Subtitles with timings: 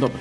[0.00, 0.18] dobry.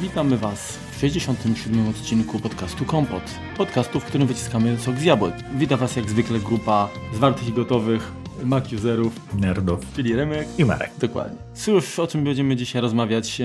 [0.00, 1.88] Witamy Was w 67.
[1.88, 3.22] odcinku podcastu Kompot.
[3.56, 5.34] Podcastu, w którym wyciskamy sok z jabłek.
[5.54, 8.12] Witam Was jak zwykle grupa zwartych i gotowych
[8.44, 10.90] Mac userów, nerdów, czyli Remek i Marek.
[10.98, 11.38] Dokładnie.
[11.54, 13.42] Cóż, o czym będziemy dzisiaj rozmawiać,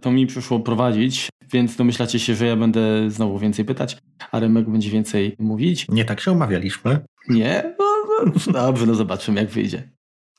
[0.00, 3.98] to mi przyszło prowadzić, więc domyślacie się, że ja będę znowu więcej pytać,
[4.30, 5.86] a Remek będzie więcej mówić.
[5.88, 6.98] Nie tak się umawialiśmy.
[7.28, 7.74] Nie?
[7.78, 7.86] No,
[8.26, 9.90] no, dobrze, no zobaczymy jak wyjdzie.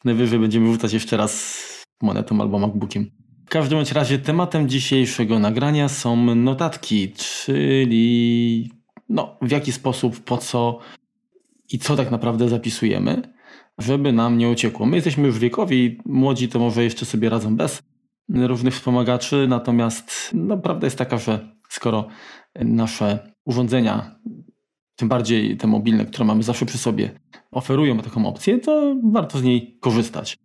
[0.06, 1.64] Najwyżej będziemy wrzucać jeszcze raz
[2.02, 3.23] monetą albo MacBookiem.
[3.54, 8.72] Każdym razie tematem dzisiejszego nagrania są notatki, czyli
[9.10, 10.80] no, w jaki sposób, po co
[11.70, 13.22] i co tak naprawdę zapisujemy,
[13.78, 14.86] żeby nam nie uciekło.
[14.86, 17.82] My jesteśmy już wiekowi, młodzi to może jeszcze sobie radzą bez
[18.30, 22.08] różnych wspomagaczy, natomiast no, prawda jest taka, że skoro
[22.56, 24.16] nasze urządzenia,
[24.96, 27.20] tym bardziej te mobilne, które mamy zawsze przy sobie,
[27.52, 30.38] oferują taką opcję, to warto z niej korzystać.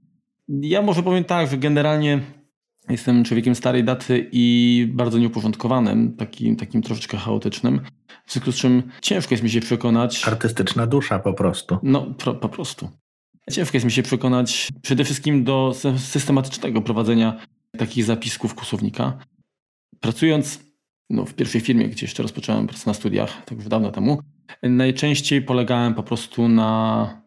[0.49, 2.21] Ja może powiem tak, że generalnie
[2.91, 7.81] Jestem człowiekiem starej daty i bardzo nieuporządkowanym, takim, takim troszeczkę chaotycznym.
[8.27, 10.29] W związku z czym ciężko jest mi się przekonać.
[10.29, 11.79] Artystyczna dusza po prostu.
[11.83, 12.89] No, pro, po prostu.
[13.51, 17.41] Ciężko jest mi się przekonać przede wszystkim do systematycznego prowadzenia
[17.79, 19.19] takich zapisków kusownika.
[20.01, 20.61] Pracując
[21.11, 24.19] no, w pierwszej firmie, gdzie jeszcze rozpocząłem pracę na studiach, tak już dawno temu,
[24.63, 27.23] najczęściej polegałem po prostu na,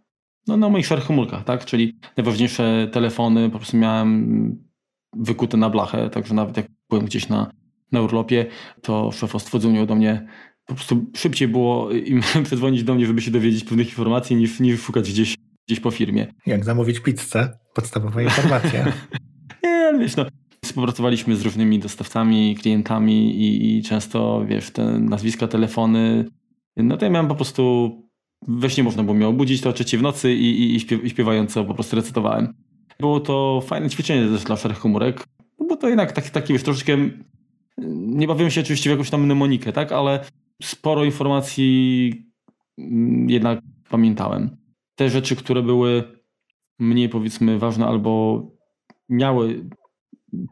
[0.48, 1.66] no, na moich szarych komórkach, tak?
[1.66, 4.71] Czyli najważniejsze telefony po prostu miałem
[5.16, 7.52] wykute na blachę, także nawet jak byłem gdzieś na,
[7.92, 8.46] na urlopie,
[8.82, 10.28] to szefostwo dzwoniło do mnie
[10.66, 14.82] po prostu szybciej było im przedzwonić do mnie, żeby się dowiedzieć pewnych informacji, niż, niż
[14.82, 16.28] szukać gdzieś, gdzieś po firmie.
[16.46, 17.58] Jak zamówić pizzę?
[17.74, 18.86] Podstawowa informacja.
[19.64, 20.26] Nie, wiesz, no,
[20.66, 26.26] współpracowaliśmy z różnymi dostawcami, klientami i, i, często, wiesz, te nazwiska, telefony,
[26.78, 27.92] no to ja miałem po prostu,
[28.48, 31.66] we śnie można było mnie obudzić to o trzeciej w nocy i, i, i śpiewająco
[31.66, 32.54] po prostu recytowałem.
[33.02, 35.24] Było to fajne ćwiczenie dla szarych komórek,
[35.60, 36.98] no bo to jednak taki, taki wiesz, troszeczkę,
[37.98, 40.26] nie bawiłem się oczywiście w jakąś tam mnemonikę, tak, ale
[40.64, 42.12] sporo informacji
[42.78, 43.60] mm, jednak
[43.90, 44.58] pamiętałem.
[44.96, 46.04] Te rzeczy, które były
[46.80, 48.44] mniej powiedzmy ważne albo
[49.10, 49.70] miały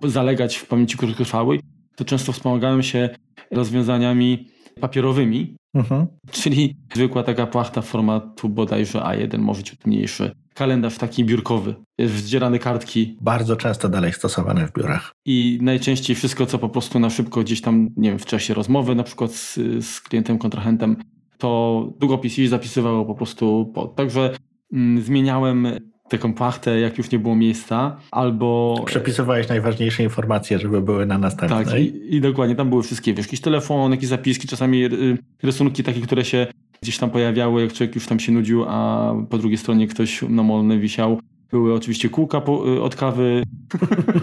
[0.04, 1.60] zalegać w pamięci krótkotrwałej,
[1.96, 3.10] to często wspomagałem się
[3.52, 4.48] rozwiązaniami
[4.80, 6.08] papierowymi, mhm.
[6.32, 10.32] czyli zwykła taka płachta formatu bodajże A1, może ciut mniejszy.
[10.54, 13.18] Kalendarz taki biurkowy, zdzierane kartki.
[13.22, 15.12] Bardzo często dalej stosowane w biurach.
[15.26, 18.96] I najczęściej wszystko, co po prostu na szybko gdzieś tam, nie wiem, w czasie rozmowy
[18.96, 20.96] na przykład z, z klientem, kontrahentem,
[21.38, 23.96] to długopis zapisywało po prostu pod.
[23.96, 24.36] Także
[24.74, 25.68] mm, zmieniałem
[26.10, 28.76] taką płachtę, jak już nie było miejsca, albo...
[28.86, 31.66] Przepisywałeś najważniejsze informacje, żeby były na następnej.
[31.66, 35.84] Tak, i, i dokładnie, tam były wszystkie, wiesz, jakiś telefon, jakieś zapiski, czasami y, rysunki
[35.84, 36.48] takie, które się
[36.82, 40.80] gdzieś tam pojawiały, jak człowiek już tam się nudził, a po drugiej stronie ktoś namolny
[40.80, 41.20] wisiał.
[41.52, 43.44] Były oczywiście kółka po, y, od kawy,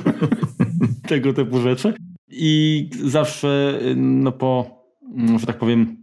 [1.09, 1.95] tego typu rzeczy.
[2.31, 4.81] I zawsze, y, no po,
[5.17, 5.97] mm, że tak powiem,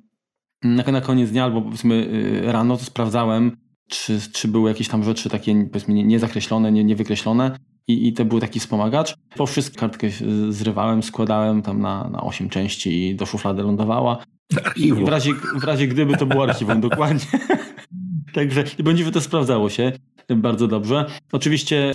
[0.64, 2.10] na, na koniec dnia albo powiedzmy
[2.46, 8.08] rano to sprawdzałem, czy, czy były jakieś tam rzeczy takie powiedzmy niezakreślone, nie, niewykreślone i,
[8.08, 9.16] i to był taki wspomagacz.
[9.36, 10.08] Po wszystko kartkę
[10.50, 14.26] zrywałem, składałem tam na, na 8 części i do szuflady lądowała.
[15.04, 17.40] W razie, w razie gdyby to było archiwum, dokładnie.
[18.34, 19.92] Także będzie to sprawdzało się
[20.36, 21.06] bardzo dobrze.
[21.32, 21.94] Oczywiście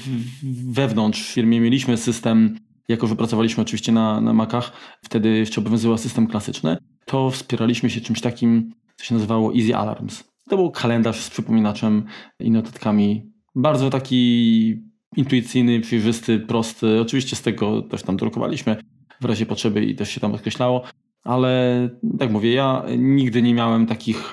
[0.65, 4.73] wewnątrz w firmie mieliśmy system, jako że pracowaliśmy oczywiście na, na Macach,
[5.03, 10.25] wtedy jeszcze obowiązywał system klasyczny, to wspieraliśmy się czymś takim, co się nazywało Easy Alarms.
[10.49, 12.05] To był kalendarz z przypominaczem
[12.41, 13.33] i notatkami.
[13.55, 14.83] Bardzo taki
[15.17, 17.01] intuicyjny, przejrzysty, prosty.
[17.01, 18.77] Oczywiście z tego też tam drukowaliśmy
[19.21, 20.83] w razie potrzeby i też się tam określało,
[21.25, 21.89] ale
[22.19, 24.33] tak mówię, ja nigdy nie miałem takich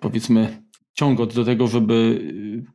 [0.00, 0.62] powiedzmy
[0.94, 2.20] ciągot do tego, żeby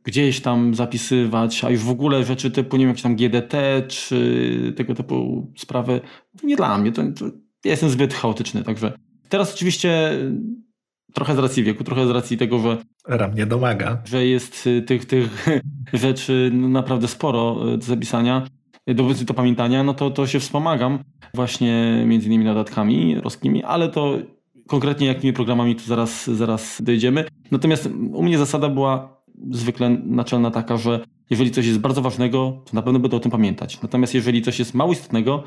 [0.04, 4.72] gdzieś tam zapisywać, a już w ogóle rzeczy typu, nie wiem, jakieś tam GDT czy
[4.76, 6.00] tego typu sprawy,
[6.42, 6.92] nie dla mnie.
[6.92, 7.24] To, to
[7.64, 8.92] ja jestem zbyt chaotyczny, także
[9.28, 10.18] teraz oczywiście
[11.14, 12.76] trochę z racji wieku, trochę z racji tego, że
[13.08, 14.02] Ram nie domaga.
[14.04, 15.46] Że jest y, tych, tych
[15.92, 18.46] rzeczy naprawdę sporo y, do zapisania,
[18.86, 20.98] do, do pamiętania, no to, to się wspomagam
[21.34, 24.18] właśnie między innymi dodatkami roskimi, ale to
[24.68, 27.24] konkretnie jakimi programami to zaraz, zaraz dojdziemy.
[27.50, 32.70] Natomiast u mnie zasada była zwykle naczelna taka, że jeżeli coś jest bardzo ważnego, to
[32.74, 33.82] na pewno będę o tym pamiętać.
[33.82, 35.42] Natomiast jeżeli coś jest mało istotnego,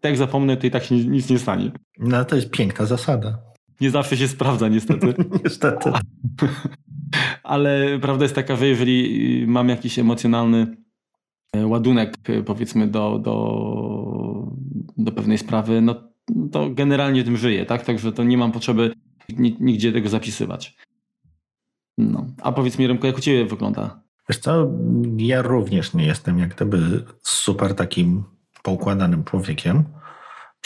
[0.00, 1.70] tak jak zapomnę, to i tak się nic nie stanie.
[1.98, 3.38] No to jest piękna zasada.
[3.80, 5.14] Nie zawsze się sprawdza, niestety.
[5.44, 5.90] niestety.
[7.42, 10.76] Ale prawda jest taka, że jeżeli mam jakiś emocjonalny
[11.52, 14.52] e, ładunek, e, powiedzmy, do, do,
[14.96, 15.94] do pewnej sprawy, no
[16.52, 17.84] to generalnie tym żyję, tak?
[17.84, 18.92] Także to nie mam potrzeby
[19.38, 20.76] nigdzie tego zapisywać.
[21.98, 22.26] No.
[22.42, 24.02] A powiedz mi, Remko, jak u Ciebie wygląda?
[24.28, 24.70] Wiesz co,
[25.16, 28.24] ja również nie jestem jak gdyby super takim
[28.62, 29.84] poukładanym człowiekiem.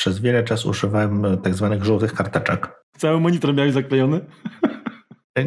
[0.01, 2.69] Przez wiele czasu używałem tak zwanych żółtych karteczek.
[2.99, 4.21] Cały monitor miałeś zaklejony?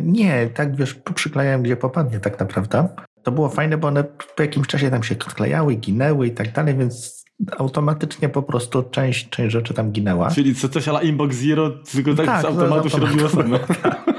[0.03, 2.87] Nie, tak wiesz, przyklejałem gdzie popadnie tak naprawdę.
[3.23, 4.03] To było fajne, bo one
[4.35, 7.25] po jakimś czasie tam się sklejały, ginęły i tak dalej, więc
[7.57, 10.31] automatycznie po prostu część, część rzeczy tam ginęła.
[10.31, 13.59] Czyli co, coś ala Inbox Zero, tylko tak, tak z automatu się robiło same.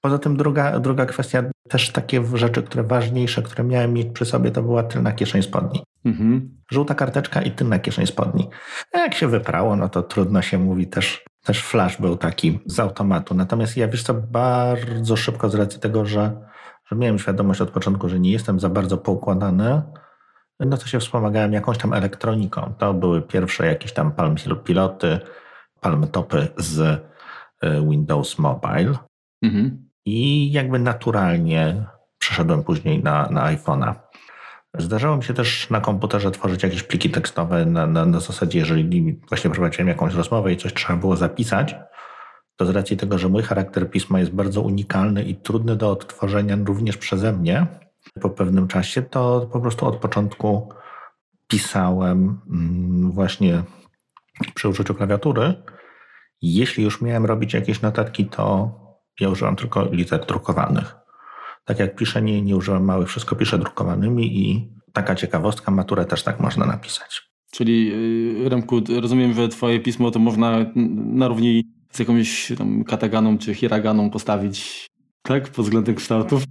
[0.00, 4.50] Poza tym druga, druga kwestia, też takie rzeczy, które ważniejsze, które miałem mieć przy sobie,
[4.50, 5.82] to była tylna kieszeń spodni.
[6.04, 6.58] Mhm.
[6.70, 8.48] Żółta karteczka i tylna kieszeń spodni.
[8.92, 12.80] A jak się wyprało, no to trudno się mówi, też, też flash był taki z
[12.80, 13.34] automatu.
[13.34, 16.48] Natomiast ja wiesz co, bardzo szybko z racji tego, że,
[16.86, 19.82] że miałem świadomość od początku, że nie jestem za bardzo poukładany,
[20.60, 22.74] no to się wspomagałem jakąś tam elektroniką.
[22.78, 25.18] To były pierwsze jakieś tam Palm Piloty,
[25.80, 26.80] Palm Topy z
[27.60, 28.94] e, Windows Mobile.
[29.42, 29.89] Mhm.
[30.10, 31.86] I jakby naturalnie
[32.18, 33.94] przeszedłem później na, na iPhone'a.
[34.78, 39.20] Zdarzało mi się też na komputerze tworzyć jakieś pliki tekstowe na, na, na zasadzie, jeżeli
[39.28, 41.76] właśnie prowadziłem jakąś rozmowę i coś trzeba było zapisać,
[42.56, 46.56] to z racji tego, że mój charakter pisma jest bardzo unikalny i trudny do odtworzenia
[46.64, 47.66] również przeze mnie
[48.20, 50.68] po pewnym czasie, to po prostu od początku
[51.48, 53.62] pisałem mm, właśnie
[54.54, 55.54] przy użyciu klawiatury.
[56.42, 58.70] Jeśli już miałem robić jakieś notatki, to
[59.20, 60.96] ja używam tylko liter drukowanych.
[61.64, 66.22] Tak jak piszę, nie, nie używam małych, wszystko piszę drukowanymi i taka ciekawostka, maturę też
[66.22, 67.30] tak można napisać.
[67.50, 67.92] Czyli
[68.46, 70.56] y, Remku, rozumiem, że twoje pismo to można
[70.94, 74.86] na równi z jakąś tam kataganą czy hiraganą postawić,
[75.22, 75.48] tak?
[75.48, 76.42] Pod względem kształtów?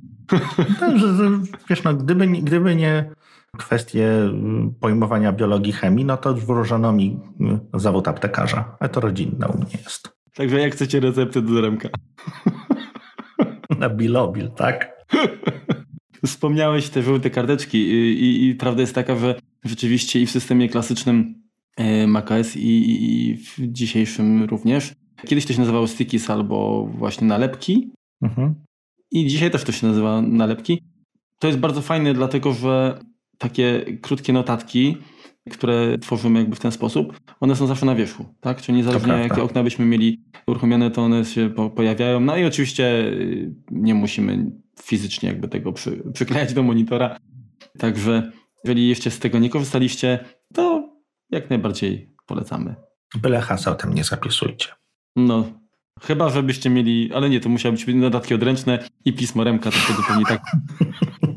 [0.96, 1.30] Że,
[1.70, 3.12] wiesz, no, gdyby, gdyby nie
[3.58, 4.32] kwestie y,
[4.80, 7.20] pojmowania biologii, chemii, no to wróżono mi
[7.76, 10.19] y, zawód aptekarza, ale to rodzinne u mnie jest.
[10.40, 11.90] Także jak chcecie receptę do Remka?
[13.80, 15.06] Na bilobil, tak?
[16.26, 20.70] Wspomniałeś te żółte karteczki i, i, i, prawda jest taka, że rzeczywiście i w systemie
[20.70, 21.44] klasycznym
[21.78, 24.94] e, macOS i, i w dzisiejszym również.
[25.26, 27.92] Kiedyś to się nazywało stickies albo właśnie nalepki.
[28.22, 28.56] Mhm.
[29.12, 30.84] I dzisiaj też to się nazywa nalepki.
[31.40, 33.00] To jest bardzo fajne, dlatego że
[33.38, 34.98] takie krótkie notatki
[35.52, 38.62] które tworzymy jakby w ten sposób, one są zawsze na wierzchu, tak?
[38.62, 42.20] Czyli niezależnie jakie okna byśmy mieli uruchomione, to one się po, pojawiają.
[42.20, 44.52] No i oczywiście y, nie musimy
[44.82, 47.18] fizycznie jakby tego przy, przyklejać do monitora.
[47.78, 48.32] Także
[48.64, 50.20] jeżeli jeszcze z tego nie korzystaliście,
[50.54, 50.90] to
[51.30, 52.76] jak najbardziej polecamy.
[53.22, 54.68] Byle haseł tam nie zapisujcie.
[55.16, 55.50] No,
[56.02, 60.00] chyba żebyście mieli, ale nie, to musiały być dodatki odręczne i pismo Remka, to wtedy
[60.08, 60.42] pewnie tak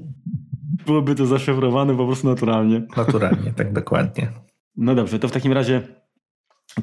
[0.86, 2.82] byłoby to zaszyfrowane po prostu naturalnie.
[2.96, 4.32] Naturalnie, tak dokładnie.
[4.76, 5.82] No dobrze, to w takim razie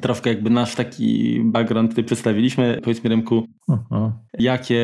[0.00, 2.80] troszkę jakby nasz taki background tutaj przedstawiliśmy.
[2.82, 4.12] Powiedz mi Remku, uh-huh.
[4.38, 4.82] jakie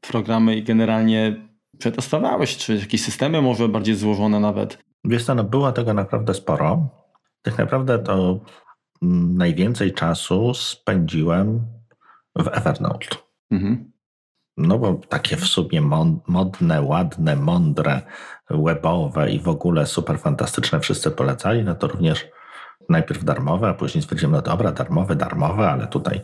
[0.00, 2.56] programy generalnie przetestowałeś?
[2.56, 4.78] Czy jakieś systemy może bardziej złożone nawet?
[5.04, 6.88] Wiesz co, no było tego naprawdę sporo.
[7.42, 8.40] Tak naprawdę to
[9.02, 11.66] najwięcej czasu spędziłem
[12.38, 13.06] w Evernote.
[13.50, 13.92] Mhm.
[14.60, 15.80] No bo takie w sumie
[16.26, 18.00] modne, ładne, mądre,
[18.50, 22.28] webowe i w ogóle super fantastyczne wszyscy polecali, no to również
[22.88, 26.20] najpierw darmowe, a później stwierdziłem, no dobra, darmowe, darmowe, ale tutaj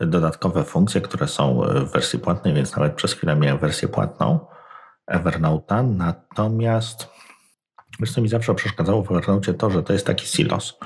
[0.00, 4.46] dodatkowe funkcje, które są w wersji płatnej, więc nawet przez chwilę miałem wersję płatną
[5.12, 7.08] Evernote'a, natomiast
[8.00, 10.78] wiesz co mi zawsze przeszkadzało w Evernote to, że to jest taki silos.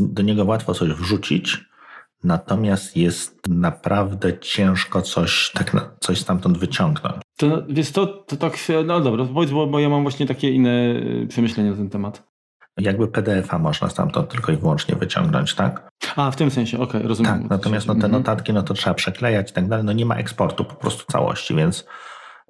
[0.00, 1.64] Do niego łatwo coś wrzucić,
[2.24, 7.16] Natomiast jest naprawdę ciężko coś, tak, coś stamtąd wyciągnąć.
[7.36, 10.70] To wiesz, to, to tak, no dobra, powiedz, bo, bo ja mam właśnie takie inne
[10.70, 12.22] y, przemyślenia na ten temat.
[12.80, 15.88] Jakby PDF-a można stamtąd tylko i wyłącznie wyciągnąć, tak?
[16.16, 17.40] A, w tym sensie, okej, okay, rozumiem.
[17.40, 18.12] Tak, natomiast no, te mhm.
[18.12, 21.54] notatki, no to trzeba przeklejać i tak dalej, no nie ma eksportu po prostu całości,
[21.54, 21.86] więc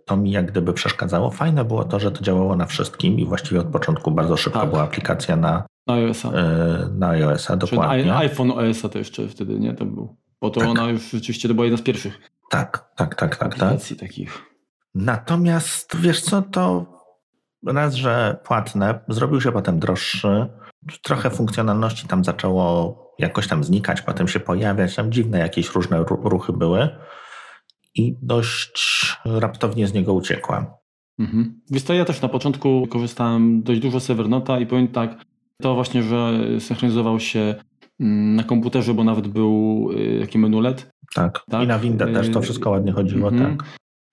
[0.06, 1.30] to mi jak gdyby przeszkadzało.
[1.30, 4.70] Fajne było to, że to działało na wszystkim i właściwie od początku bardzo szybko tak.
[4.70, 6.28] była aplikacja na, na iOS-a.
[6.32, 7.98] E, na iOS-a, dokładnie.
[7.98, 9.74] Czyli iPhone OS-a to jeszcze wtedy, nie?
[9.74, 10.16] To był.
[10.40, 10.68] Bo to tak.
[10.68, 12.18] ona już rzeczywiście to była jedna z pierwszych.
[12.50, 13.48] Tak, tak, tak, tak.
[13.48, 14.08] Aplikacji tak.
[14.08, 14.42] takich.
[14.94, 16.86] Natomiast wiesz co, to
[17.66, 20.46] raz, że płatne, zrobił się potem droższy.
[21.02, 26.52] Trochę funkcjonalności tam zaczęło jakoś tam znikać, potem się pojawiać, tam dziwne jakieś różne ruchy
[26.52, 26.88] były
[27.94, 30.64] i dość raptownie z niego uciekłem.
[31.18, 31.60] Mhm.
[31.70, 35.24] Wiesz co, ja też na początku korzystałem dość dużo z Evernota i powiem tak,
[35.62, 37.54] to właśnie, że synchronizował się
[38.00, 40.90] mm, na komputerze, bo nawet był y, taki menu LED.
[41.14, 41.44] Tak.
[41.50, 41.64] tak?
[41.64, 43.56] i na Windę też to y, wszystko ładnie chodziło, mhm.
[43.56, 43.66] tak.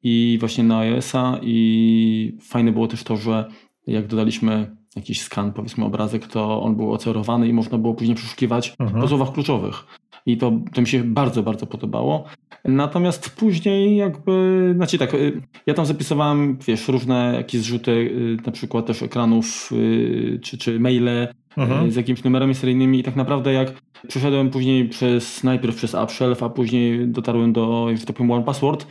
[0.04, 3.46] I właśnie na iOS-a i fajne było też to, że
[3.88, 8.76] jak dodaliśmy jakiś skan, powiedzmy obrazek, to on był ocerowany i można było później przeszukiwać
[8.80, 9.02] mhm.
[9.02, 9.84] po słowach kluczowych.
[10.26, 12.24] I to, to mi się bardzo, bardzo podobało.
[12.66, 18.52] Natomiast później jakby, znaczy tak, y, ja tam zapisywałem, wiesz, różne jakieś zrzuty, y, na
[18.52, 21.92] przykład też ekranów, y, czy, czy maile, mhm.
[21.92, 26.50] z jakimiś numerami seryjnymi i tak naprawdę jak przeszedłem później przez, najpierw przez AppShelf, a
[26.50, 28.88] później dotarłem do, że tak powiem, One Password,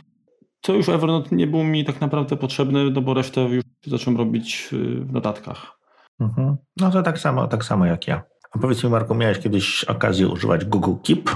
[0.61, 4.69] to już Evernote nie był mi tak naprawdę potrzebny, no bo resztę już zacząłem robić
[4.71, 5.79] w notatkach.
[6.19, 6.57] Mhm.
[6.77, 8.30] No to tak samo, tak samo jak ja.
[8.51, 11.29] A powiedz mi Marku, miałeś kiedyś okazję używać Google Keep?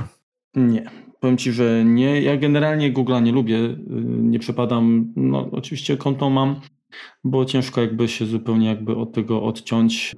[0.55, 0.85] Nie.
[1.19, 2.21] Powiem Ci, że nie.
[2.21, 5.13] Ja generalnie Google'a nie lubię, y, nie przepadam.
[5.15, 6.61] No oczywiście konto mam,
[7.23, 10.15] bo ciężko jakby się zupełnie jakby od tego odciąć.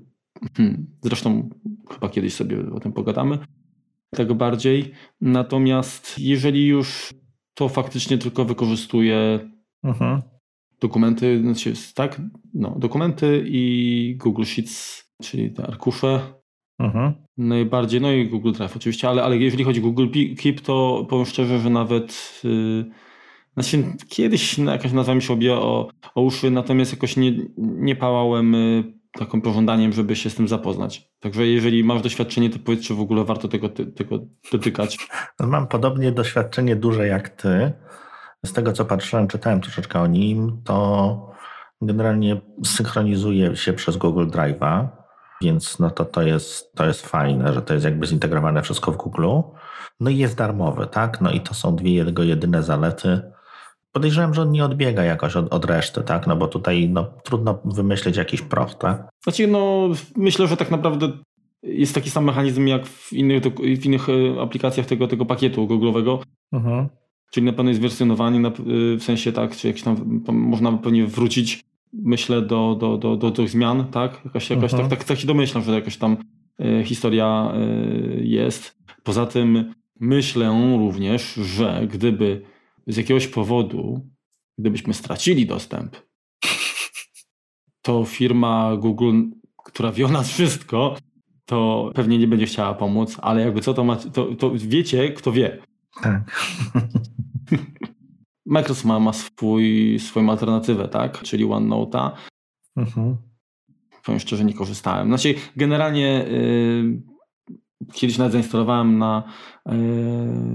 [0.58, 0.88] Hmm.
[1.02, 1.50] Zresztą
[1.90, 3.40] chyba kiedyś sobie o tym pogadamy.
[4.10, 4.92] Tego bardziej.
[5.22, 7.14] Natomiast jeżeli już
[7.54, 9.40] to faktycznie tylko wykorzystuję
[9.84, 10.22] mhm.
[10.80, 12.22] dokumenty, znaczy tak,
[12.54, 16.37] no, dokumenty i Google Sheets, czyli te arkusze.
[16.80, 17.14] Mhm.
[17.38, 20.08] Najbardziej, no i Google Drive oczywiście, ale, ale jeżeli chodzi o Google
[20.42, 22.86] Keep, to powiem szczerze, że nawet yy,
[23.54, 28.54] znaczy kiedyś jakaś nazwa mi się obija o, o uszy, natomiast jakoś nie, nie pałałem
[28.54, 31.10] yy, takim pożądaniem, żeby się z tym zapoznać.
[31.20, 34.20] Także jeżeli masz doświadczenie, to powiedz, czy w ogóle warto tego, tego
[34.52, 34.98] dotykać.
[35.40, 37.72] Mam podobnie doświadczenie duże jak ty.
[38.46, 41.32] Z tego, co patrzyłem, czytałem troszeczkę o nim, to
[41.82, 44.88] generalnie synchronizuje się przez Google Drive'a,
[45.42, 48.98] więc no to, to, jest, to jest fajne, że to jest jakby zintegrowane wszystko w
[48.98, 49.28] Google.
[50.00, 51.22] No i jest darmowy, tak?
[51.22, 53.22] No i to są dwie jego jedyne zalety
[53.98, 56.28] Podejrzewam, że on nie odbiega jakoś od, od reszty, tak?
[56.28, 59.10] No bo tutaj no, trudno wymyśleć jakiś proch, tak?
[59.24, 61.12] Znaczy, no myślę, że tak naprawdę
[61.64, 63.44] jest taki sam mechanizm jak w innych,
[63.82, 66.20] w innych e, aplikacjach tego, tego pakietu Google'owego.
[66.52, 66.88] Mhm.
[67.32, 68.52] Czyli na pewno jest wersjonowanie, na,
[68.98, 71.64] w sensie tak, czy jakś tam można pewnie wrócić,
[71.94, 74.22] myślę, do, do, do, do tych zmian, tak?
[74.26, 74.72] Jakaś mhm.
[74.72, 76.18] tak, tak, tak się domyślam, że jakaś tam
[76.60, 77.60] e, historia e,
[78.20, 78.78] jest.
[79.04, 82.42] Poza tym myślę również, że gdyby
[82.88, 84.10] z jakiegoś powodu,
[84.58, 85.96] gdybyśmy stracili dostęp,
[87.82, 89.22] to firma Google,
[89.66, 90.96] która wie o nas wszystko,
[91.46, 95.32] to pewnie nie będzie chciała pomóc, ale jakby co to ma, to, to wiecie, kto
[95.32, 95.58] wie.
[96.02, 96.22] Tak.
[98.48, 101.22] Microsoft ma, ma swój, swoją alternatywę, tak?
[101.22, 102.12] Czyli OneNote'a.
[102.78, 103.18] Mhm.
[104.06, 105.08] Powiem szczerze, nie korzystałem.
[105.08, 107.02] Znaczy, generalnie yy,
[107.94, 109.24] kiedyś nawet zainstalowałem na,
[109.66, 109.74] yy,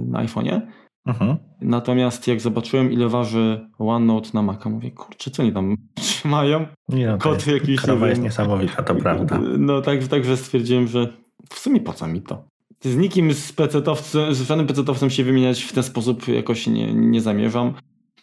[0.07, 0.61] na iPhone'ie
[1.07, 1.37] Mhm.
[1.61, 6.67] Natomiast jak zobaczyłem, ile waży OneNote na Maca, mówię, kurczę, co oni tam trzymają?
[6.89, 7.81] Nie no, Kod jakiś.
[7.81, 9.41] Krawa jest niesamowita, to prawda.
[9.59, 11.09] No tak, także stwierdziłem, że
[11.51, 12.45] w sumie po co mi to?
[12.85, 17.21] Z nikim z PC-towcem, z żadnym PC-towcem się wymieniać w ten sposób jakoś nie, nie
[17.21, 17.75] zamierzam.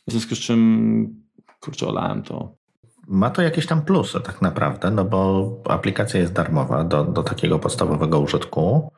[0.07, 1.23] W związku z czym,
[1.59, 2.55] kurczę, olałem to.
[3.07, 7.59] Ma to jakieś tam plusy tak naprawdę, no bo aplikacja jest darmowa do, do takiego
[7.59, 8.91] podstawowego użytku.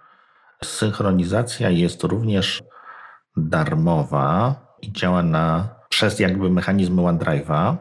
[0.64, 2.64] Synchronizacja jest również
[3.38, 7.76] darmowa i działa na, przez jakby mechanizmy OneDrive'a.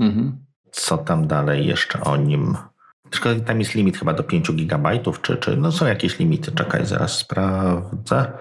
[0.00, 0.44] Mhm.
[0.70, 2.56] Co tam dalej jeszcze o nim?
[3.14, 6.52] Tylko tam jest limit chyba do 5 GB, czy, czy no są jakieś limity?
[6.52, 8.32] Czekaj, zaraz sprawdzę.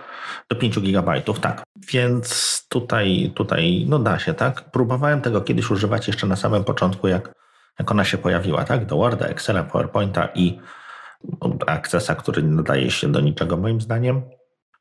[0.50, 1.64] Do 5 GB, tak.
[1.92, 4.72] Więc tutaj, tutaj no da się, tak?
[4.72, 7.34] Próbowałem tego kiedyś używać jeszcze na samym początku, jak,
[7.80, 8.86] jak ona się pojawiła, tak?
[8.86, 10.60] Do Worda, Excela, PowerPointa i
[11.68, 14.22] Accessa, który nie nadaje się do niczego moim zdaniem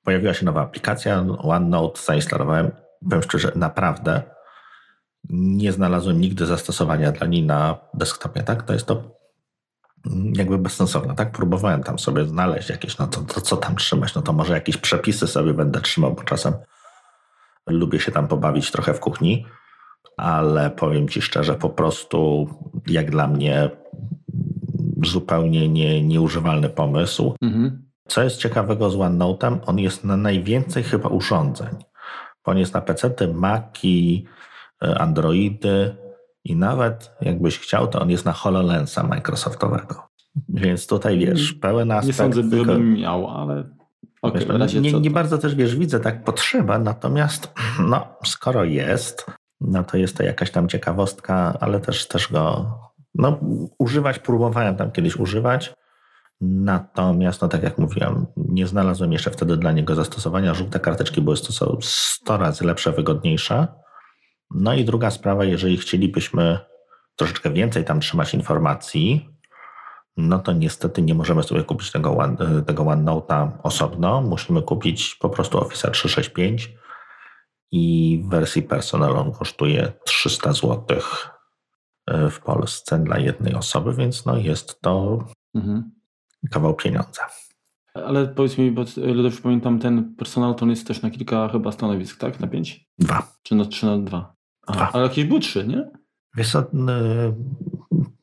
[0.04, 2.70] pojawiła się nowa aplikacja, OneNote zainstalowałem.
[3.04, 4.22] Powiem szczerze, naprawdę
[5.30, 8.62] nie znalazłem nigdy zastosowania dla niej na desktopie, tak?
[8.62, 9.21] To jest to
[10.34, 11.32] jakby bezsensowne, tak?
[11.32, 14.76] Próbowałem tam sobie znaleźć jakieś, no to, to co tam trzymać, no to może jakieś
[14.76, 16.54] przepisy sobie będę trzymał, bo czasem
[17.66, 19.46] lubię się tam pobawić trochę w kuchni,
[20.16, 22.48] ale powiem Ci szczerze, po prostu
[22.86, 23.70] jak dla mnie
[25.04, 27.34] zupełnie nie, nieużywalny pomysł.
[27.42, 27.82] Mhm.
[28.08, 31.76] Co jest ciekawego z OneNote'em, on jest na najwięcej chyba urządzeń.
[32.44, 34.26] Bo on jest na PC, Maci,
[34.82, 35.96] e, Androidy
[36.44, 40.02] i nawet jakbyś chciał, to on jest na HoloLensa Microsoftowego.
[40.48, 42.06] Więc tutaj wiesz, pełen aspekt.
[42.06, 43.64] Nie sądzę, tylko, bym miał, ale
[44.22, 47.52] okay, wiesz, nie, nie bardzo też wiesz, widzę tak potrzeba, natomiast
[47.90, 49.26] no, skoro jest,
[49.60, 52.74] no to jest to jakaś tam ciekawostka, ale też, też go
[53.14, 53.38] no,
[53.78, 55.74] używać, próbowałem tam kiedyś używać.
[56.40, 60.54] Natomiast, no tak jak mówiłem, nie znalazłem jeszcze wtedy dla niego zastosowania.
[60.54, 63.66] Żółte karteczki były 100 razy lepsze, wygodniejsze.
[64.54, 66.58] No i druga sprawa, jeżeli chcielibyśmy
[67.16, 69.28] troszeczkę więcej tam trzymać informacji,
[70.16, 74.20] no to niestety nie możemy sobie kupić tego, one, tego OneNote'a osobno.
[74.20, 76.74] Musimy kupić po prostu Office 365
[77.72, 80.98] i w wersji personal on kosztuje 300 zł
[82.06, 86.02] e, w Polsce dla jednej osoby, więc no jest to mhm
[86.50, 87.26] kawał pieniądza.
[87.94, 88.84] Ale powiedz mi, bo
[89.22, 92.40] dobrze pamiętam, ten personal to jest też na kilka chyba stanowisk, tak?
[92.40, 92.86] Na pięć?
[92.98, 93.32] Dwa.
[93.42, 94.31] Czy na trzy na dwa?
[94.68, 94.90] Dwa.
[94.92, 95.90] Ale jakieś były trzy, nie?
[96.36, 96.64] Wiesz co,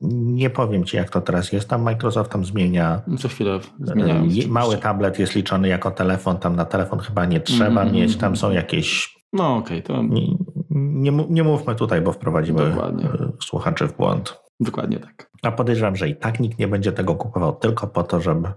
[0.02, 1.70] Nie powiem Ci, jak to teraz jest.
[1.70, 3.02] Tam Microsoft tam zmienia.
[3.20, 4.28] Co chwilę zmieniają.
[4.48, 8.18] Mały tablet jest liczony jako telefon, tam na telefon chyba nie trzeba mm, mieć.
[8.18, 9.16] Tam są jakieś.
[9.34, 10.04] No okej, okay, to.
[10.04, 10.22] Nie,
[10.70, 13.06] nie, nie, mówmy tutaj, bo wprowadzimy Dokładnie.
[13.06, 14.40] E, słuchaczy w błąd.
[14.60, 15.32] Dokładnie tak.
[15.42, 18.48] A podejrzewam, że i tak nikt nie będzie tego kupował tylko po to, żeby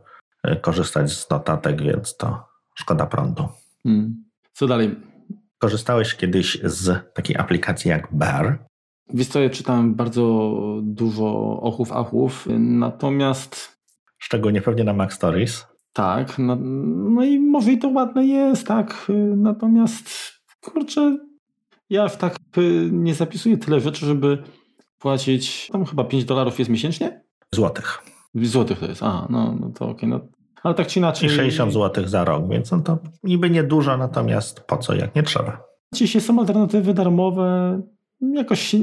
[0.43, 3.49] e, korzystać z notatek, więc to szkoda prądu.
[3.83, 4.25] Hmm.
[4.53, 4.97] Co dalej?
[5.63, 8.59] Korzystałeś kiedyś z takiej aplikacji jak Bear?
[9.15, 10.53] Wiesz co, ja czytałem bardzo
[10.83, 13.79] dużo ochów, achów, natomiast...
[14.19, 15.67] Szczególnie pewnie na Mac Stories.
[15.93, 16.57] Tak, no,
[17.11, 20.11] no i może i to ładne jest, tak, natomiast
[20.61, 21.19] kurczę,
[21.91, 22.37] ja w tak
[22.91, 24.43] nie zapisuję tyle rzeczy, żeby
[24.99, 27.23] płacić, tam chyba 5 dolarów jest miesięcznie?
[27.55, 27.99] Złotych.
[28.35, 30.42] Złotych to jest, aha, no, no to okej, okay, no.
[30.63, 31.29] Ale tak czy inaczej...
[31.29, 35.23] I 60 złotych za rok, więc no to niby niedużo, natomiast po co, jak nie
[35.23, 35.63] trzeba.
[36.01, 37.81] Jeśli są alternatywy darmowe,
[38.21, 38.75] jakoś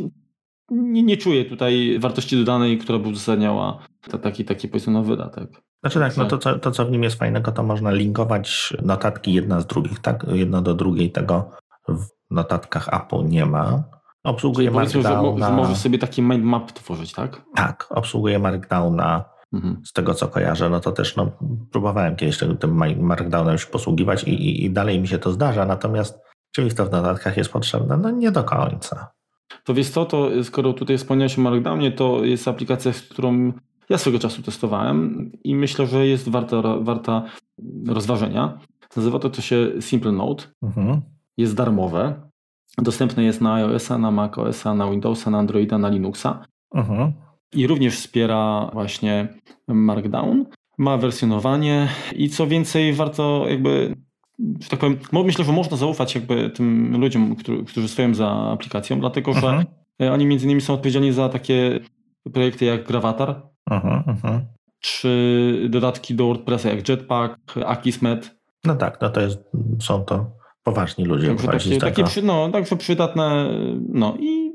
[0.72, 3.80] nie, nie czuję tutaj wartości dodanej, która by uzasadniała
[4.22, 5.50] taki, taki powiedzmy no, wydatek.
[5.80, 9.34] Znaczy tak, no to co, to co w nim jest fajnego, to można linkować notatki
[9.34, 10.26] jedna z drugich, tak?
[10.32, 11.52] Jedno do drugiej tego
[11.88, 13.84] w notatkach Apple nie ma.
[14.24, 15.10] Obsługuje Markdowna.
[15.10, 17.42] Że, że możesz sobie taki mind map tworzyć, tak?
[17.56, 19.26] Tak, obsługuje Markdowna.
[19.54, 19.82] Mhm.
[19.86, 21.32] Z tego co kojarzę, no to też no,
[21.72, 25.66] próbowałem kiedyś tym, tym Markdownem się posługiwać i, i, i dalej mi się to zdarza,
[25.66, 26.20] natomiast
[26.52, 27.98] czy mi to w notatkach jest potrzebne?
[27.98, 29.12] No nie do końca.
[29.64, 33.52] To wiesz co, to skoro tutaj wspomniałeś o Markdownie, to jest aplikacja, z którą
[33.90, 37.24] ja swego czasu testowałem i myślę, że jest warta, warta
[37.88, 38.60] rozważenia.
[38.96, 40.44] Nazywa to, to się Simple Note.
[40.64, 41.02] Mhm.
[41.38, 42.30] Jest darmowe.
[42.78, 46.46] Dostępne jest na iOS-a, na macOS-a, na Windowsa, na Androida, na Linuxa.
[46.76, 47.14] Mhm.
[47.54, 49.28] I również wspiera właśnie
[49.68, 50.46] Markdown.
[50.78, 53.96] Ma wersjonowanie i co więcej, warto jakby
[54.62, 57.36] że tak powiem, myślę, że można zaufać jakby tym ludziom,
[57.68, 59.64] którzy stoją za aplikacją, dlatego że
[60.00, 60.14] uh-huh.
[60.14, 61.80] oni między innymi są odpowiedzialni za takie
[62.34, 64.42] projekty jak Gravatar, uh-huh, uh-huh.
[64.80, 68.36] czy dodatki do WordPressa jak Jetpack, Akismet.
[68.64, 69.40] No tak, no to jest,
[69.82, 70.32] są to
[70.64, 71.36] poważni ludzie.
[71.36, 73.50] Także takie, takie przy, no, także przydatne,
[73.90, 74.49] no i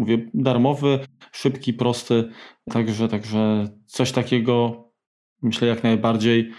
[0.00, 0.98] mówię, darmowy,
[1.32, 2.28] szybki, prosty,
[2.70, 4.84] także, także coś takiego
[5.42, 6.52] myślę jak najbardziej.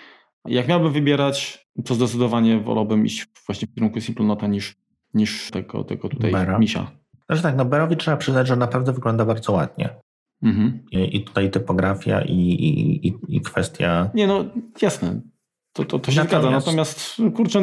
[0.46, 4.76] Jak miałbym wybierać, to zdecydowanie wolałbym iść właśnie w kierunku Simplonota niż,
[5.14, 6.60] niż tego, tego tutaj Bera.
[6.60, 6.92] misia.
[7.26, 9.90] Znaczy tak, no Berowi trzeba przyznać, że naprawdę wygląda bardzo ładnie.
[10.44, 10.86] Mhm.
[10.92, 14.10] I, I, tutaj typografia i, i, i, i kwestia...
[14.14, 14.46] Nie no,
[14.82, 15.22] jasne.
[15.74, 16.42] To, to, to się Natomiast...
[16.42, 16.58] zgadza.
[16.58, 17.62] Natomiast kurczę,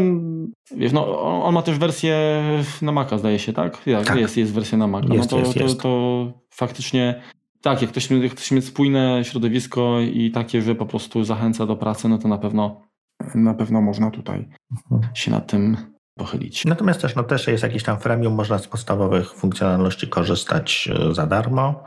[0.76, 2.42] wiesz, no, on ma też wersję
[2.82, 3.86] na Maca, zdaje się, tak?
[3.86, 4.18] Jak tak.
[4.18, 5.14] Jest, jest wersja na Maca.
[5.14, 5.80] Jest, no to, jest, to, jest.
[5.80, 7.22] to faktycznie
[7.62, 11.76] tak, jak ktoś, jak ktoś ma spójne środowisko i takie, że po prostu zachęca do
[11.76, 12.88] pracy, no to na pewno
[13.34, 14.48] na pewno można tutaj
[14.92, 15.14] mhm.
[15.14, 15.76] się nad tym
[16.14, 16.64] pochylić.
[16.64, 21.26] Natomiast też, no też jest jakiś tam freemium, można z podstawowych funkcjonalności korzystać e, za
[21.26, 21.84] darmo.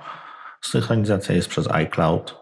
[0.62, 2.38] Synchronizacja jest przez iCloud,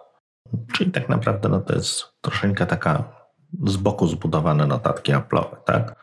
[0.74, 3.18] czyli tak naprawdę no to jest troszeczkę taka
[3.67, 5.95] z boku zbudowane notatki Apple'owe, tak?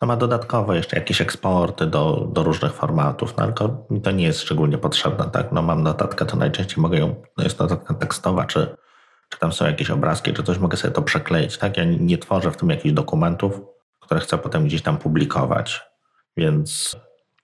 [0.00, 4.24] No ma dodatkowo jeszcze jakieś eksporty do, do różnych formatów, no to, mi to nie
[4.24, 5.52] jest szczególnie potrzebne, tak?
[5.52, 8.76] No mam notatkę, to najczęściej mogę ją, no jest notatka tekstowa, czy
[9.28, 11.76] czy tam są jakieś obrazki, czy coś, mogę sobie to przekleić, tak?
[11.76, 13.60] Ja nie tworzę w tym jakichś dokumentów,
[14.00, 15.82] które chcę potem gdzieś tam publikować.
[16.36, 16.96] Więc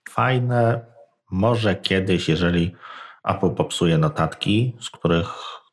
[0.09, 0.85] fajne,
[1.31, 2.75] może kiedyś, jeżeli
[3.23, 5.27] Apple popsuje notatki, z których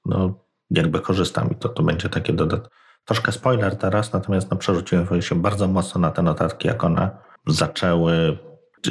[0.04, 0.34] no,
[0.70, 2.68] jakby korzystam i to, to będzie takie dodat.
[3.08, 7.10] Troszkę spoiler teraz, natomiast no, przerzuciłem się bardzo mocno na te notatki, jak one
[7.46, 8.38] zaczęły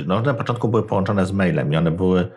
[0.06, 2.28] no, na początku były połączone z mailem i one były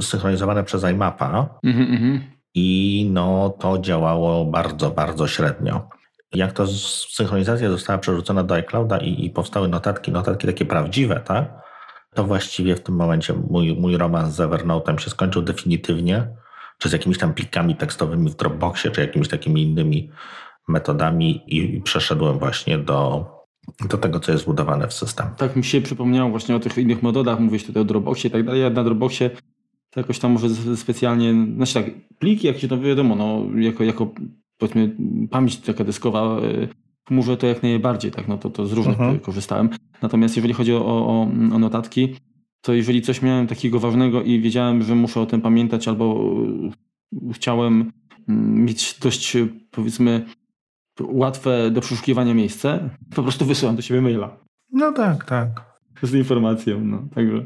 [0.00, 1.58] synchronizowane przez iMapa.
[1.64, 5.88] Mm -hmm i no to działało bardzo, bardzo średnio.
[6.32, 6.66] Jak to
[7.10, 11.44] synchronizacja została przerzucona do iClouda i, i powstały notatki, notatki takie prawdziwe, tak?
[12.14, 16.28] To właściwie w tym momencie mój, mój romans z Evernote'em się skończył definitywnie,
[16.78, 20.10] czy z jakimiś tam plikami tekstowymi w Dropboxie, czy jakimiś takimi innymi
[20.68, 23.26] metodami i, przeszedłem właśnie do,
[23.90, 25.26] do tego, co jest zbudowane w system.
[25.36, 28.44] Tak mi się przypomniało właśnie o tych innych metodach, mówisz tutaj o Dropboxie i tak
[28.44, 28.60] dalej.
[28.60, 29.30] Ja na Dropboxie
[29.90, 31.84] to jakoś tam może specjalnie, znaczy tak,
[32.18, 34.14] pliki, jak się to wiadomo, no, jako, jako
[34.58, 34.96] powiedzmy
[35.30, 36.40] pamięć taka dyskowa,
[37.10, 39.20] może y, to jak najbardziej, tak, no to, to z różnych uh-huh.
[39.20, 39.70] korzystałem.
[40.02, 41.22] Natomiast jeżeli chodzi o, o,
[41.54, 42.16] o notatki,
[42.60, 46.34] to jeżeli coś miałem takiego ważnego i wiedziałem, że muszę o tym pamiętać albo
[47.32, 47.92] chciałem
[48.28, 49.36] mm, mieć dość
[49.70, 50.26] powiedzmy
[51.00, 54.36] łatwe do przeszukiwania miejsce, po prostu wysyłam do siebie maila.
[54.72, 55.48] No tak, tak.
[56.02, 57.44] Z informacją, no, także.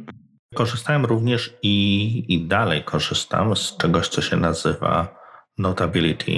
[0.54, 5.18] Korzystałem również i, i dalej korzystam z czegoś, co się nazywa
[5.58, 6.32] Notability.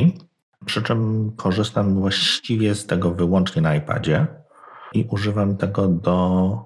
[0.67, 4.27] Przy czym korzystam właściwie z tego wyłącznie na iPadzie
[4.93, 6.59] i używam tego do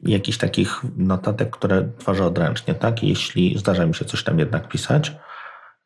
[0.00, 3.02] jakichś takich notatek, które tworzę odręcznie, tak?
[3.02, 5.12] Jeśli zdarza mi się coś tam jednak pisać,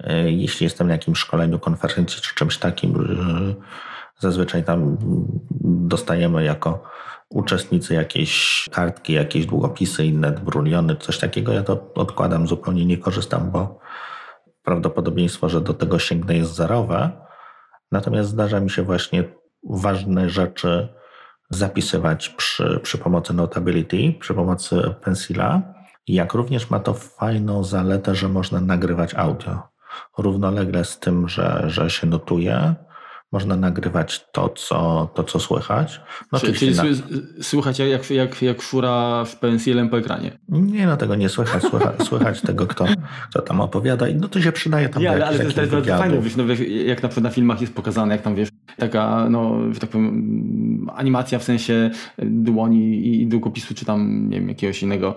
[0.01, 2.95] E, jeśli jestem na jakimś szkoleniu, konferencji czy czymś takim,
[4.19, 4.97] zazwyczaj tam
[5.61, 6.83] dostajemy jako
[7.29, 11.53] uczestnicy jakieś kartki, jakieś długopisy, inne bruliony, coś takiego.
[11.53, 13.79] Ja to odkładam, zupełnie nie korzystam, bo
[14.63, 17.11] prawdopodobieństwo, że do tego sięgnę jest zerowe.
[17.93, 19.25] Natomiast zdarza mi się właśnie
[19.71, 20.89] ważne rzeczy
[21.51, 25.63] zapisywać przy, przy pomocy Notability, przy pomocy Pencila.
[26.09, 29.63] Jak również ma to fajną zaletę, że można nagrywać audio.
[30.19, 32.75] Równolegle z tym, że, że się notuje,
[33.33, 36.01] można nagrywać to, co, to, co słychać.
[36.33, 36.83] No, czyli, czyli na...
[37.43, 40.39] słychać jak, jak, jak fura w pensilem po ekranie?
[40.49, 41.62] Nie, no tego nie słychać.
[41.62, 42.85] Słychać, słychać tego, kto,
[43.31, 46.21] kto tam opowiada i no to się przydaje tam ale, ale to jest bardzo fajne,
[46.21, 46.45] wiesz, no,
[46.87, 50.91] jak na przykład na filmach jest pokazane, jak tam wiesz, taka, no, że tak powiem,
[50.95, 55.15] animacja w sensie dłoni i długopisu, czy tam, nie wiem, jakiegoś innego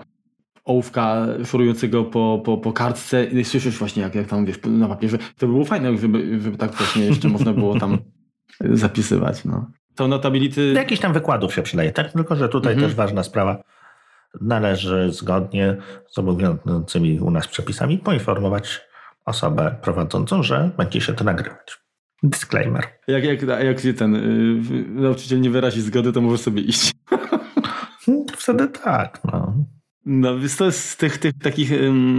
[0.64, 5.18] ołówka szorującego po, po, po kartce i słyszysz właśnie jak, jak tam wiesz na papierze.
[5.18, 7.98] To by było fajne, żeby, żeby tak właśnie jeszcze można było tam
[8.84, 9.44] zapisywać.
[9.44, 9.70] No.
[9.94, 10.72] To notability...
[10.72, 12.12] Jakiś tam wykładów się przydaje, tak?
[12.12, 12.90] Tylko, że tutaj mhm.
[12.90, 13.62] też ważna sprawa.
[14.40, 15.76] Należy zgodnie
[16.08, 18.80] z obowiązującymi u nas przepisami poinformować
[19.24, 21.80] osobę prowadzącą, że będzie się to nagrywać.
[22.22, 22.86] Disclaimer.
[23.08, 24.12] Jak, jak, jak ten
[24.70, 26.92] yy, nauczyciel nie wyrazi zgody, to możesz sobie iść.
[28.38, 29.20] Wtedy tak.
[29.24, 29.54] No.
[30.12, 31.70] No, więc to jest z tych, tych takich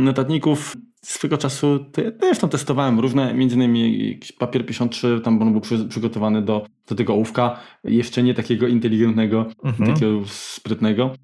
[0.04, 5.52] notatników swego czasu, to ja też tam testowałem różne, między innymi papier 53, tam on
[5.52, 9.94] był przy, przygotowany do, do tego ołówka, jeszcze nie takiego inteligentnego, mhm.
[9.94, 11.16] takiego sprytnego.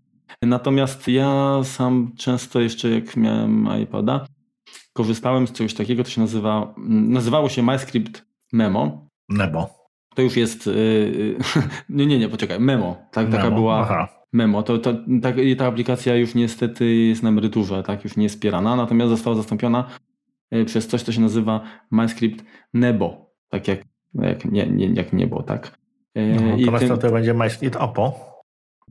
[0.41, 4.25] Natomiast ja sam często jeszcze jak miałem iPada,
[4.93, 9.07] korzystałem z czegoś takiego, to się nazywa, nazywało się MyScript Memo.
[9.29, 9.69] Memo.
[10.15, 11.37] To już jest, yy,
[11.89, 13.37] nie, nie, nie, poczekaj, Memo, tak, Memo.
[13.37, 14.16] taka była, Aha.
[14.33, 14.63] Memo.
[14.63, 19.09] To, to, ta, ta aplikacja już niestety jest na emeryturze, tak, już nie wspierana, natomiast
[19.09, 19.87] została zastąpiona
[20.51, 21.61] e, przez coś, co się nazywa
[21.91, 23.79] MyScript Nebo, tak jak,
[24.13, 25.77] jak, nie, nie, jak niebo, tak.
[26.15, 26.97] E, no, to ten...
[26.97, 28.37] to będzie MyScript Oppo.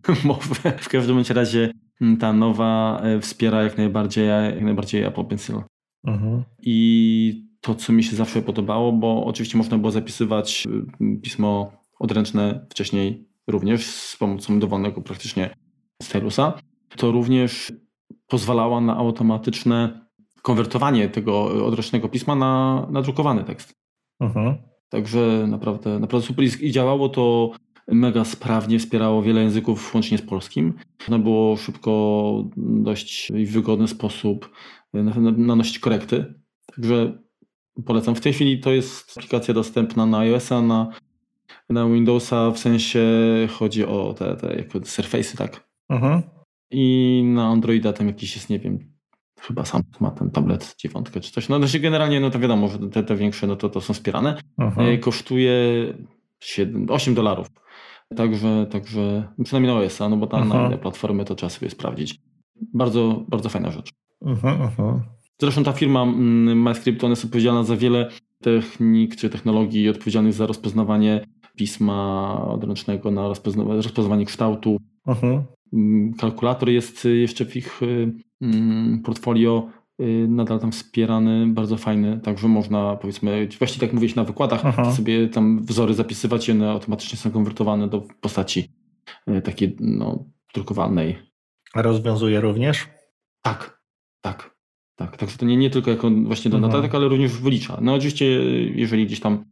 [0.80, 1.70] w każdym razie
[2.20, 5.56] ta nowa e, wspiera jak najbardziej, jak najbardziej Apple Pencil.
[6.04, 6.42] Mhm.
[6.62, 10.64] I to, co mi się zawsze podobało, bo oczywiście można było zapisywać
[11.22, 15.54] pismo odręczne wcześniej również z pomocą dowolnego praktycznie
[16.02, 16.52] stylusa,
[16.96, 17.72] to również
[18.26, 20.06] pozwalała na automatyczne
[20.42, 23.74] konwertowanie tego odręcznego pisma na, na drukowany tekst.
[24.20, 24.56] Mhm.
[24.88, 27.50] Także naprawdę, naprawdę super i działało to
[27.88, 30.74] mega sprawnie, wspierało wiele języków, łącznie z polskim.
[31.00, 34.50] Można było szybko, dość w wygodny sposób
[35.36, 36.34] nanosić korekty.
[36.76, 37.18] Także
[37.86, 38.14] polecam.
[38.14, 40.92] W tej chwili to jest aplikacja dostępna na iOS-a, na
[41.70, 43.00] na Windowsa w sensie
[43.58, 45.68] chodzi o te, te jako Surface'y, tak?
[45.88, 46.22] Mhm.
[46.70, 48.78] I na Androida tam jakiś jest, nie wiem,
[49.40, 51.48] chyba sam ma ten tablet dziewiątkę czy coś.
[51.48, 54.36] No znaczy generalnie, no to wiadomo, że te, te większe, no to, to są wspierane.
[54.58, 54.88] Mhm.
[54.88, 55.52] E, kosztuje
[56.40, 57.46] 7, 8 dolarów.
[58.16, 60.60] Także, także przynajmniej na OS-a, no bo tam mhm.
[60.62, 62.20] na inne platformy to trzeba sobie sprawdzić.
[62.74, 63.90] Bardzo, bardzo fajna rzecz.
[64.22, 65.02] Mhm, mhm.
[65.40, 70.46] Zresztą ta firma mm, MyScript, ona jest odpowiedzialna za wiele technik czy technologii odpowiedzialnych za
[70.46, 73.28] rozpoznawanie pisma odręcznego na
[73.68, 74.76] rozpoznawanie kształtu.
[75.06, 75.42] Mhm.
[76.18, 79.68] Kalkulator jest jeszcze w ich y, mm, portfolio
[80.00, 84.92] y, nadal tam wspierany, bardzo fajny, także można powiedzmy, właśnie tak mówić na wykładach, Aha.
[84.92, 88.72] sobie tam wzory zapisywać i one automatycznie są konwertowane do postaci
[89.28, 91.16] y, takiej no, drukowanej.
[91.74, 92.88] Rozwiązuje również?
[93.42, 93.80] Tak,
[94.20, 94.56] tak.
[94.96, 96.72] Tak, także to nie, nie tylko jako właśnie do mhm.
[96.72, 97.78] notatek, ale również wylicza.
[97.80, 98.24] No oczywiście,
[98.74, 99.44] jeżeli gdzieś tam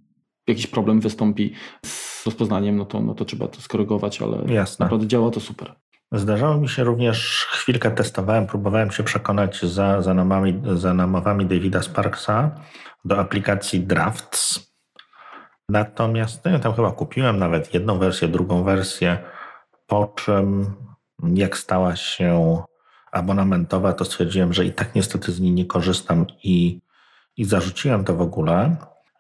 [0.47, 1.55] jakiś problem wystąpi
[1.87, 4.85] z rozpoznaniem, no to, no to trzeba to skorygować, ale Jasne.
[4.85, 5.75] naprawdę działa to super.
[6.13, 11.83] Zdarzało mi się również, chwilkę testowałem, próbowałem się przekonać za, za, namami, za namowami Davida
[11.83, 12.51] Sparksa
[13.05, 14.75] do aplikacji Drafts.
[15.69, 19.19] Natomiast no, ja tam chyba kupiłem nawet jedną wersję, drugą wersję,
[19.87, 20.75] po czym
[21.35, 22.63] jak stała się
[23.13, 26.81] abonamentowa, to stwierdziłem, że i tak niestety z niej nie korzystam i,
[27.37, 28.77] i zarzuciłem to w ogóle.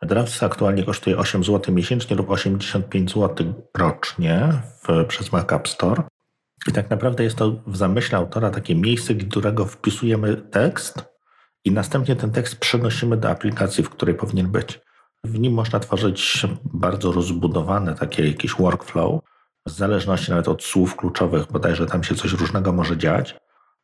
[0.06, 6.02] Drafts aktualnie kosztuje 8 zł miesięcznie lub 85 zł rocznie w, przez Mac App Store.
[6.68, 11.04] I tak naprawdę jest to w zamyśle autora takie miejsce, którego wpisujemy tekst
[11.64, 14.80] i następnie ten tekst przenosimy do aplikacji, w której powinien być.
[15.24, 19.20] W nim można tworzyć bardzo rozbudowane takie jakieś workflow,
[19.66, 23.36] w zależności nawet od słów kluczowych, bodajże tam się coś różnego może dziać.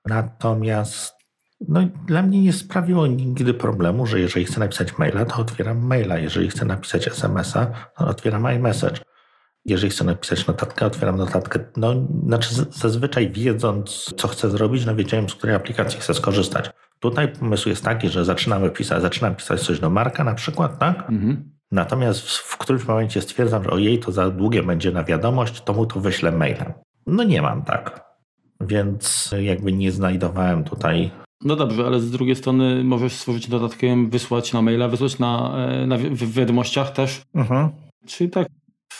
[0.06, 1.19] Natomiast
[1.68, 6.18] no, dla mnie nie sprawiło nigdy problemu, że jeżeli chcę napisać maila, to otwieram maila.
[6.18, 9.00] Jeżeli chcę napisać SMS-a, to otwieram iMessage.
[9.64, 11.60] Jeżeli chcę napisać notatkę, otwieram notatkę.
[11.76, 11.94] No,
[12.26, 16.70] znaczy zazwyczaj wiedząc, co chcę zrobić, no wiedziałem, z której aplikacji chcę skorzystać.
[17.00, 20.98] Tutaj pomysł jest taki, że zaczynamy pisać, zaczynam pisać coś do Marka na przykład, tak?
[20.98, 21.50] Mhm.
[21.72, 25.72] Natomiast w, w którymś momencie stwierdzam, że ojej, to za długie będzie na wiadomość, to
[25.72, 26.72] mu to wyślę mailem.
[27.06, 28.04] No nie mam tak.
[28.60, 31.10] Więc jakby nie znajdowałem tutaj.
[31.44, 35.86] No dobrze, ale z drugiej strony możesz stworzyć dodatkiem, wysłać na maila, wysłać na, e,
[35.86, 37.22] na w wiadomościach też.
[37.34, 37.68] Mhm.
[38.06, 38.48] Czyli tak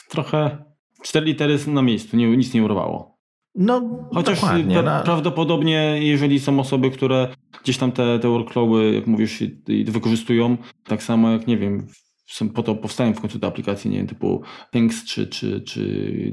[0.08, 0.64] trochę
[1.02, 3.20] cztery litery na miejscu, nie, nic nie urwało.
[3.54, 3.82] No,
[4.14, 5.02] Chociaż pra no.
[5.04, 7.28] prawdopodobnie, jeżeli są osoby, które
[7.62, 9.44] gdzieś tam te, te workflowy, jak mówisz,
[9.86, 11.86] wykorzystują, tak samo jak, nie wiem,
[12.26, 15.80] są, po to powstają w końcu te aplikacje, nie wiem, typu Things, czy, czy, czy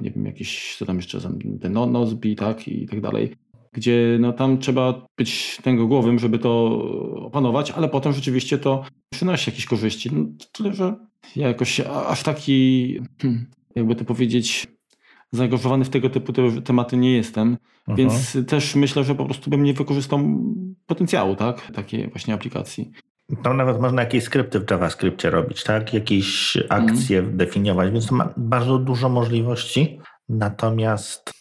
[0.02, 1.20] nie wiem, jakieś, co tam jeszcze,
[1.62, 3.36] ten Nozbe, tak, i tak dalej,
[3.72, 6.82] gdzie no tam trzeba być tego głowym, żeby to
[7.16, 10.10] opanować, ale potem rzeczywiście to przynosi jakieś korzyści.
[10.14, 10.96] No, tyle, że
[11.36, 14.68] ja jakoś aż taki, hmm, jakby to powiedzieć,
[15.32, 17.96] zaangażowany w tego typu te, tematy nie jestem, Aha.
[17.96, 20.20] więc też myślę, że po prostu bym nie wykorzystał
[20.86, 22.92] potencjału, tak, takiej właśnie aplikacji.
[23.44, 25.94] Tam nawet można jakieś skrypty w JavaScriptie robić, tak?
[25.94, 27.38] Jakieś akcje mm.
[27.38, 30.00] definiować, więc to ma bardzo dużo możliwości.
[30.30, 31.34] Natomiast,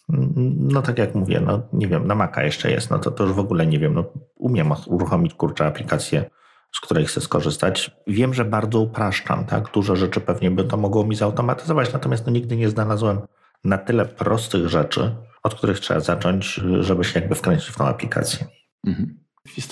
[0.57, 3.33] no tak jak mówię, no nie wiem, na Maca jeszcze jest, no to, to już
[3.33, 4.05] w ogóle nie wiem, no
[4.37, 6.31] umiem uruchomić kurczę aplikację,
[6.73, 7.91] z której chcę skorzystać.
[8.07, 9.71] Wiem, że bardzo upraszczam, tak?
[9.73, 13.21] Dużo rzeczy pewnie by to mogło mi zautomatyzować, natomiast no nigdy nie znalazłem
[13.65, 18.47] na tyle prostych rzeczy, od których trzeba zacząć, żeby się jakby wkręcić w tą aplikację.
[18.87, 19.19] Mhm.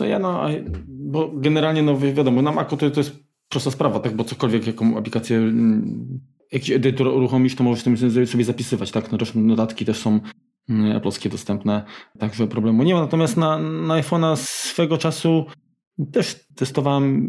[0.00, 0.46] Ja, no,
[0.87, 3.16] bo generalnie, no wiadomo, na Macu to, to jest
[3.48, 6.20] prosta sprawa, tak, bo cokolwiek, jaką aplikację, mm,
[6.54, 10.20] jakiś edytor uruchomisz, to możesz tym sobie zapisywać, tak, no zresztą notatki też są
[10.68, 11.84] mm, Apple'skie dostępne,
[12.18, 13.00] także problemu nie ma.
[13.00, 15.44] Natomiast na, na iPhone'a swego czasu
[16.12, 17.28] też testowałem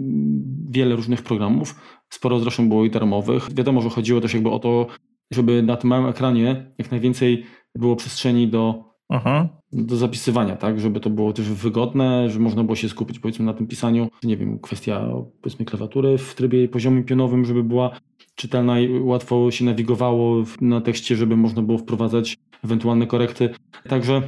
[0.70, 1.76] wiele różnych programów,
[2.10, 3.54] sporo zresztą było i darmowych.
[3.54, 4.88] Wiadomo, że chodziło też jakby o to,
[5.32, 9.50] żeby na tym małym ekranie jak najwięcej było przestrzeni do, Aha.
[9.72, 13.54] do zapisywania, tak, żeby to było też wygodne, że można było się skupić powiedzmy na
[13.54, 14.08] tym pisaniu.
[14.24, 15.08] Nie wiem, kwestia
[15.42, 18.00] powiedzmy klawiatury w trybie poziomym pionowym, żeby była
[18.36, 23.50] czytelna i łatwo się nawigowało na tekście, żeby można było wprowadzać ewentualne korekty.
[23.90, 24.22] Także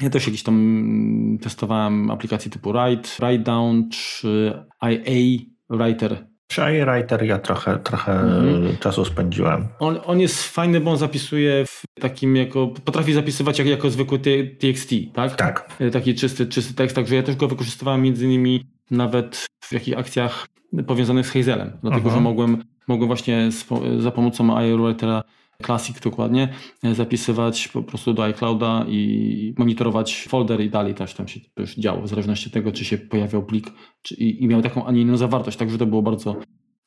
[0.00, 4.52] ja też jakiś tam testowałem aplikacje typu Write, Write Down czy
[4.82, 5.38] IA
[5.70, 8.76] Writer przy iWriter ja trochę, trochę mhm.
[8.76, 9.68] czasu spędziłem.
[9.78, 14.18] On, on jest fajny, bo on zapisuje w takim jako, potrafi zapisywać jak, jako zwykły
[14.58, 15.36] TXT, tak?
[15.36, 15.68] Tak.
[15.80, 19.96] E, taki czysty, czysty tekst, także ja też go wykorzystywałem między innymi nawet w jakichś
[19.98, 20.46] akcjach
[20.86, 23.48] powiązanych z Hazelem, dlatego że mogłem, mogłem właśnie
[23.98, 25.22] za pomocą iWritera
[25.62, 26.48] Classic dokładnie,
[26.82, 31.74] e, zapisywać po prostu do iClouda i monitorować folder i dalej też tam się już
[31.74, 34.92] działo, w zależności od tego, czy się pojawiał plik czy, i, i miał taką, a
[34.92, 36.36] nie inną zawartość, także to było bardzo,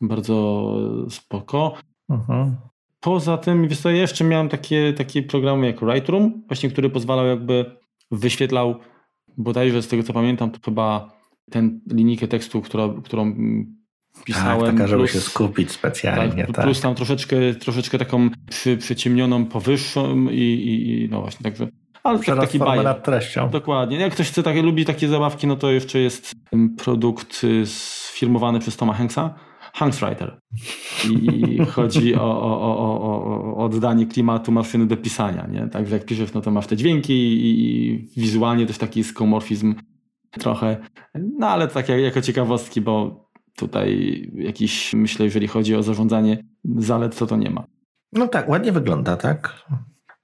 [0.02, 0.76] bardzo
[1.10, 1.74] spoko.
[2.10, 2.56] Mhm.
[3.00, 7.66] Poza tym, wiesz co, jeszcze miałem takie, takie programy jak Lightroom, właśnie, który pozwalał jakby,
[8.12, 8.76] wyświetlał
[9.38, 11.18] bodajże z tego co pamiętam, to chyba
[11.52, 13.36] ten linijkę tekstu, która, którą
[14.26, 14.66] pisałem.
[14.66, 16.46] Tak, taka, żeby plus, się skupić specjalnie.
[16.46, 16.66] Tak, tak.
[16.66, 21.68] Plus tam troszeczkę, troszeczkę taką przy, przyciemnioną powyższą i, i, i no właśnie, także
[22.04, 22.84] ale tak, taki bajer.
[22.84, 23.50] nad treścią.
[23.50, 23.98] Dokładnie.
[23.98, 26.36] Jak ktoś chce takie, lubi takie zabawki, no to jeszcze jest
[26.78, 29.34] produkt sfirmowany przez Toma Hanksa.
[29.74, 30.40] Hankswriter.
[31.10, 35.48] I chodzi o, o, o, o, oddanie klimatu maszyny do pisania.
[35.48, 35.68] Nie?
[35.68, 39.76] Także jak piszesz, no to masz te dźwięki i, wizualnie też taki skomorfizm
[40.32, 40.78] trochę.
[41.40, 43.27] No ale tak jak, jako ciekawostki, bo
[43.58, 46.44] tutaj jakiś, myślę, jeżeli chodzi o zarządzanie
[46.78, 47.64] zalet, to to nie ma.
[48.14, 49.66] No tak, ładnie wygląda, tak?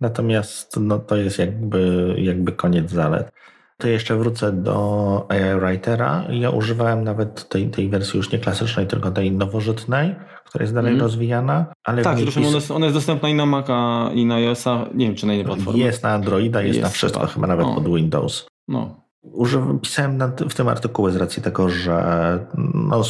[0.02, 3.32] Natomiast no, to jest jakby, jakby koniec zalet.
[3.78, 6.24] To jeszcze wrócę do AI Writera.
[6.30, 10.16] Ja używałem nawet tej, tej wersji już nie klasycznej, tylko tej nowożytnej,
[10.46, 11.02] która jest dalej mm.
[11.02, 11.66] rozwijana.
[11.84, 12.48] Ale tak, zresztą pis...
[12.48, 14.86] ona, jest, ona jest dostępna i na Maca, i na iOS-a.
[14.94, 15.84] Nie wiem, czy na innej platformie.
[15.84, 17.74] Jest na Androida, jest, jest na wszystko, chyba, chyba nawet o.
[17.76, 18.48] pod Windows.
[18.68, 22.40] No, Używam, pisałem w tym artykuły z racji tego, że
[22.74, 23.02] no,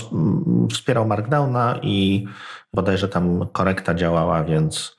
[0.71, 2.25] wspierał Markdowna i
[2.73, 4.97] bodajże tam korekta działała, więc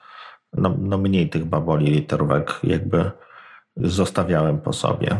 [0.52, 3.10] no, no mniej tych baboli literówek jakby
[3.76, 5.16] zostawiałem po sobie.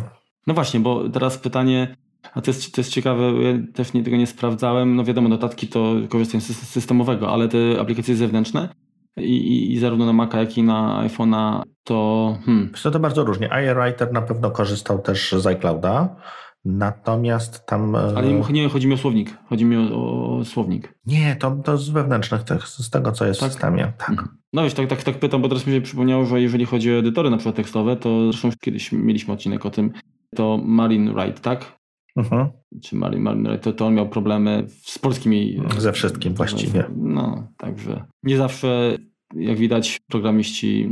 [0.47, 1.97] No właśnie, bo teraz pytanie,
[2.35, 4.97] a to jest, to jest ciekawe, ja też nie, tego nie sprawdzałem.
[4.97, 8.84] No wiadomo, notatki to korzystam z systemowego, ale te aplikacje zewnętrzne
[9.17, 12.39] i, i, zarówno na Maca, jak i na iPhone'a to...
[12.45, 12.71] Hmm.
[12.83, 13.51] To, to bardzo różnie.
[13.71, 16.17] iWriter na pewno korzystał też z iClouda,
[16.65, 17.97] natomiast tam...
[17.97, 20.95] E, Ale nie chodzi mi o słownik, chodzi mi o, o słownik.
[21.07, 23.51] Nie, to, to z wewnętrznych tych, z tego co jest tak?
[23.51, 23.93] w systemie.
[23.99, 24.11] Tak.
[24.11, 24.29] Mhm.
[24.53, 26.99] No wiesz, tak, tak, tak pytam, bo teraz mi się przypomniało, że jeżeli chodzi o
[26.99, 29.93] edytory na przykład tekstowe, to zresztą kiedyś mieliśmy odcinek o tym,
[30.35, 31.79] to Marine Wright, tak?
[32.17, 32.49] Mhm.
[32.83, 35.63] Czy Marine, Marine Wright, to, to on miał problemy z polskimi...
[35.79, 36.85] Ze wszystkim właściwie.
[36.97, 38.97] No, także nie zawsze
[39.37, 40.89] jak widać, programiści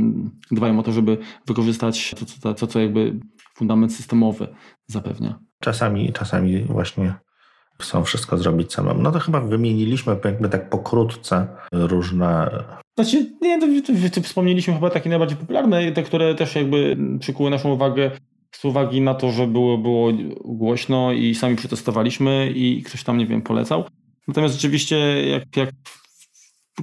[0.51, 3.19] dbają o to, żeby wykorzystać to, co, to, co jakby
[3.55, 4.47] fundament systemowy
[4.87, 5.39] zapewnia.
[5.59, 7.13] Czasami, czasami właśnie
[7.79, 9.01] chcą wszystko zrobić samemu.
[9.01, 12.49] No to chyba wymieniliśmy jakby tak pokrótce różne...
[12.97, 17.49] Znaczy, nie, to, to, to wspomnieliśmy chyba takie najbardziej popularne, te, które też jakby przykuły
[17.49, 18.11] naszą uwagę
[18.55, 20.11] z uwagi na to, że było, było
[20.45, 23.83] głośno i sami przetestowaliśmy i ktoś tam, nie wiem, polecał.
[24.27, 24.97] Natomiast rzeczywiście,
[25.29, 25.69] jak, jak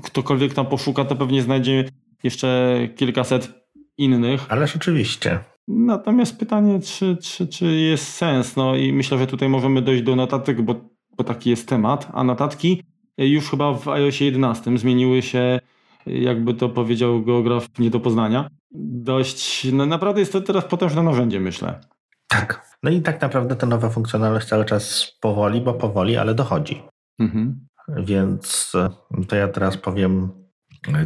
[0.02, 1.85] ktokolwiek tam poszuka, to pewnie znajdzie
[2.22, 3.52] jeszcze kilkaset
[3.98, 4.46] innych.
[4.48, 5.38] Ale rzeczywiście.
[5.68, 8.56] Natomiast pytanie, czy, czy, czy jest sens?
[8.56, 10.74] No i myślę, że tutaj możemy dojść do notatek, bo,
[11.16, 12.09] bo taki jest temat.
[12.12, 12.83] A notatki
[13.18, 15.61] już chyba w iOSie 11 zmieniły się,
[16.06, 18.48] jakby to powiedział geograf nie do poznania.
[19.02, 21.80] Dość, no naprawdę jest to teraz potężne narzędzie, myślę.
[22.28, 22.70] Tak.
[22.82, 26.82] No i tak naprawdę ta nowa funkcjonalność cały czas powoli, bo powoli, ale dochodzi.
[27.18, 27.66] Mhm.
[27.88, 28.90] Więc e,
[29.28, 30.30] to ja teraz powiem,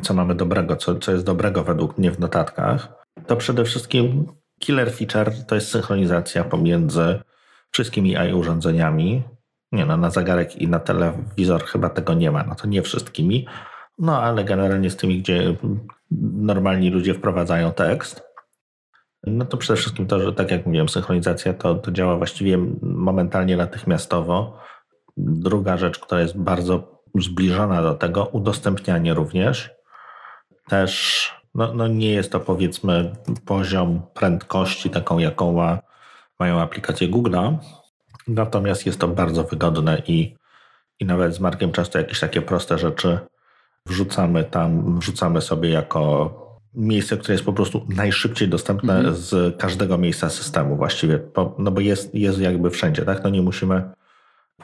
[0.02, 2.92] co mamy dobrego, co, co jest dobrego według mnie w notatkach.
[3.26, 4.26] To przede wszystkim
[4.60, 7.20] killer feature to jest synchronizacja pomiędzy
[7.70, 9.22] wszystkimi AI urządzeniami.
[9.72, 13.46] Nie no, na zegarek i na telewizor chyba tego nie ma, no to nie wszystkimi.
[13.98, 15.56] No ale generalnie z tymi, gdzie
[16.36, 18.22] normalni ludzie wprowadzają tekst.
[19.26, 23.56] No to przede wszystkim to, że tak jak mówiłem, synchronizacja to, to działa właściwie momentalnie,
[23.56, 24.58] natychmiastowo.
[25.16, 29.70] Druga rzecz, która jest bardzo zbliżona do tego, udostępnianie również.
[30.68, 33.12] Też no, no nie jest to powiedzmy
[33.44, 35.78] poziom prędkości taką, jaką ma,
[36.40, 37.56] mają aplikacje Google'a,
[38.28, 40.36] natomiast jest to bardzo wygodne i,
[41.00, 43.18] i nawet z markiem często jakieś takie proste rzeczy
[43.86, 46.30] wrzucamy tam, wrzucamy sobie jako
[46.74, 49.16] miejsce, które jest po prostu najszybciej dostępne mhm.
[49.16, 51.20] z każdego miejsca systemu właściwie,
[51.58, 53.24] no bo jest, jest jakby wszędzie, tak?
[53.24, 53.90] No nie musimy,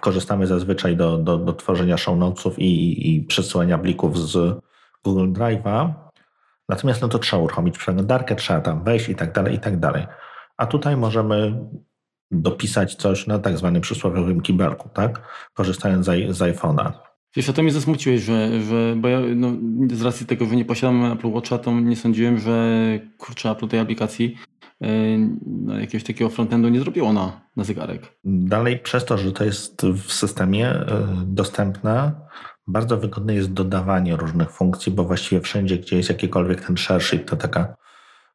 [0.00, 4.60] korzystamy zazwyczaj do, do, do tworzenia show notesów i, i przesyłania plików z
[5.04, 5.92] Google Drive'a,
[6.68, 10.06] natomiast no to trzeba uruchomić przeglądarkę, trzeba tam wejść i tak dalej, i tak dalej.
[10.56, 11.64] A tutaj możemy
[12.30, 15.22] dopisać coś na tak zwanym przysłowiowym kibelku, tak?
[15.54, 17.09] Korzystając z, z iPhone'a.
[17.36, 19.52] Wiesz, a to mnie zasmuciłeś, że, że bo ja no,
[19.92, 22.78] z racji tego, że nie posiadam Apple Watcha, to nie sądziłem, że
[23.18, 24.36] kurczę Apple tej aplikacji
[24.80, 28.18] yy, jakiegoś takiego frontendu nie zrobiło na, na zegarek.
[28.24, 32.12] Dalej przez to, że to jest w systemie yy, dostępne,
[32.66, 37.36] bardzo wygodne jest dodawanie różnych funkcji, bo właściwie wszędzie, gdzie jest jakikolwiek ten szerszy, to
[37.36, 37.76] taka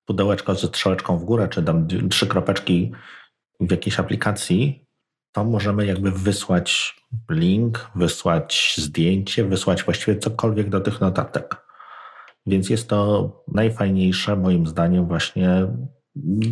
[0.05, 2.91] pudełeczko ze strzałeczką w górę, czy tam trzy kropeczki
[3.59, 4.84] w jakiejś aplikacji,
[5.35, 6.95] to możemy jakby wysłać
[7.29, 11.55] link, wysłać zdjęcie, wysłać właściwie cokolwiek do tych notatek.
[12.45, 15.67] Więc jest to najfajniejsze moim zdaniem właśnie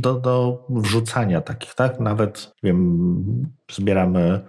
[0.04, 2.00] do, do wrzucania takich, tak?
[2.00, 3.04] Nawet wiem,
[3.72, 4.41] zbieramy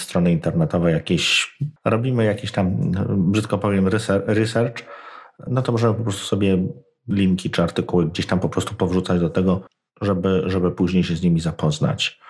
[0.00, 3.88] strony internetowe jakieś, robimy jakieś tam, brzydko powiem,
[4.26, 4.84] research,
[5.46, 6.66] no to możemy po prostu sobie
[7.08, 9.60] linki czy artykuły gdzieś tam po prostu powrzucać do tego,
[10.00, 12.23] żeby, żeby później się z nimi zapoznać.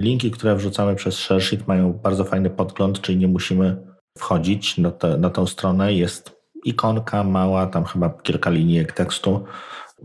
[0.00, 3.76] Linki, które wrzucamy przez ShareSheet mają bardzo fajny podgląd, czyli nie musimy
[4.18, 5.92] wchodzić na, te, na tą stronę.
[5.92, 9.44] Jest ikonka mała, tam chyba kilka linijek tekstu.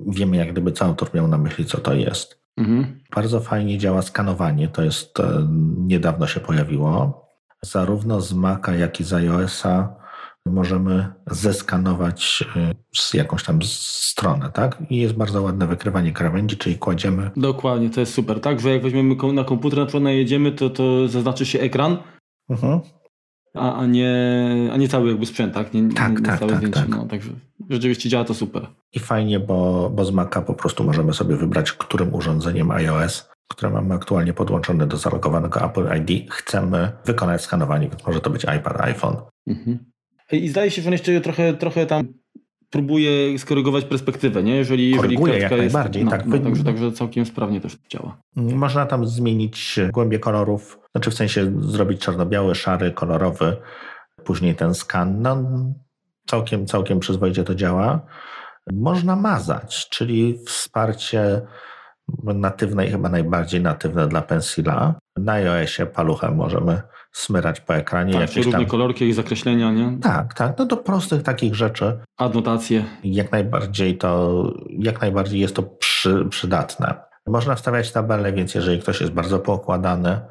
[0.08, 2.40] Wiemy jak gdyby co autor miał na myśli, co to jest.
[2.58, 3.00] Mhm.
[3.16, 5.48] Bardzo fajnie działa skanowanie, to jest e,
[5.78, 7.26] niedawno się pojawiło.
[7.62, 9.99] Zarówno z Maca, jak i z iOS-a
[10.46, 14.78] możemy zeskanować y, z jakąś tam stronę, tak?
[14.90, 17.32] I jest bardzo ładne wykrywanie krawędzi, czyli kładziemy.
[17.38, 18.60] Dokładnie, to jest super, tak?
[18.60, 21.98] Że jak weźmiemy na komputer, na przykład najedziemy, to, to zaznaczy się ekran,
[22.50, 22.80] mhm.
[23.56, 24.14] a, a, nie,
[24.74, 25.74] a nie cały jakby sprzęt, tak?
[25.74, 26.80] Nie, tak, nie, tak, całe tak, zdjęcie.
[26.80, 26.90] Tak.
[26.90, 27.30] No, także
[27.70, 28.68] rzeczywiście działa to super.
[28.94, 33.72] I fajnie, bo, bo z Maca po prostu możemy sobie wybrać, którym urządzeniem iOS które
[33.72, 38.82] mamy aktualnie podłączone do zalogowanego Apple ID, chcemy wykonać skanowanie, więc może to być iPad,
[38.82, 39.16] iPhone.
[39.48, 39.92] Mhm.
[40.32, 42.08] I zdaje się, że on jeszcze trochę, trochę tam
[42.70, 44.56] próbuje skorygować perspektywę, nie?
[44.56, 46.06] Jeżeli, Koryguje jeżeli najbardziej.
[46.06, 46.26] No, tak.
[46.26, 48.18] No, także, także całkiem sprawnie też działa.
[48.36, 53.58] Można tam zmienić głębię kolorów, znaczy w sensie zrobić czarno-biały, szary, kolorowy,
[54.24, 55.22] później ten skan.
[55.22, 55.44] No,
[56.28, 58.06] całkiem, całkiem przyzwoicie to działa.
[58.74, 61.42] Można mazać, czyli wsparcie
[62.24, 64.96] natywne i chyba najbardziej natywne dla Pensila.
[65.18, 66.82] Na iOSie paluchem możemy
[67.12, 68.14] smyrać po ekranie.
[68.14, 68.66] Tak, jakieś różne tam...
[68.66, 69.98] kolorki i zakreślenia, nie?
[70.02, 70.58] Tak, tak.
[70.58, 72.00] No do prostych takich rzeczy.
[72.18, 72.86] Adnotacje.
[73.04, 76.96] Jak najbardziej to, jak najbardziej jest to przy, przydatne.
[77.28, 80.22] Można wstawiać tabele, więc jeżeli ktoś jest bardzo poukładany,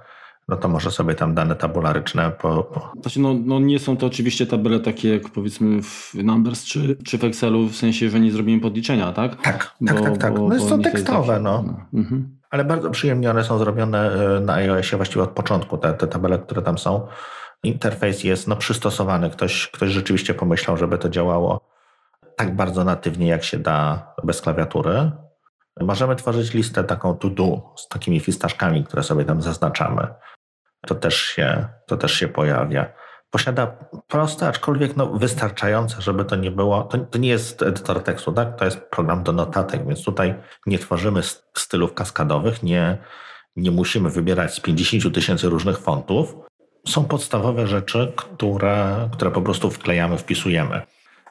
[0.49, 2.65] no to może sobie tam dane tabularyczne po...
[2.65, 2.93] po...
[3.01, 7.19] Znaczy, no, no nie są to oczywiście tabele takie jak powiedzmy w Numbers czy, czy
[7.19, 9.43] w Excelu, w sensie, że nie zrobimy podliczenia, tak?
[9.43, 10.35] Tak, bo, tak, tak, tak.
[10.39, 11.65] No jest to tekstowe, no.
[11.67, 12.01] no.
[12.01, 12.38] Mhm.
[12.51, 16.39] Ale bardzo przyjemnie one są zrobione e, na iOSie właściwie od początku, te, te tabele,
[16.39, 17.09] które tam są.
[17.63, 19.31] Interfejs jest no, przystosowany.
[19.31, 21.69] Ktoś, ktoś rzeczywiście pomyślał, żeby to działało
[22.37, 25.11] tak bardzo natywnie, jak się da bez klawiatury.
[25.81, 30.07] Możemy tworzyć listę taką to do z takimi fistaszkami, które sobie tam zaznaczamy.
[30.87, 32.93] To też się, to też się pojawia.
[33.31, 33.67] Posiada
[34.09, 36.83] proste, aczkolwiek no, wystarczające, żeby to nie było.
[36.83, 38.59] To, to nie jest edytor tekstu, tak?
[38.59, 40.35] To jest program do notatek, więc tutaj
[40.67, 41.21] nie tworzymy
[41.55, 42.99] stylów kaskadowych, nie,
[43.57, 46.35] nie musimy wybierać z 50 tysięcy różnych fontów.
[46.87, 50.83] Są podstawowe rzeczy, które, które po prostu wklejamy, wpisujemy.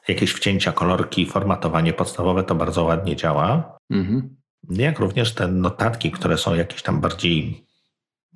[0.08, 3.78] Jakieś wcięcia, kolorki, formatowanie podstawowe to bardzo ładnie działa.
[3.92, 4.38] Mhm.
[4.70, 7.67] Jak również te notatki, które są jakieś tam bardziej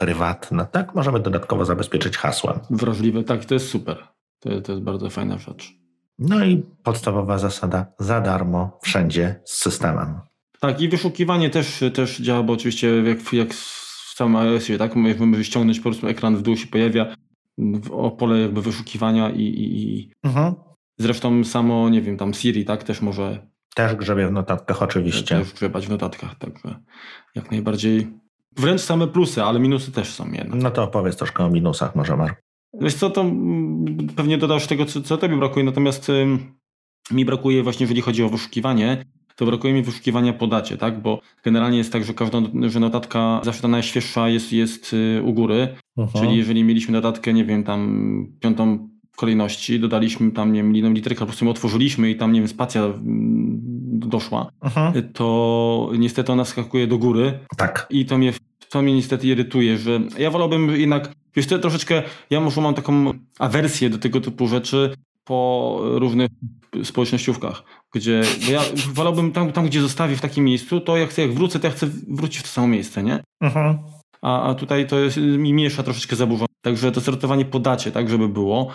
[0.02, 0.96] prywatne, tak?
[0.96, 2.60] Możemy dodatkowo zabezpieczyć hasłem.
[2.70, 4.08] Wrażliwe, tak, to jest super.
[4.40, 5.74] To, to jest bardzo fajna rzecz.
[6.20, 10.20] No i podstawowa zasada za darmo, wszędzie z systemem.
[10.60, 15.44] Tak, i wyszukiwanie też, też działa, bo oczywiście jak, jak w całym iOSie, tak, możemy
[15.44, 17.16] ściągnąć po prostu ekran w dół się pojawia
[17.92, 20.54] o pole jakby wyszukiwania i, i mhm.
[20.98, 25.36] zresztą samo, nie wiem, tam Siri, tak, też może też grzebie w notatkach oczywiście.
[25.40, 26.80] Też grzebać w notatkach, także
[27.36, 28.21] jak najbardziej.
[28.58, 30.62] Wręcz same plusy, ale minusy też są jednak.
[30.62, 32.42] No to opowiedz troszkę o minusach może Mark.
[32.82, 36.12] Wiesz co, to mm, pewnie dodasz tego, co, co tobie brakuje, natomiast
[37.12, 41.02] mi brakuje właśnie, jeżeli chodzi o wyszukiwanie, to brakuje mi wyszukiwania po dacie, tak?
[41.02, 45.34] Bo generalnie jest tak, że każda że notatka, zawsze ta najświeższa jest, jest y, u
[45.34, 45.68] góry.
[45.98, 46.20] Uh-huh.
[46.20, 51.20] Czyli jeżeli mieliśmy notatkę, nie wiem, tam piątą kolejności, dodaliśmy tam, nie wiem, jedną literkę,
[51.20, 53.62] po prostu ją otworzyliśmy i tam, nie wiem, spacja mm,
[54.08, 55.04] doszła, uh-huh.
[55.14, 57.40] to niestety ona skakuje do góry.
[57.58, 57.88] Tak.
[57.90, 58.34] I to mnie,
[58.70, 63.14] to mnie niestety irytuje, że ja wolałbym jednak, wiesz, to troszeczkę, ja może mam taką
[63.40, 66.30] awersję do tego typu rzeczy po różnych
[66.84, 68.62] społecznościówkach, gdzie ja
[68.94, 71.74] wolałbym tam, tam, gdzie zostawię w takim miejscu, to jak chcę, jak wrócę, to ja
[71.74, 73.24] chcę wrócić w to samo miejsce, nie?
[73.44, 73.78] Uh-huh.
[74.22, 76.46] A, a tutaj to jest, mi miesza troszeczkę zaburza.
[76.62, 78.68] Także to sortowanie po dacie, tak, żeby było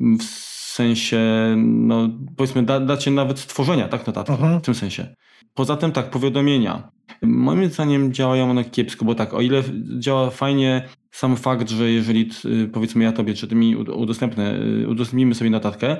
[0.00, 1.20] w sensie,
[1.56, 4.60] no powiedzmy, da, dacie nawet stworzenia, tak, notatki, mhm.
[4.60, 5.14] w tym sensie.
[5.54, 6.90] Poza tym tak, powiadomienia.
[7.22, 9.62] Moim zdaniem działają one kiepsko, bo tak, o ile
[9.98, 12.30] działa fajnie sam fakt, że jeżeli
[12.72, 15.96] powiedzmy ja tobie, czy ty mi udostępnę, udostępnimy sobie notatkę,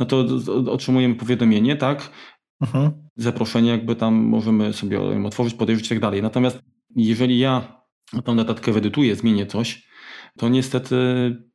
[0.00, 0.26] no to
[0.72, 2.10] otrzymujemy powiadomienie, tak,
[2.60, 2.90] mhm.
[3.16, 6.22] zaproszenie jakby tam możemy sobie ją otworzyć, podejrzeć i tak dalej.
[6.22, 6.60] Natomiast
[6.96, 7.82] jeżeli ja
[8.24, 9.88] tą notatkę wyedytuję, zmienię coś,
[10.38, 10.96] to niestety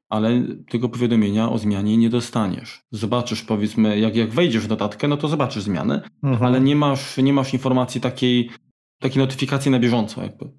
[0.10, 2.82] ale tego powiadomienia o zmianie nie dostaniesz.
[2.92, 6.44] Zobaczysz, powiedzmy, jak, jak wejdziesz w notatkę, no to zobaczysz zmiany, mhm.
[6.44, 8.50] ale nie masz, nie masz informacji takiej,
[9.00, 10.24] takiej notyfikacji na bieżąco.
[10.24, 10.52] Jakby.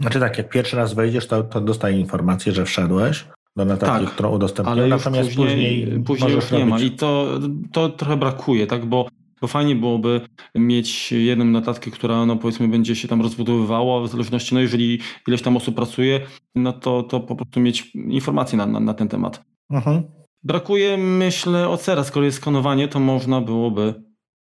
[0.00, 3.24] Znaczy tak, jak pierwszy raz wejdziesz, to, to dostaje informację, że wszedłeś
[3.56, 6.70] do notatki, tak, którą udostępnię, natomiast później, później, później już nie robić...
[6.70, 7.40] ma i to,
[7.72, 9.08] to trochę brakuje, tak, bo
[9.40, 10.20] bo fajnie byłoby
[10.54, 15.42] mieć jedną notatkę, która no powiedzmy będzie się tam rozbudowywała, w zależności, no jeżeli ileś
[15.42, 16.20] tam osób pracuje,
[16.54, 19.44] no to, to po prostu mieć informacje na, na, na ten temat.
[19.70, 20.02] Mhm.
[20.42, 22.04] Brakuje, myślę, OCR.
[22.04, 23.94] Skoro jest skanowanie, to można byłoby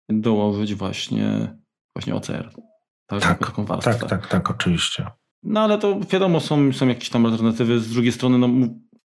[0.09, 1.57] dołożyć właśnie,
[1.95, 2.51] właśnie OCR.
[3.07, 3.95] Tak, tak, warstwę.
[3.95, 5.07] tak, tak, tak, oczywiście.
[5.43, 7.81] No ale to wiadomo, są, są jakieś tam alternatywy.
[7.81, 8.49] Z drugiej strony, no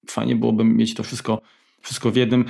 [0.09, 1.41] fajnie byłoby mieć to wszystko,
[1.82, 2.45] wszystko w jednym.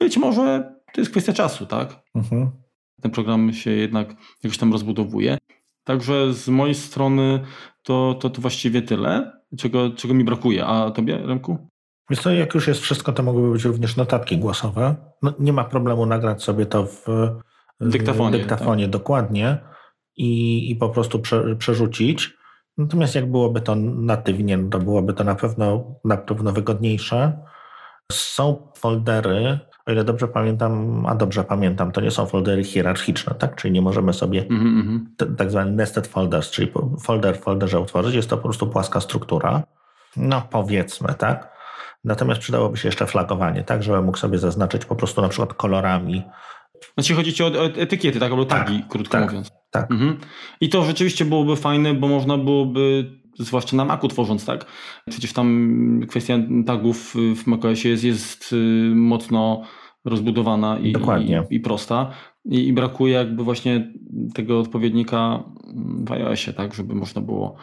[0.00, 2.02] Być może to jest kwestia czasu, tak?
[2.14, 2.65] Mhm
[3.02, 5.38] ten program się jednak jakoś tam rozbudowuje.
[5.84, 7.40] Także z mojej strony
[7.82, 10.66] to, to, to właściwie tyle, czego, czego mi brakuje.
[10.66, 11.68] A tobie, Remku?
[12.10, 14.96] Wiesz co, jak już jest wszystko, to mogłyby być również notatki głosowe.
[15.22, 17.06] No, nie ma problemu nagrać sobie to w
[17.80, 18.92] dyktafonie, dyktafonie tak.
[18.92, 19.58] dokładnie
[20.16, 22.36] i, i po prostu prze, przerzucić.
[22.78, 27.38] Natomiast jak byłoby to natywnie, to byłoby to na pewno, na pewno wygodniejsze.
[28.12, 33.56] Są foldery, o ile dobrze pamiętam, a dobrze pamiętam, to nie są foldery hierarchiczne, tak?
[33.56, 35.36] Czyli nie możemy sobie mm -hmm.
[35.36, 36.72] tak zwany nested folders, czyli
[37.02, 38.14] folder w folderze utworzyć.
[38.14, 39.62] Jest to po prostu płaska struktura.
[40.16, 41.56] No powiedzmy, tak?
[42.04, 43.82] Natomiast przydałoby się jeszcze flagowanie, tak?
[43.82, 46.22] Żebym mógł sobie zaznaczyć po prostu na przykład kolorami.
[46.94, 48.30] Znaczy chodzi ci o etykiety, tak?
[48.30, 49.50] Albo tagi, tak, krótko tak, mówiąc.
[49.70, 49.90] Tak.
[49.90, 50.18] Mhm.
[50.60, 54.66] I to rzeczywiście byłoby fajne, bo można byłoby zwłaszcza na Macu tworząc, tak?
[55.10, 59.62] Przecież tam kwestia tagów w macOSie jest, jest y, mocno
[60.04, 62.10] rozbudowana i, i, i, prosta.
[62.44, 63.92] I, I, brakuje jakby właśnie
[64.34, 65.44] tego odpowiednika
[66.06, 66.74] w iOSie, tak?
[66.74, 67.56] Żeby można było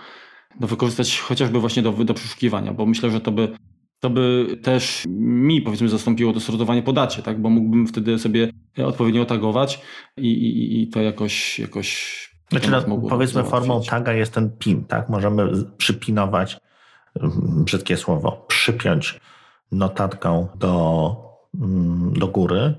[0.60, 3.48] no, wykorzystać chociażby właśnie do, do przeszukiwania, bo myślę, że to by
[4.00, 7.42] to by też mi powiedzmy zastąpiło to sortowanie po dacie, tak?
[7.42, 8.50] Bo mógłbym wtedy sobie
[8.86, 9.82] odpowiednio tagować
[10.18, 15.10] i, i, i to jakoś, jakoś znaczy, no, powiedzmy formą taga jest ten pin, tak?
[15.10, 16.60] Możemy przypinować,
[17.20, 19.20] mm, brzydkie słowo, przypiąć
[19.72, 21.16] notatkę do,
[21.62, 22.74] mm, do góry,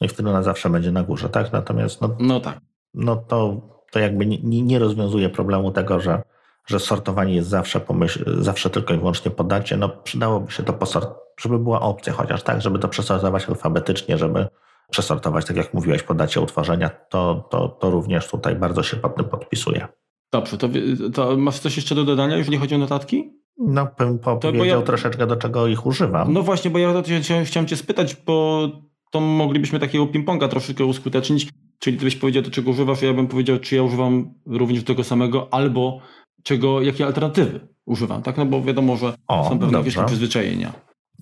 [0.00, 1.52] no i wtedy ona zawsze będzie na górze, tak?
[1.52, 2.60] Natomiast no, no tak.
[2.94, 3.60] No to,
[3.90, 6.22] to jakby nie, nie rozwiązuje problemu tego, że,
[6.66, 9.76] że sortowanie jest zawsze, pomyśl, zawsze tylko i wyłącznie po dacie.
[9.76, 11.10] No przydałoby się to posort,
[11.40, 12.62] żeby była opcja chociaż, tak?
[12.62, 14.46] Żeby to przesortować alfabetycznie, żeby
[14.90, 19.16] przesortować, tak jak mówiłeś, po dacie utworzenia, to, to, to również tutaj bardzo się pod
[19.16, 19.88] tym podpisuje.
[20.32, 20.68] Dobrze, to,
[21.14, 23.32] to masz coś jeszcze do dodania, jeżeli chodzi o notatki?
[23.58, 26.32] No, bym powiedział ja, troszeczkę, do czego ich używam.
[26.32, 28.68] No właśnie, bo ja chciałem, chciałem cię spytać, bo
[29.10, 33.12] to moglibyśmy takiego ping-ponga troszeczkę uskutecznić, czyli ty byś powiedział, do czego używasz, a ja
[33.14, 36.00] bym powiedział, czy ja używam również tego samego, albo
[36.42, 38.36] czego, jakie alternatywy używam, tak?
[38.36, 40.72] No bo wiadomo, że o, są pewne jakieś przyzwyczajenia.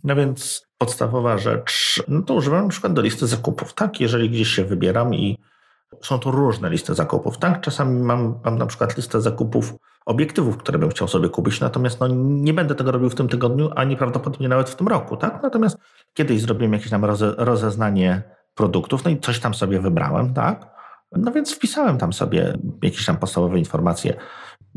[0.05, 4.00] No więc podstawowa rzecz, no to używam na przykład do listy zakupów, tak?
[4.00, 5.38] Jeżeli gdzieś się wybieram i
[6.02, 7.61] są to różne listy zakupów, tak?
[7.61, 9.74] Czasami mam, mam na przykład listę zakupów
[10.07, 13.70] obiektywów, które bym chciał sobie kupić, natomiast no, nie będę tego robił w tym tygodniu,
[13.76, 15.42] ani prawdopodobnie nawet w tym roku, tak?
[15.42, 15.76] Natomiast
[16.14, 18.22] kiedyś zrobiłem jakieś tam roze, rozeznanie
[18.55, 20.74] produktów, no i coś tam sobie wybrałem, tak?
[21.12, 24.16] No więc wpisałem tam sobie jakieś tam podstawowe informacje,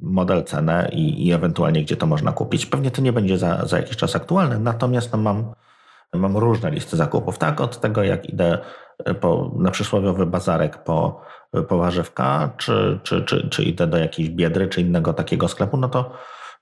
[0.01, 2.65] model, cenę i, i ewentualnie gdzie to można kupić.
[2.65, 5.53] Pewnie to nie będzie za, za jakiś czas aktualne, natomiast no mam,
[6.13, 7.61] mam różne listy zakupów, tak?
[7.61, 8.57] Od tego jak idę
[9.21, 11.21] po, na przysłowiowy bazarek po,
[11.67, 15.89] po warzywka, czy, czy, czy, czy idę do jakiejś biedry, czy innego takiego sklepu, no
[15.89, 16.11] to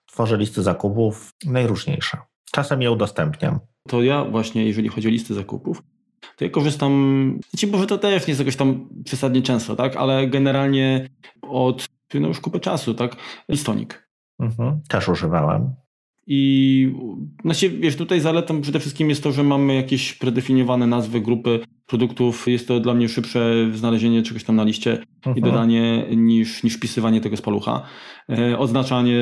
[0.06, 2.18] tworzę listy zakupów najróżniejsze.
[2.52, 3.60] Czasem je udostępniam.
[3.88, 5.82] To ja właśnie, jeżeli chodzi o listy zakupów,
[6.38, 10.28] to ja korzystam, znaczy może to też nie jest jakoś tam przesadnie często, tak, ale
[10.28, 11.10] generalnie
[11.42, 13.16] od no już kupę czasu, tak,
[13.50, 14.10] listonik.
[14.40, 15.76] Mhm, też używałem.
[16.28, 16.92] I
[17.44, 22.48] znaczy, wiesz, tutaj zaletą przede wszystkim jest to, że mamy jakieś predefiniowane nazwy grupy produktów.
[22.48, 25.46] Jest to dla mnie szybsze znalezienie czegoś tam na liście i mhm.
[25.46, 27.82] dodanie niż, niż wpisywanie tego z palucha.
[28.30, 29.20] E, oznaczanie,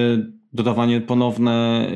[0.54, 1.88] dodawanie ponowne,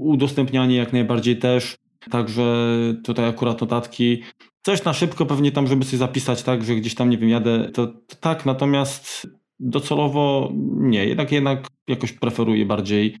[0.00, 1.76] udostępnianie jak najbardziej też.
[2.10, 2.66] Także
[3.04, 4.22] tutaj akurat notatki.
[4.62, 7.70] Coś na szybko pewnie tam, żeby sobie zapisać tak, że gdzieś tam, nie wiem, jadę,
[7.74, 9.26] to, to tak, natomiast
[9.60, 11.06] docelowo nie.
[11.06, 13.16] Jednak, jednak jakoś preferuję bardziej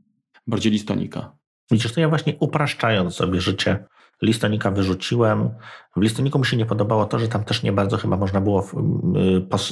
[0.46, 1.32] bardziej listonika.
[1.70, 3.84] Widzisz, to ja właśnie upraszczając sobie życie,
[4.22, 5.50] listonika wyrzuciłem.
[5.96, 8.66] W listoniku mi się nie podobało to, że tam też nie bardzo chyba można było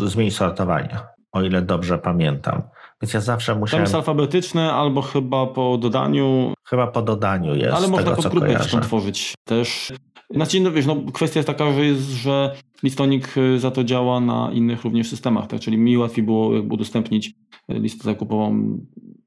[0.04, 0.98] y, zmienić sortowanie,
[1.32, 2.62] o ile dobrze pamiętam.
[3.02, 3.84] Więc ja zawsze musiałem...
[3.84, 6.54] Tam jest alfabetyczne albo chyba po dodaniu.
[6.64, 7.76] Chyba po dodaniu jest.
[7.76, 9.92] Ale można tego, podgrupę tworzyć też.
[10.30, 14.20] Znaczy, no wiesz, no, kwestia jest taka, że, jest, że listonik y, za to działa
[14.20, 15.60] na innych również systemach, tak?
[15.60, 17.34] czyli mi łatwiej było jakby udostępnić y,
[17.68, 18.78] listę zakupową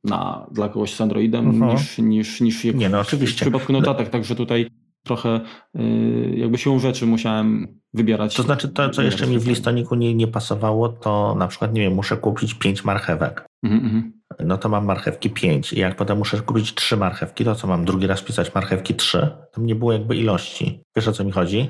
[0.03, 1.71] na, dla kogoś z Androidem uh mhm.
[1.71, 1.79] -huh.
[1.79, 3.37] niż, niż, niż Nie, no, oczywiście.
[3.37, 4.67] w przypadku notatek, także tutaj
[5.03, 5.41] trochę
[5.79, 8.35] y, jakby siłą rzeczy musiałem wybierać.
[8.35, 11.81] To znaczy to, co jeszcze mi w listoniku nie, nie pasowało, to na przykład, nie
[11.81, 13.45] wiem, muszę kupić pięć marchewek.
[13.65, 13.71] -huh.
[13.71, 14.20] Mhm.
[14.39, 17.85] No to mam marchewki pięć i jak potem muszę kupić trzy marchewki, to co mam
[17.85, 19.29] drugi raz pisać marchewki trzy?
[19.53, 20.83] Tam nie było jakby ilości.
[20.95, 21.69] Wiesz o co mi chodzi?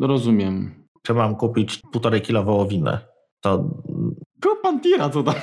[0.00, 0.84] Rozumiem.
[1.02, 2.98] Czy mam kupić półtorej kilo wołowiny?
[3.40, 3.70] To...
[4.40, 5.34] Tylko pan tira to tam.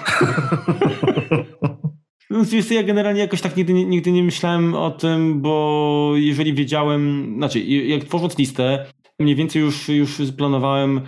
[2.29, 2.39] No,
[2.71, 8.03] ja generalnie jakoś tak nigdy, nigdy nie myślałem o tym, bo jeżeli wiedziałem, znaczy jak
[8.03, 8.85] tworząc listę,
[9.19, 11.01] mniej więcej już, już planowałem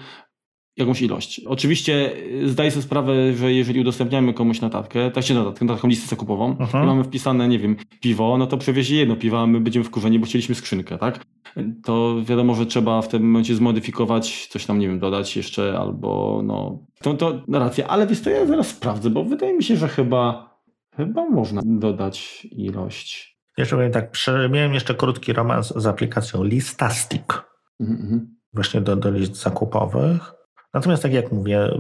[0.78, 1.42] jakąś ilość.
[1.46, 2.14] Oczywiście
[2.44, 6.58] y, zdaję sobie sprawę, że jeżeli udostępniamy komuś notatkę, tak się notatkę, taką listę zakupową
[6.74, 10.20] i mamy wpisane, nie wiem, piwo, no to przewiezie jedno piwo, a my będziemy wkurzeni,
[10.20, 11.26] bo chcieliśmy skrzynkę, tak?
[11.84, 16.42] To wiadomo, że trzeba w tym momencie zmodyfikować, coś tam, nie wiem, dodać jeszcze albo
[16.44, 16.80] no...
[17.02, 20.54] To, to racja, ale wiesz, to ja zaraz sprawdzę, bo wydaje mi się, że chyba
[20.98, 23.40] Chyba można dodać ilość.
[23.58, 24.18] Jeszcze powiem tak,
[24.50, 27.24] miałem jeszcze krótki romans z aplikacją Listastic.
[27.82, 28.20] Mm-hmm.
[28.54, 30.34] Właśnie do, do list zakupowych.
[30.74, 31.80] Natomiast tak jak mówię,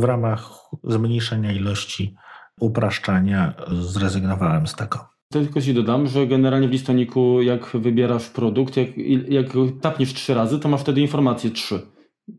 [0.00, 0.50] w ramach
[0.84, 2.14] zmniejszenia ilości
[2.60, 5.08] upraszczania zrezygnowałem z tego.
[5.32, 8.88] Tylko ci dodam, że generalnie w listoniku jak wybierasz produkt, jak,
[9.28, 9.46] jak
[9.80, 11.80] tapniesz trzy razy, to masz wtedy informację trzy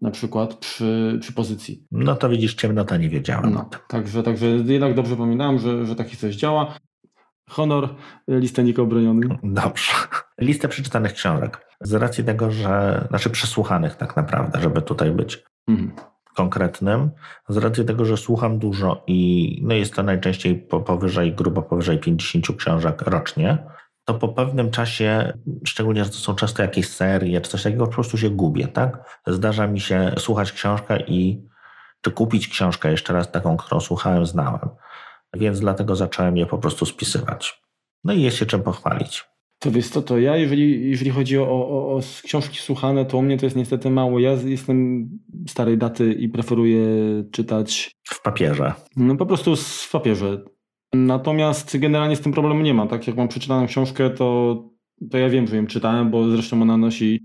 [0.02, 1.88] na przykład przy, przy pozycji.
[1.92, 3.54] No to widzisz, ciemnota nie wiedziałem.
[3.54, 6.78] No, także, także jednak dobrze pamiętałem, że, że taki coś działa.
[7.50, 7.96] Honor,
[8.28, 9.38] listę obroniony.
[9.44, 9.92] Dobrze.
[10.42, 11.66] Listę przeczytanych książek.
[11.82, 15.92] Z racji tego, że, znaczy przesłuchanych tak naprawdę, żeby tutaj być mhm.
[16.36, 17.12] konkretnym.
[17.50, 20.56] Z racji tego, że słucham dużo i no jest to najczęściej
[20.86, 23.58] powyżej, grubo powyżej 50 książek rocznie,
[24.06, 25.34] to po pewnym czasie,
[25.66, 29.22] szczególnie, że to są często jakieś serie czy coś takiego, po prostu się gubię, tak?
[29.28, 31.48] Zdarza mi się słuchać książkę i
[32.02, 34.70] czy kupić książkę jeszcze raz taką, którą słuchałem, znałem.
[35.34, 37.62] Więc dlatego zacząłem je po prostu spisywać.
[38.04, 39.26] No i jest się czym pochwalić.
[39.66, 43.22] To wiesz co, to ja, jeżeli, jeżeli chodzi o, o, o, książki słuchane, to u
[43.22, 44.20] mnie to jest niestety mało.
[44.20, 45.10] Ja jestem
[45.48, 46.88] starej daty i preferuję
[47.32, 47.92] czytać...
[48.04, 48.74] W papierze.
[48.96, 50.44] No po prostu w papierze.
[50.94, 52.88] Natomiast generalnie z tym problemu nie ma.
[52.88, 54.58] Tak jak mam przeczytaną książkę, to,
[55.12, 57.20] to ja wiem, że ją czytałem, bo zresztą ona nosi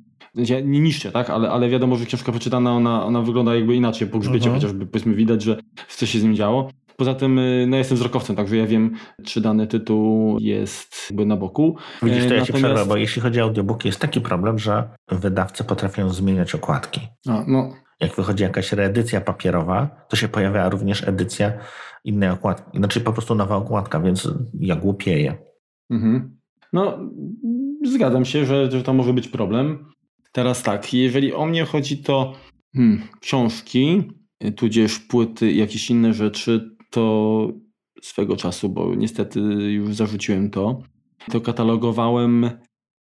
[0.64, 1.30] nie niszczę, tak?
[1.30, 4.54] Ale, ale wiadomo, że książka przeczytana, ona, ona wygląda jakby inaczej po grzbiecie, mhm.
[4.54, 6.70] chociażby powiedzmy widać, że coś się z nim działo.
[7.00, 8.94] Poza tym, y, no jestem wzrokowcem, także ja wiem,
[9.24, 11.76] czy dany tytuł jest jakby na boku.
[12.02, 12.64] Widzisz, to ja Natomiast...
[12.64, 17.00] przerwę, bo jeśli chodzi o audiobooki, jest taki problem, że wydawcy potrafią zmieniać okładki.
[17.28, 17.72] A, no.
[18.00, 21.52] Jak wychodzi jakaś reedycja papierowa, to się pojawia również edycja
[22.04, 22.78] innej okładki.
[22.78, 24.28] Znaczy po prostu nowa okładka, więc
[24.60, 25.36] ja głupieję.
[25.90, 26.38] Mhm.
[26.72, 26.98] No,
[27.84, 29.86] zgadzam się, że, że to może być problem.
[30.32, 32.32] Teraz tak, jeżeli o mnie chodzi, to
[32.74, 34.12] hmm, książki,
[34.56, 37.48] tudzież płyty, jakieś inne rzeczy, to
[38.02, 39.40] swego czasu, bo niestety
[39.72, 40.82] już zarzuciłem to,
[41.30, 42.50] to katalogowałem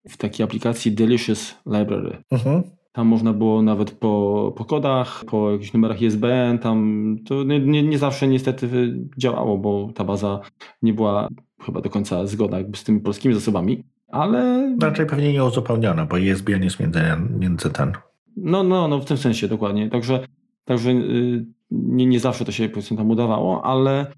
[0.10, 2.18] w takiej aplikacji Delicious Library.
[2.32, 2.64] Mhm.
[2.92, 7.84] Tam można było nawet po, po kodach, po jakichś numerach ISBN, tam to nie, nie,
[7.84, 10.40] nie, zawsze niestety działało, bo ta baza
[10.82, 11.28] nie była
[11.62, 14.70] chyba do końca zgodna jakby z tymi polskimi zasobami, ale...
[14.82, 17.02] Raczej pewnie nie uzupełniona, bo ISBN jest między,
[17.40, 17.92] między ten.
[18.38, 20.28] No, no, no w tym sensie dokładnie, także,
[20.66, 24.14] także yy, nie, nie zawsze to się tam udawało, ale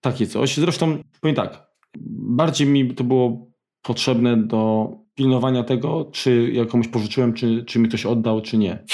[0.00, 0.56] takie coś.
[0.56, 1.70] Zresztą powiem tak,
[2.10, 3.50] bardziej mi to było
[3.82, 8.84] potrzebne do pilnowania tego, czy ja komuś pożyczyłem, czy, czy mi ktoś oddał, czy nie.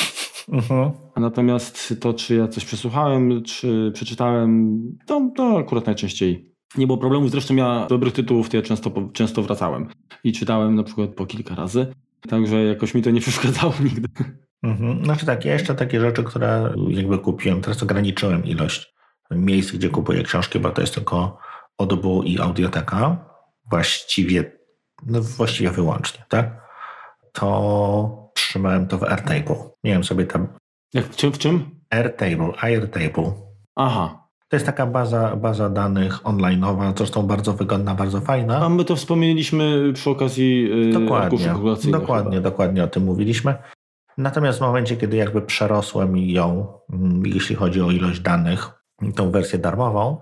[0.49, 0.91] Uh-huh.
[1.17, 7.29] Natomiast to, czy ja coś przesłuchałem, czy przeczytałem, to, to akurat najczęściej nie było problemu.
[7.29, 9.89] Zresztą ja dobrych tytułów to ja często, często wracałem
[10.25, 11.87] i czytałem na przykład po kilka razy.
[12.29, 14.09] Także jakoś mi to nie przeszkadzało nigdy.
[14.71, 15.05] Mhm.
[15.05, 18.95] Znaczy tak, ja jeszcze takie rzeczy, które jakby kupiłem, teraz ograniczyłem ilość
[19.31, 21.39] miejsc, gdzie kupuję książki, bo to jest tylko
[21.79, 23.17] Audible i Audioteka.
[23.71, 24.57] Właściwie
[25.07, 26.67] no właściwie wyłącznie, tak?
[27.33, 29.71] To trzymałem to w Airtable.
[29.85, 30.49] Miałem sobie tam...
[30.95, 31.33] Jak, w czym?
[31.33, 31.71] W czym?
[31.91, 33.33] Airtable, Airtable.
[33.77, 34.27] Aha.
[34.49, 38.59] To jest taka baza, baza danych online'owa, zresztą bardzo wygodna, bardzo fajna.
[38.59, 41.49] A my to wspomnieliśmy przy okazji yy, dokładnie,
[41.93, 42.51] dokładnie, chyba.
[42.51, 43.55] dokładnie o tym mówiliśmy.
[44.19, 48.71] Natomiast w momencie, kiedy jakby przerosłem ją, mm, jeśli chodzi o ilość danych,
[49.15, 50.21] tą wersję darmową,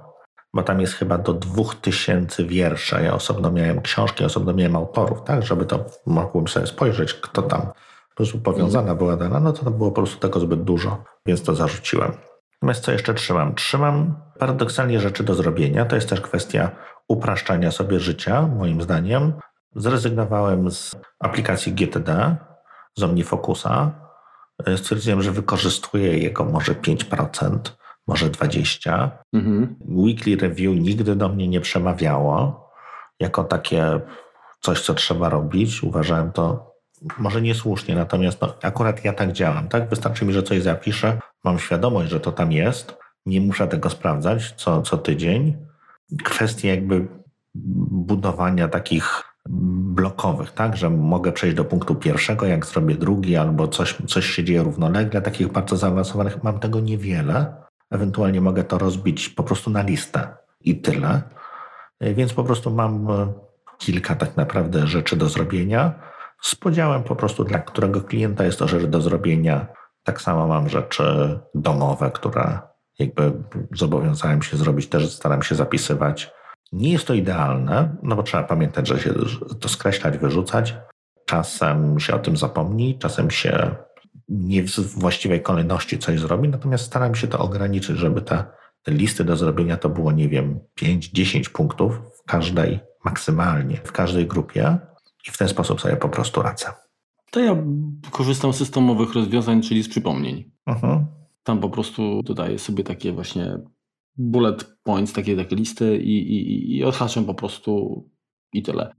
[0.55, 3.03] bo tam jest chyba do 2000 wierszy.
[3.03, 7.61] Ja osobno miałem książki, osobno miałem autorów, tak, żeby to mogłem sobie spojrzeć, kto tam
[7.61, 11.43] po prostu powiązana była dana, no to, to było po prostu tego zbyt dużo, więc
[11.43, 12.13] to zarzuciłem.
[12.53, 13.55] Natomiast co jeszcze trzymam?
[13.55, 15.85] Trzymam paradoksalnie rzeczy do zrobienia.
[15.85, 16.71] To jest też kwestia
[17.09, 19.33] upraszczania sobie życia, moim zdaniem.
[19.77, 22.37] Zrezygnowałem z aplikacji GTD,
[22.97, 23.93] z OmniFocusa.
[24.77, 27.59] Stwierdziłem, że wykorzystuję jego może 5%
[28.07, 29.19] może 20.
[29.33, 29.77] Mhm.
[29.81, 32.65] Weekly review nigdy do mnie nie przemawiało
[33.21, 34.01] jako takie
[34.61, 35.83] coś, co trzeba robić.
[35.83, 36.75] Uważałem to
[37.19, 39.69] może niesłusznie, natomiast no, akurat ja tak działam.
[39.69, 39.89] Tak?
[39.89, 44.55] Wystarczy mi, że coś zapiszę, mam świadomość, że to tam jest, nie muszę tego sprawdzać
[44.57, 45.67] co, co tydzień.
[46.25, 47.09] Kwestie jakby
[47.55, 53.97] budowania takich blokowych, tak, że mogę przejść do punktu pierwszego, jak zrobię drugi, albo coś,
[54.07, 57.65] coś się dzieje równolegle, takich bardzo zaawansowanych, mam tego niewiele,
[57.95, 61.23] Ewentualnie mogę to rozbić po prostu na listę i tyle.
[62.01, 63.33] E, więc po prostu mam e,
[63.79, 65.93] kilka tak naprawdę rzeczy do zrobienia.
[66.43, 69.67] Z podziałem po prostu dla którego klienta jest to rzecz do zrobienia.
[70.03, 72.59] Tak samo mam rzeczy domowe, które
[72.99, 73.33] jakby
[73.75, 76.31] zobowiązałem się zrobić, też staram się zapisywać.
[76.75, 79.15] Nie jest to idealne, no bo trzeba pamiętać, że się
[79.61, 80.75] to skreślać, wyrzucać.
[81.25, 83.77] Czasem się o tym zapomni, czasem się
[84.29, 88.45] nie w właściwej kolejności coś zrobi, natomiast staram się to ograniczyć, żeby te,
[88.83, 94.27] te listy do zrobienia to było, nie wiem, 5-10 punktów w każdej, maksymalnie w każdej
[94.27, 94.79] grupie
[95.29, 96.67] i w ten sposób sobie po prostu radzę.
[97.31, 97.57] To ja
[98.11, 100.51] korzystam z systemowych rozwiązań, czyli z przypomnień.
[100.69, 101.05] Uh-huh.
[101.43, 103.59] Tam po prostu dodaję sobie takie właśnie
[104.17, 108.05] bullet points, takie, takie listy i, i, i odhaczam po prostu
[108.53, 108.95] i tyle.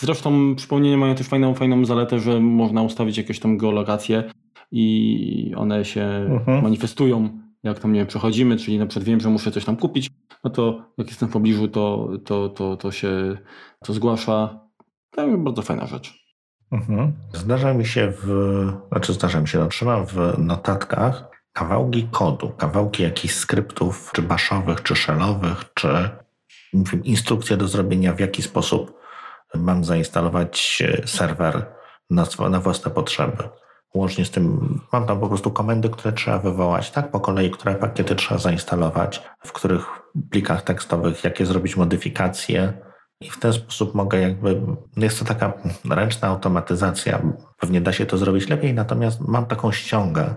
[0.00, 4.24] Zresztą przypomnienia mają też fajną, fajną zaletę, że można ustawić jakąś tam geolokację
[4.70, 6.62] i one się mhm.
[6.62, 7.28] manifestują,
[7.62, 10.10] jak tam nie wiem, przechodzimy, czyli na przykład wiem, że muszę coś tam kupić,
[10.44, 13.36] no to jak jestem w pobliżu, to, to, to, to się
[13.84, 14.60] to zgłasza.
[15.10, 16.24] To bardzo fajna rzecz.
[16.72, 17.12] Mhm.
[17.32, 18.26] Zdarza mi się w,
[18.88, 24.82] znaczy zdarza mi się, no, trzymam w notatkach kawałki kodu, kawałki jakichś skryptów, czy baszowych,
[24.82, 26.08] czy shellowych, czy
[27.04, 29.00] instrukcje do zrobienia, w jaki sposób
[29.54, 31.66] mam zainstalować serwer
[32.10, 33.48] na, na własne potrzeby.
[33.94, 37.74] Łącznie z tym mam tam po prostu komendy, które trzeba wywołać, tak po kolei, które
[37.74, 39.86] pakiety trzeba zainstalować, w których
[40.30, 42.72] plikach tekstowych, jakie zrobić modyfikacje.
[43.20, 44.60] I w ten sposób mogę jakby,
[44.96, 45.52] no jest to taka
[45.90, 47.22] ręczna automatyzacja.
[47.58, 50.34] Pewnie da się to zrobić lepiej, natomiast mam taką ściągę.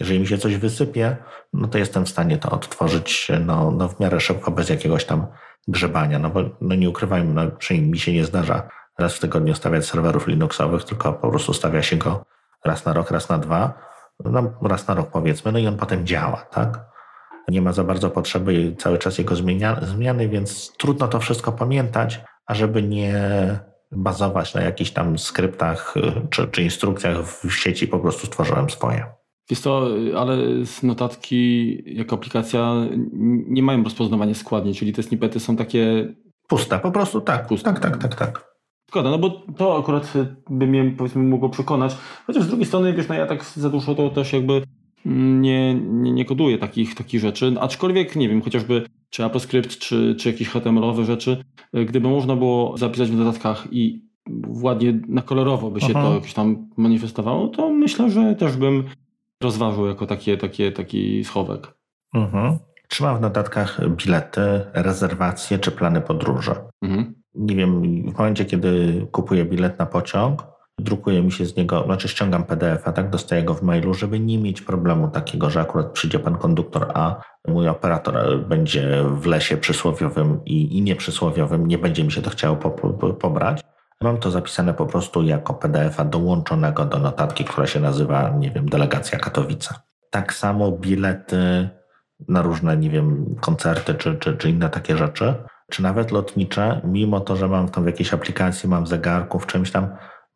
[0.00, 1.16] Jeżeli mi się coś wysypie,
[1.52, 5.26] no to jestem w stanie to odtworzyć no, no w miarę szybko, bez jakiegoś tam
[5.68, 6.18] grzebania.
[6.18, 8.68] No bo no nie ukrywajmy, no, przynajmniej mi się nie zdarza
[8.98, 12.24] raz w tygodniu stawiać serwerów Linuxowych, tylko po prostu stawia się go
[12.64, 13.72] raz na rok, raz na dwa,
[14.24, 16.80] no, raz na rok powiedzmy, no i on potem działa, tak?
[17.48, 22.20] Nie ma za bardzo potrzeby cały czas jego zmienia, zmiany, więc trudno to wszystko pamiętać,
[22.46, 23.14] a żeby nie
[23.92, 25.94] bazować na jakichś tam skryptach
[26.30, 29.17] czy, czy instrukcjach w sieci, po prostu stworzyłem swoje.
[29.50, 30.38] Wiesz to, ale
[30.82, 32.74] notatki jako aplikacja
[33.48, 36.14] nie mają rozpoznawania składni, czyli te snippety są takie...
[36.48, 37.46] Puste, po prostu tak.
[37.46, 37.72] Puste.
[37.72, 38.48] Tak, tak, tak, tak.
[38.88, 40.12] Szkoda, no bo to akurat
[40.50, 41.96] by mnie powiedzmy mogło przekonać.
[42.26, 44.62] Chociaż z drugiej strony, wiesz, no ja tak za dużo to też jakby
[45.04, 50.30] nie, nie, nie koduję takich, takich rzeczy, aczkolwiek nie wiem, chociażby czy AppleScript, czy, czy
[50.30, 51.44] jakieś HTML-owe rzeczy,
[51.86, 54.08] gdyby można było zapisać w dodatkach i
[54.46, 56.02] ładnie na kolorowo by się Aha.
[56.02, 58.84] to jakoś tam manifestowało, to myślę, że też bym
[59.42, 61.74] rozważył jako takie, takie, taki schowek.
[62.14, 62.58] Mhm.
[62.88, 64.40] Czy mam w notatkach bilety,
[64.74, 66.54] rezerwacje czy plany podróży?
[66.82, 67.14] Mhm.
[67.34, 67.82] Nie wiem,
[68.12, 70.46] w momencie, kiedy kupuję bilet na pociąg,
[70.78, 74.38] drukuje mi się z niego, znaczy ściągam PDF-a, tak, dostaję go w mailu, żeby nie
[74.38, 80.40] mieć problemu takiego, że akurat przyjdzie pan konduktor, a mój operator będzie w lesie przysłowiowym
[80.44, 83.60] i, i nieprzysłowiowym, nie będzie mi się to chciało po, po, pobrać.
[84.02, 88.68] Mam to zapisane po prostu jako PDF-a dołączonego do notatki, która się nazywa, nie wiem,
[88.68, 89.74] Delegacja Katowice.
[90.10, 91.68] Tak samo bilety
[92.28, 95.34] na różne, nie wiem, koncerty czy, czy, czy inne takie rzeczy,
[95.70, 99.88] czy nawet lotnicze, mimo to, że mam tam w jakiejś aplikacji, mam zegarków, czymś tam,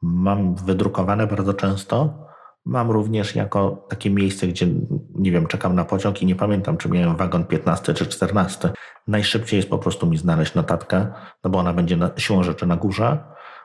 [0.03, 2.23] mam wydrukowane bardzo często.
[2.65, 4.67] Mam również jako takie miejsce, gdzie,
[5.15, 8.71] nie wiem, czekam na pociąg i nie pamiętam, czy miałem wagon 15 czy 14.
[9.09, 11.07] Najszybciej jest po prostu mi znaleźć notatkę,
[11.45, 13.19] no bo ona będzie na, siłą rzeczy na górze,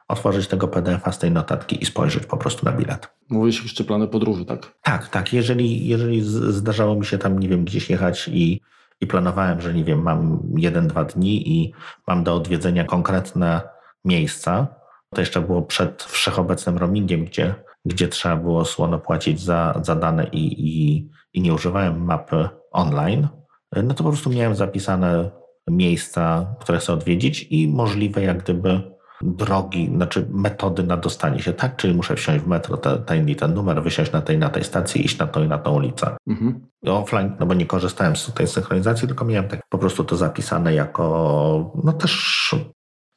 [0.07, 3.09] otworzyć tego PDF-a z tej notatki i spojrzeć po prostu na bilet.
[3.29, 4.73] Mówisz jeszcze plany podróży, tak?
[4.81, 5.33] Tak, tak.
[5.33, 8.61] Jeżeli, jeżeli zdarzało mi się tam, nie wiem, gdzieś jechać i,
[9.01, 11.73] i planowałem, że nie wiem, mam jeden, dwa dni i
[12.07, 13.61] mam do odwiedzenia konkretne
[14.05, 14.67] miejsca,
[15.15, 17.55] to jeszcze było przed wszechobecnym roamingiem, gdzie,
[17.85, 23.27] gdzie trzeba było słono płacić za, za dane i, i, i nie używałem mapy online,
[23.75, 25.29] no to po prostu miałem zapisane
[25.67, 31.75] miejsca, które chcę odwiedzić i możliwe jak gdyby drogi, znaczy metody na dostanie się, tak?
[31.75, 35.17] Czyli muszę wsiąść w metro, ten ten numer, wysiąść na tej na tej stacji, iść
[35.17, 36.17] na tą i na tą ulicę.
[36.27, 36.67] Mhm.
[36.85, 40.73] Offline, no bo nie korzystałem z tej synchronizacji, tylko miałem tak po prostu to zapisane
[40.73, 42.55] jako, no też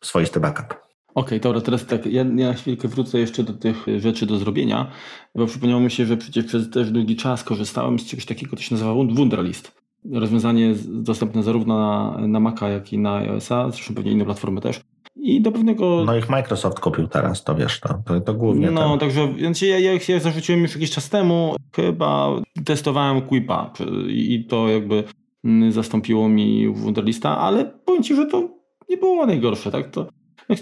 [0.04, 0.66] swoisty backup.
[1.14, 4.90] Okej, okay, dobra, teraz tak, ja, na chwilkę wrócę jeszcze do tych rzeczy do zrobienia,
[5.34, 8.62] bo przypomniało mi się, że przecież przez też długi czas korzystałem z czegoś takiego, to
[8.62, 9.80] się nazywa Wunderlist.
[10.12, 14.80] Rozwiązanie dostępne zarówno na, na Maca, jak i na iOS-a, zresztą pewnie inne platformy też.
[15.16, 16.04] I do pewnego.
[16.04, 18.70] No ich Microsoft kupił teraz, to wiesz, to, to, to głównie.
[18.70, 18.98] No, ten...
[18.98, 22.28] także więc ja, ja, ja zarzuciłem już jakiś czas temu, chyba
[22.64, 23.72] testowałem Quipa
[24.08, 25.04] i to jakby
[25.44, 28.48] mm, zastąpiło mi Wunderlista, ale powiem Ci, że to
[28.88, 29.90] nie było najgorsze, tak?
[29.90, 30.06] To,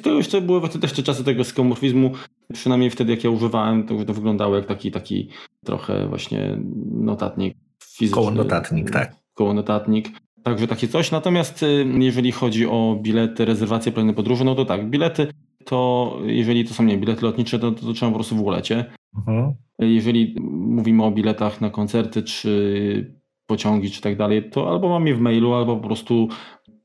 [0.03, 2.13] to jeszcze były też te czasy tego skomorfizmu,
[2.53, 5.29] przynajmniej wtedy jak ja używałem, to, to wyglądało jak taki, taki
[5.65, 6.59] trochę właśnie
[6.93, 8.23] notatnik fizyczny.
[8.23, 9.17] Koło notatnik, tak.
[9.35, 10.09] Koło notatnik.
[10.49, 11.11] Także takie coś.
[11.11, 15.27] Natomiast y, jeżeli chodzi o bilety, rezerwacje, plany podróży, no to tak, bilety
[15.69, 18.85] to jeżeli to są nie bilety lotnicze, to, to, to trzeba po prostu w wolecie.
[19.17, 19.55] Mhm.
[19.79, 25.15] Jeżeli mówimy o biletach na koncerty, czy pociągi, czy tak dalej, to albo mam je
[25.15, 26.29] w mailu, albo po prostu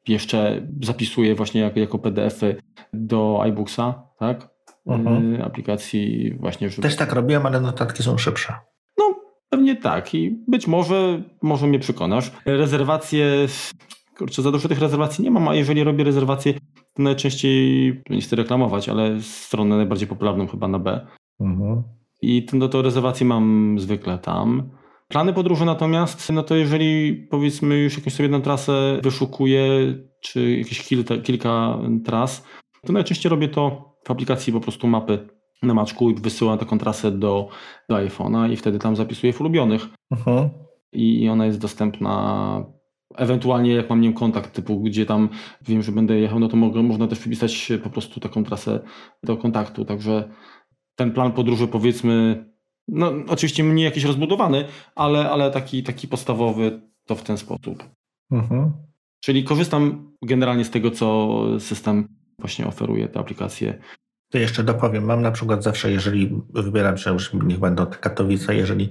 [0.08, 2.56] jeszcze zapisuję właśnie jako, jako PDF-y
[2.94, 4.50] do iBooksa, tak?
[4.86, 5.36] Mhm.
[5.36, 6.70] Y, aplikacji właśnie.
[6.70, 6.82] Żeby...
[6.82, 8.54] Też tak robiłem, ale notatki są szybsze.
[9.54, 12.32] Pewnie tak i być może, może mnie przekonasz.
[12.46, 13.48] Rezerwacje,
[14.18, 16.54] kurczę, za dużo tych rezerwacji nie mam, a jeżeli robię rezerwacje,
[16.94, 21.08] to najczęściej, nie chcę reklamować, ale stronę najbardziej popularną chyba na B.
[21.40, 21.84] Mhm.
[22.22, 24.70] I no to rezerwacje mam zwykle tam.
[25.08, 29.64] Plany podróży natomiast, no to jeżeli powiedzmy już jakąś sobie jedną trasę wyszukuję,
[30.22, 32.48] czy jakieś kilka, kilka tras,
[32.86, 35.28] to najczęściej robię to w aplikacji po prostu mapy
[35.64, 37.50] na maczku i wysyłam taką trasę do,
[37.90, 39.88] do iPhone'a i wtedy tam zapisuję w ulubionych.
[40.14, 40.50] Uh-huh.
[40.92, 42.66] I ona jest dostępna
[43.18, 45.30] Ewentualnie jak mam nie kontakt typu, gdzie tam
[45.62, 48.80] wiem, że będę jechał, no to mogę, można też wypisać po prostu taką trasę
[49.24, 49.86] do kontaktu.
[49.86, 50.30] Także
[50.96, 52.46] ten plan podróży powiedzmy,
[52.88, 57.84] no oczywiście nie jakiś rozbudowany, ale, ale taki, taki podstawowy to w ten sposób.
[58.32, 58.72] Uh-huh.
[59.20, 62.08] Czyli korzystam generalnie z tego, co system
[62.40, 63.80] właśnie oferuje, te aplikacje
[64.34, 65.06] to jeszcze dopowiem.
[65.06, 68.90] Mam na przykład zawsze, jeżeli wybieram się, już niech będą te Katowice, jeżeli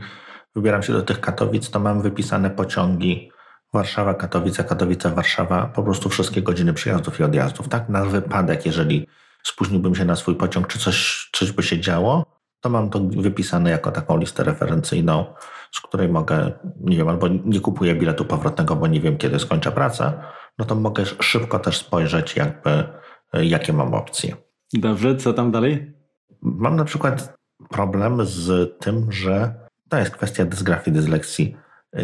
[0.55, 3.30] wybieram się do tych Katowic, to mam wypisane pociągi
[3.74, 7.68] Warszawa, Katowice, Katowice, Warszawa, po prostu wszystkie godziny przyjazdów i odjazdów.
[7.68, 9.07] Tak, na wypadek, jeżeli
[9.43, 12.24] spóźniłbym się na swój pociąg, czy coś, coś by się działo,
[12.61, 15.34] to mam to wypisane jako taką listę referencyjną,
[15.72, 19.72] z której mogę, nie wiem, albo nie kupuję biletu powrotnego, bo nie wiem, kiedy skończę
[19.72, 20.12] pracę,
[20.59, 22.84] no to mogę szybko też spojrzeć, jakby,
[23.32, 24.51] jakie mam opcje.
[24.72, 25.92] Dobrze, co tam dalej?
[26.42, 27.34] Mam na przykład
[27.68, 29.54] problem z tym, że
[29.88, 31.56] to jest kwestia dysgrafii, dyslekcji.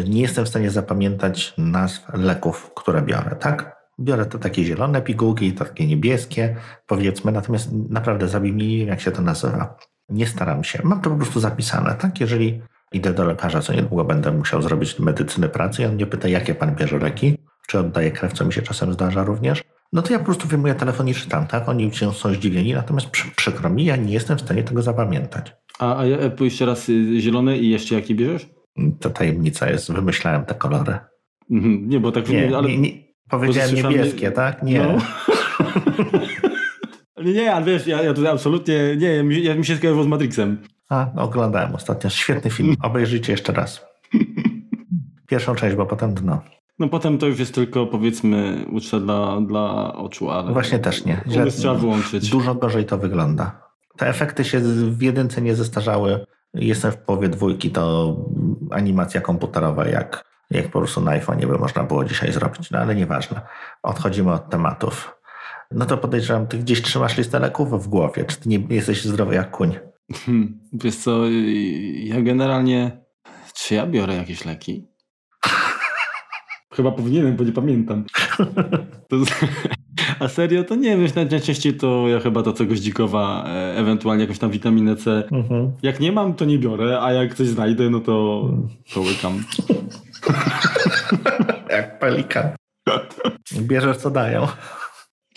[0.07, 3.79] Nie jestem w stanie zapamiętać nazw leków, które biorę, tak?
[3.99, 6.55] Biorę to takie zielone pigułki, takie niebieskie,
[6.87, 9.77] powiedzmy, natomiast naprawdę zabij mi, jak się to nazywa.
[10.09, 10.79] Nie staram się.
[10.83, 12.19] Mam to po prostu zapisane, tak?
[12.19, 12.61] Jeżeli
[12.91, 16.55] idę do lekarza, co niedługo będę musiał zrobić medycyny pracy i on mnie pyta, jakie
[16.55, 19.63] pan bierze leki, czy oddaje krew, co mi się czasem zdarza również.
[19.93, 21.69] No to ja po prostu wyjmuję telefon i czytam, tak?
[21.69, 25.53] Oni są zdziwieni, natomiast przy, przykro mi, ja nie jestem w stanie tego zapamiętać.
[25.79, 26.05] A, a
[26.39, 28.49] jeszcze raz y, zielony i jeszcze jaki bierzesz?
[28.99, 30.99] To tajemnica jest, wymyślałem te kolory.
[31.51, 32.29] Mhm, nie, bo tak...
[32.29, 32.69] Nie, ale...
[32.69, 32.91] nie, nie,
[33.29, 34.63] powiedziałem niebieskie, tak?
[34.63, 34.79] Nie.
[34.79, 34.97] No.
[37.33, 40.57] nie, ale wiesz, ja, ja tutaj absolutnie, nie, ja mi się skojarzyło z Matrixem.
[40.89, 42.09] A, no, oglądałem ostatnio.
[42.09, 42.75] Świetny film.
[42.81, 43.85] Obejrzyjcie jeszcze raz.
[45.29, 46.41] Pierwszą część, bo potem dno.
[46.79, 50.53] No potem to już jest tylko powiedzmy uczta dla, dla oczu, ale...
[50.53, 51.21] Właśnie też nie.
[51.27, 52.29] Źle, trzeba wyłączyć.
[52.29, 53.61] Dużo gorzej to wygląda.
[53.97, 56.25] Te efekty się w jedynce nie zestarzały.
[56.53, 58.15] Jestem w połowie dwójki, to
[58.71, 62.71] animacja komputerowa jak, jak po prostu na iPhone by można było dzisiaj zrobić.
[62.71, 63.41] No ale nieważne.
[63.83, 65.15] Odchodzimy od tematów.
[65.71, 68.25] No to podejrzewam, ty gdzieś trzymasz listę leków w głowie.
[68.25, 69.75] Czy ty nie jesteś zdrowy jak kuń?
[70.13, 71.21] Hmm, wiesz co,
[71.93, 73.01] ja generalnie...
[73.53, 74.88] Czy ja biorę jakieś leki?
[76.73, 78.03] Chyba powinienem, bo nie pamiętam.
[79.09, 79.15] To,
[80.19, 84.39] a serio, to nie wiem, najczęściej to ja chyba to co goździkowa, e, ewentualnie jakąś
[84.39, 85.23] tam witaminę C.
[85.31, 85.71] Mhm.
[85.83, 88.43] Jak nie mam, to nie biorę, a jak coś znajdę, no to,
[88.93, 89.43] to łykam.
[91.77, 92.49] jak pelikan.
[93.61, 94.47] Bierzesz co dają.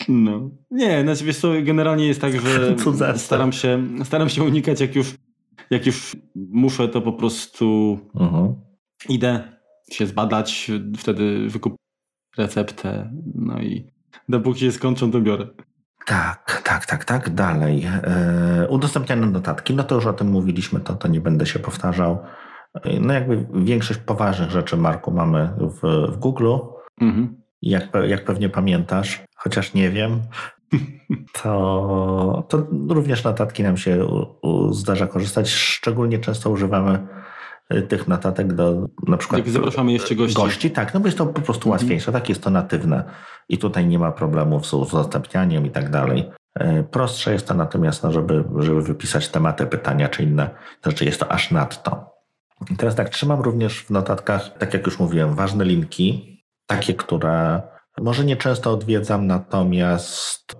[0.07, 0.49] No.
[0.71, 2.75] Nie, znaczy wiesz co, generalnie jest tak, że
[3.17, 5.13] staram się, staram się unikać, jak już,
[5.69, 8.55] jak już muszę, to po prostu mhm.
[9.09, 9.52] idę
[9.95, 11.75] się zbadać, wtedy wykup
[12.37, 13.87] receptę, no i
[14.29, 15.47] dopóki się skończą, to biorę.
[16.05, 17.29] Tak, tak, tak, tak.
[17.29, 17.81] Dalej.
[18.59, 22.17] Yy, udostępniane notatki, no to już o tym mówiliśmy, to, to nie będę się powtarzał.
[22.73, 26.55] E, no jakby większość poważnych rzeczy, Marku, mamy w, w Google.
[27.01, 27.41] Mhm.
[27.61, 30.21] Jak, jak pewnie pamiętasz, chociaż nie wiem,
[31.41, 35.49] to, to również notatki nam się u, u zdarza korzystać.
[35.49, 37.07] Szczególnie często używamy
[37.89, 39.39] tych notatek do na przykład.
[39.39, 40.35] Jak zapraszamy jeszcze gości.
[40.35, 41.71] Gości, tak, no bo jest to po prostu mhm.
[41.71, 43.03] łatwiejsze, tak jest to natywne
[43.49, 46.29] i tutaj nie ma problemów z udostępnianiem i tak dalej.
[46.61, 50.49] Y, prostsze jest to natomiast, no, żeby, żeby wypisać tematy, pytania czy inne
[50.85, 52.13] rzeczy, jest to aż nadto.
[52.71, 57.61] I teraz tak, trzymam również w notatkach, tak jak już mówiłem, ważne linki, takie, które
[58.01, 60.55] może nie często odwiedzam, natomiast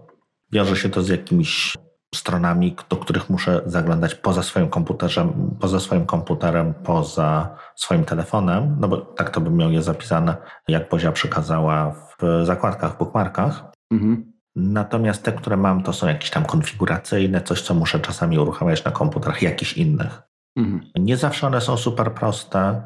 [0.51, 1.73] wiąże się to z jakimiś
[2.13, 8.87] stronami, do których muszę zaglądać poza swoim komputerem, poza swoim komputerem, poza swoim telefonem, no
[8.87, 10.35] bo tak to bym miał je zapisane,
[10.67, 13.63] jak Bozia przekazała w zakładkach, bookmarkach.
[13.91, 14.33] Mhm.
[14.55, 18.91] Natomiast te, które mam, to są jakieś tam konfiguracyjne, coś, co muszę czasami uruchamiać na
[18.91, 20.21] komputerach jakichś innych.
[20.57, 20.81] Mhm.
[20.95, 22.83] Nie zawsze one są super proste.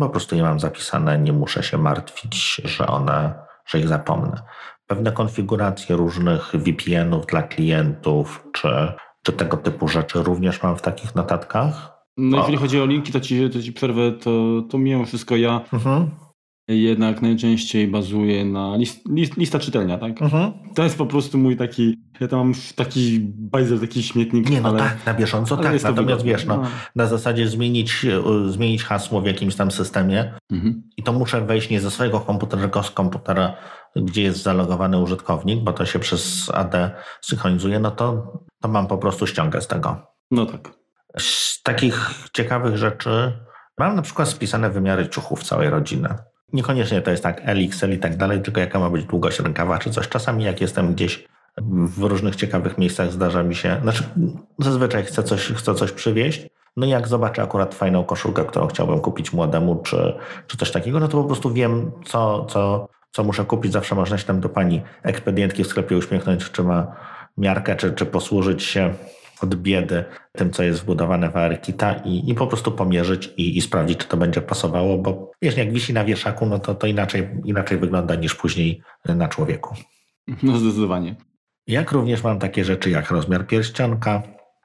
[0.00, 3.34] Po prostu je mam zapisane, nie muszę się martwić, że one,
[3.66, 4.42] że ich zapomnę.
[4.86, 8.68] Pewne konfiguracje różnych VPN-ów dla klientów, czy,
[9.22, 11.96] czy tego typu rzeczy również mam w takich notatkach.
[12.16, 15.60] No, jeżeli chodzi o linki, to ci, to ci przerwę, to, to mimo wszystko ja
[15.72, 16.25] mhm
[16.68, 20.22] jednak najczęściej bazuje na list, list, lista czytelnia, tak?
[20.22, 20.52] Mhm.
[20.74, 24.50] To jest po prostu mój taki, ja tam mam taki bajzer, taki śmietnik.
[24.50, 28.52] Nie, no ale, tak, na bieżąco tak, natomiast wiesz, no, no, na zasadzie zmienić, e,
[28.52, 30.82] zmienić hasło w jakimś tam systemie mhm.
[30.96, 33.56] i to muszę wejść nie ze swojego komputera, tylko z komputera,
[33.96, 36.90] gdzie jest zalogowany użytkownik, bo to się przez AD
[37.20, 39.96] synchronizuje, no to, to mam po prostu ściągę z tego.
[40.30, 40.70] No tak.
[41.18, 43.32] Z takich ciekawych rzeczy
[43.78, 46.08] mam na przykład spisane wymiary ciuchów całej rodziny.
[46.52, 49.90] Niekoniecznie to jest tak LXL i tak dalej, tylko jaka ma być długość rękawa czy
[49.90, 50.08] coś.
[50.08, 51.28] Czasami jak jestem gdzieś
[51.58, 54.04] w różnych ciekawych miejscach zdarza mi się, znaczy
[54.58, 59.00] zazwyczaj chcę coś, chcę coś przywieźć, no i jak zobaczę akurat fajną koszulkę, którą chciałbym
[59.00, 60.14] kupić młodemu, czy,
[60.46, 63.72] czy coś takiego, no to po prostu wiem, co, co, co muszę kupić.
[63.72, 66.96] Zawsze można się tam do pani ekspedientki w sklepie uśmiechnąć, czy ma
[67.36, 68.94] miarkę, czy, czy posłużyć się
[69.42, 73.62] od biedy tym, co jest wbudowane w ARKita i, i po prostu pomierzyć i, i,
[73.62, 77.28] sprawdzić, czy to będzie pasowało, bo wiesz, jak wisi na wieszaku, no to, to inaczej,
[77.44, 79.74] inaczej wygląda niż później na człowieku.
[80.42, 81.16] No zdecydowanie.
[81.66, 84.22] Jak również mam takie rzeczy jak rozmiar pierścionka,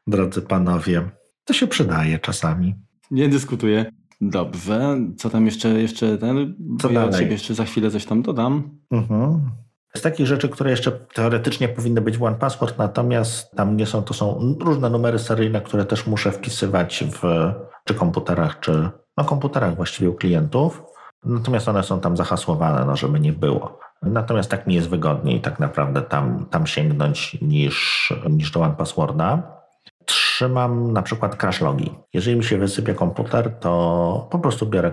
[0.07, 1.09] drodzy panowie.
[1.45, 2.75] To się przydaje czasami.
[3.11, 3.91] Nie dyskutuję.
[4.21, 6.55] Dobrze, co tam jeszcze, jeszcze ten?
[6.81, 7.19] Co ja dalej?
[7.19, 8.79] ciebie jeszcze za chwilę coś tam dodam.
[8.91, 9.51] Mhm.
[9.95, 14.03] Z takich rzeczy, które jeszcze teoretycznie powinny być w One Password, natomiast tam nie są,
[14.03, 17.51] to są różne numery seryjne, które też muszę wpisywać w
[17.83, 20.83] czy komputerach, czy no komputerach właściwie u klientów.
[21.23, 23.79] Natomiast one są tam zahasłowane, no żeby nie było.
[24.01, 29.57] Natomiast tak mi jest wygodniej tak naprawdę tam, tam sięgnąć niż, niż do One Passworda.
[30.05, 31.91] Trzymam na przykład crash logi.
[32.13, 34.91] Jeżeli mi się wysypie komputer, to po prostu biorę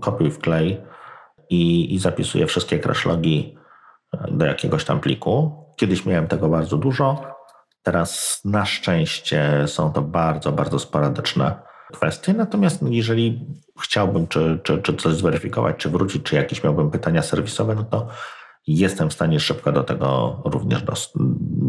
[0.00, 0.80] kopiuj w klej
[1.50, 3.56] i, i zapisuję wszystkie crash logi
[4.30, 5.64] do jakiegoś tam pliku.
[5.76, 7.22] Kiedyś miałem tego bardzo dużo.
[7.82, 11.62] Teraz na szczęście są to bardzo, bardzo sporadyczne
[11.92, 12.32] kwestie.
[12.32, 13.46] Natomiast jeżeli
[13.82, 18.08] chciałbym czy, czy, czy coś zweryfikować, czy wrócić, czy jakieś miałbym pytania serwisowe, no to
[18.66, 20.82] jestem w stanie szybko do tego również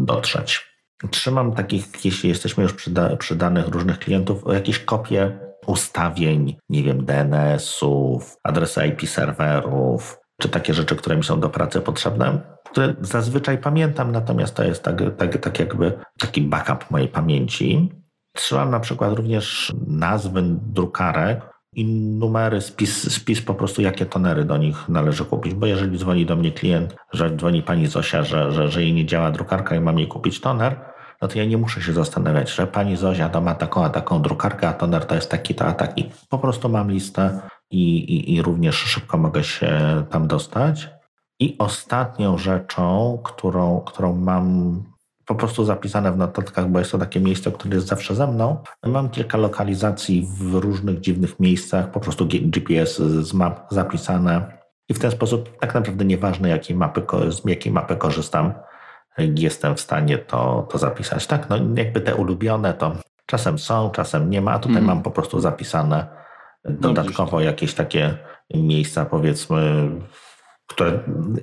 [0.06, 0.76] dotrzeć.
[1.10, 6.82] Trzymam takich, jeśli jesteśmy już przy, da, przy danych różnych klientów, jakieś kopie ustawień, nie
[6.82, 12.94] wiem, DNS-ów, adresy IP serwerów, czy takie rzeczy, które mi są do pracy potrzebne, które
[13.00, 17.92] zazwyczaj pamiętam, natomiast to jest tak, tak, tak jakby taki backup mojej pamięci.
[18.32, 21.40] Trzymam na przykład również nazwy drukarek
[21.72, 21.84] i
[22.18, 26.36] numery, spis, spis po prostu, jakie tonery do nich należy kupić, bo jeżeli dzwoni do
[26.36, 29.98] mnie klient, że dzwoni pani Zosia, że, że, że jej nie działa drukarka i mam
[29.98, 30.76] jej kupić toner,
[31.22, 34.22] no to ja nie muszę się zastanawiać, że pani Zozia to ma taką a taką
[34.22, 36.10] drukarkę, a toner to jest taki, to a taki.
[36.28, 37.40] Po prostu mam listę
[37.70, 39.78] i, i, i również szybko mogę się
[40.10, 40.88] tam dostać.
[41.40, 44.82] I ostatnią rzeczą, którą, którą mam
[45.26, 48.56] po prostu zapisane w notatkach, bo jest to takie miejsce, które jest zawsze ze mną.
[48.82, 54.58] Mam kilka lokalizacji w różnych dziwnych miejscach, po prostu GPS z map zapisane.
[54.88, 58.52] I w ten sposób tak naprawdę nieważne, jakiej mapy, z jakiej mapy korzystam,
[59.18, 61.26] jestem w stanie to, to zapisać.
[61.26, 62.92] Tak, no jakby te ulubione to
[63.26, 64.86] czasem są, czasem nie ma, a tutaj mm.
[64.86, 66.25] mam po prostu zapisane
[66.68, 68.18] dodatkowo jakieś takie
[68.54, 69.90] miejsca, powiedzmy,
[70.66, 71.00] które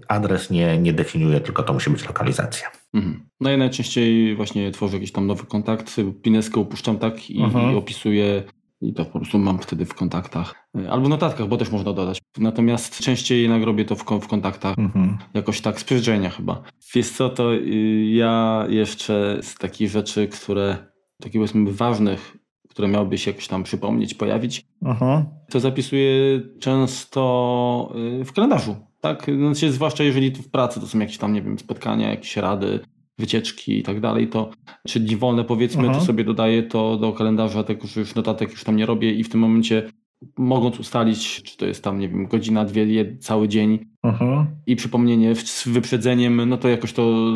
[0.08, 2.72] adres nie, nie definiuje, tylko to musi być lokalizacja.
[2.94, 3.26] Mhm.
[3.40, 7.74] No ja najczęściej właśnie tworzę jakiś tam nowy kontakt, pineskę upuszczam tak i, mhm.
[7.74, 8.44] i opisuję
[8.84, 10.70] i to po prostu mam wtedy w kontaktach.
[10.90, 12.22] Albo w notatkach, bo też można dodać.
[12.38, 15.18] Natomiast częściej jednak robię to w, w kontaktach, mhm.
[15.34, 16.62] jakoś tak z przyzwyczajenia chyba.
[16.96, 20.78] Wiesz co, to y, ja jeszcze z takich rzeczy, które,
[21.22, 22.38] takich powiedzmy ważnych,
[22.74, 25.26] które miałyby się jakoś tam przypomnieć, pojawić, mhm.
[25.50, 28.76] to zapisuję często y, w kalendarzu.
[29.02, 32.38] Tak, znaczy, zwłaszcza jeżeli tu w pracy to są jakieś tam, nie wiem, spotkania, jakieś
[32.38, 32.80] rady,
[33.18, 34.50] wycieczki i tak dalej, to
[34.88, 36.06] czy dni wolne powiedzmy, to mhm.
[36.06, 39.30] sobie dodaję to do kalendarza, tak już, już notatek już tam nie robię i w
[39.30, 39.90] tym momencie
[40.38, 44.46] mogąc ustalić, czy to jest tam, nie wiem, godzina, dwie, cały dzień mhm.
[44.68, 47.32] i przypomnienie z wyprzedzeniem, no to jakoś to,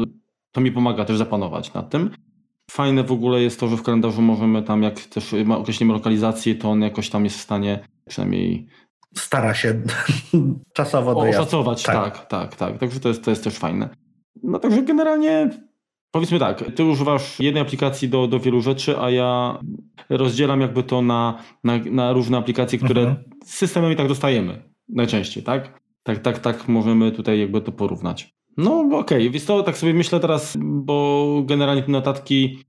[0.52, 2.10] to mi pomaga też zapanować nad tym.
[2.72, 6.72] Fajne w ogóle jest to, że w kalendarzu możemy tam, jak też określimy lokalizację, to
[6.72, 8.68] on jakoś tam jest w stanie przynajmniej
[9.16, 9.82] stara się
[10.74, 11.40] czasowo dojazd.
[11.40, 11.96] Oszacować, tak.
[11.96, 12.78] tak, tak, tak.
[12.78, 13.90] Także to jest, to jest też fajne.
[14.44, 15.50] No także generalnie
[16.12, 19.60] powiedzmy tak, ty używasz jednej aplikacji do, do wielu rzeczy, a ja
[20.10, 23.24] rozdzielam jakby to na, na, na różne aplikacje, które mhm.
[23.46, 25.82] z systemem i tak dostajemy najczęściej, tak?
[26.04, 28.37] Tak, tak, tak możemy tutaj jakby to porównać.
[28.58, 29.30] No okej, okay.
[29.30, 32.60] więc to tak sobie myślę teraz, bo generalnie te notatki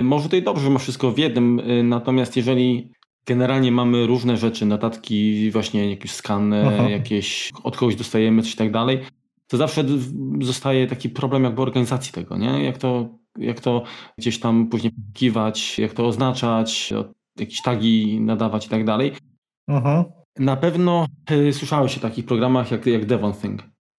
[0.00, 2.92] może tutaj dobrze, że ma wszystko w jednym, y, natomiast jeżeli
[3.26, 6.88] generalnie mamy różne rzeczy, notatki, właśnie jakieś skany, Aha.
[6.88, 9.00] jakieś od kogoś dostajemy coś i tak dalej,
[9.46, 9.84] to zawsze
[10.40, 12.64] zostaje taki problem jakby organizacji tego, nie?
[12.64, 13.82] Jak to, jak to
[14.18, 16.92] gdzieś tam później kiwać, jak to oznaczać,
[17.38, 19.12] jakieś tagi nadawać i tak dalej.
[19.68, 20.04] Aha.
[20.38, 23.32] Na pewno y, słyszałeś o takich programach jak, jak Devon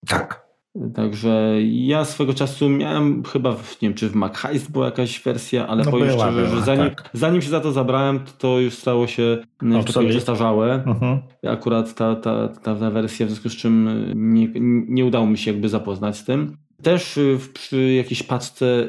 [0.07, 0.44] Tak.
[0.93, 5.23] Także ja swego czasu miałem chyba, w, nie wiem czy w Mac Heist była jakaś
[5.23, 7.09] wersja, ale no powiem była, szczerze, była, że zanim, tak.
[7.13, 10.83] zanim się za to zabrałem, to, to już stało się no, przestarzałe.
[10.85, 11.19] Uh-huh.
[11.47, 14.47] Akurat ta, ta, ta, ta wersja, w związku z czym nie,
[14.87, 16.57] nie udało mi się jakby zapoznać z tym.
[16.81, 18.87] Też y, w, przy jakiejś paczce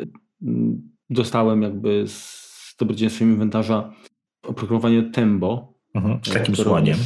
[1.10, 3.92] dostałem jakby z dobrodziejstwem inwentarza
[4.42, 5.74] oprogramowanie Tembo.
[5.94, 6.28] Uh-huh.
[6.28, 6.96] Z takim słoniem.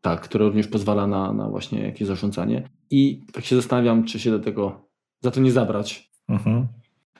[0.00, 2.68] Tak, które również pozwala na, na właśnie jakieś zarządzanie.
[2.92, 4.88] I tak się zastanawiam, czy się do tego
[5.20, 6.10] za to nie zabrać.
[6.28, 6.66] Mhm.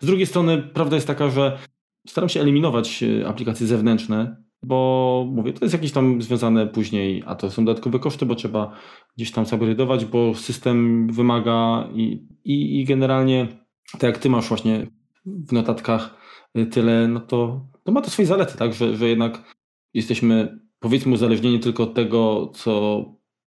[0.00, 1.58] Z drugiej strony, prawda jest taka, że
[2.06, 7.34] staram się eliminować e, aplikacje zewnętrzne, bo mówię, to jest jakieś tam związane później, a
[7.34, 8.72] to są dodatkowe koszty, bo trzeba
[9.16, 13.48] gdzieś tam zupgrade'ować, bo system wymaga i, i, i generalnie,
[13.92, 14.86] tak jak ty masz właśnie
[15.26, 16.16] w notatkach
[16.54, 19.56] e, tyle, no to, to ma to swoje zalety, tak, że, że jednak
[19.94, 23.04] jesteśmy powiedzmy uzależnieni tylko od tego, co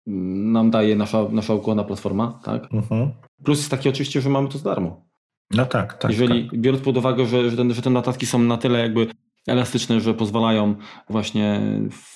[0.06, 2.74] nam daje nasza, nasza ukłona platforma, tak?
[2.74, 3.10] Mhm.
[3.44, 5.04] Plus jest taki oczywiście, że mamy to za darmo.
[5.50, 6.10] No tak, tak.
[6.10, 6.60] Jeżeli tak.
[6.60, 9.06] biorąc pod uwagę, że, że, ten, że te notatki są na tyle jakby
[9.46, 10.74] elastyczne, że pozwalają
[11.10, 11.60] właśnie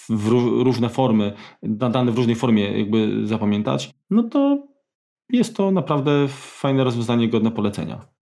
[0.08, 0.28] w
[0.62, 1.32] różne formy,
[1.62, 4.68] dane w różnej formie jakby zapamiętać, no to
[5.30, 8.17] jest to naprawdę fajne rozwiązanie godne polecenia.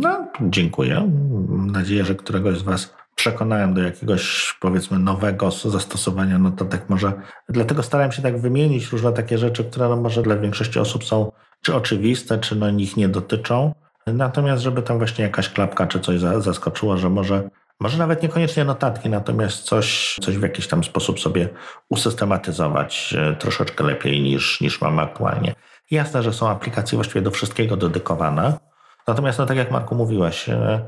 [0.00, 1.10] No, dziękuję.
[1.48, 7.12] Mam nadzieję, że któregoś z Was przekonałem do jakiegoś powiedzmy nowego zastosowania notatek może.
[7.48, 11.32] Dlatego starałem się tak wymienić różne takie rzeczy, które no może dla większości osób są
[11.62, 13.74] czy oczywiste, czy no nich nie dotyczą.
[14.06, 19.08] Natomiast żeby tam właśnie jakaś klapka czy coś zaskoczyło, że może, może nawet niekoniecznie notatki,
[19.08, 21.48] natomiast coś, coś w jakiś tam sposób sobie
[21.88, 25.54] usystematyzować e, troszeczkę lepiej niż, niż mamy aktualnie.
[25.90, 28.69] Jasne, że są aplikacje właściwie do wszystkiego dedykowane.
[29.08, 30.80] Natomiast, no tak jak Marku mówiłeś, e,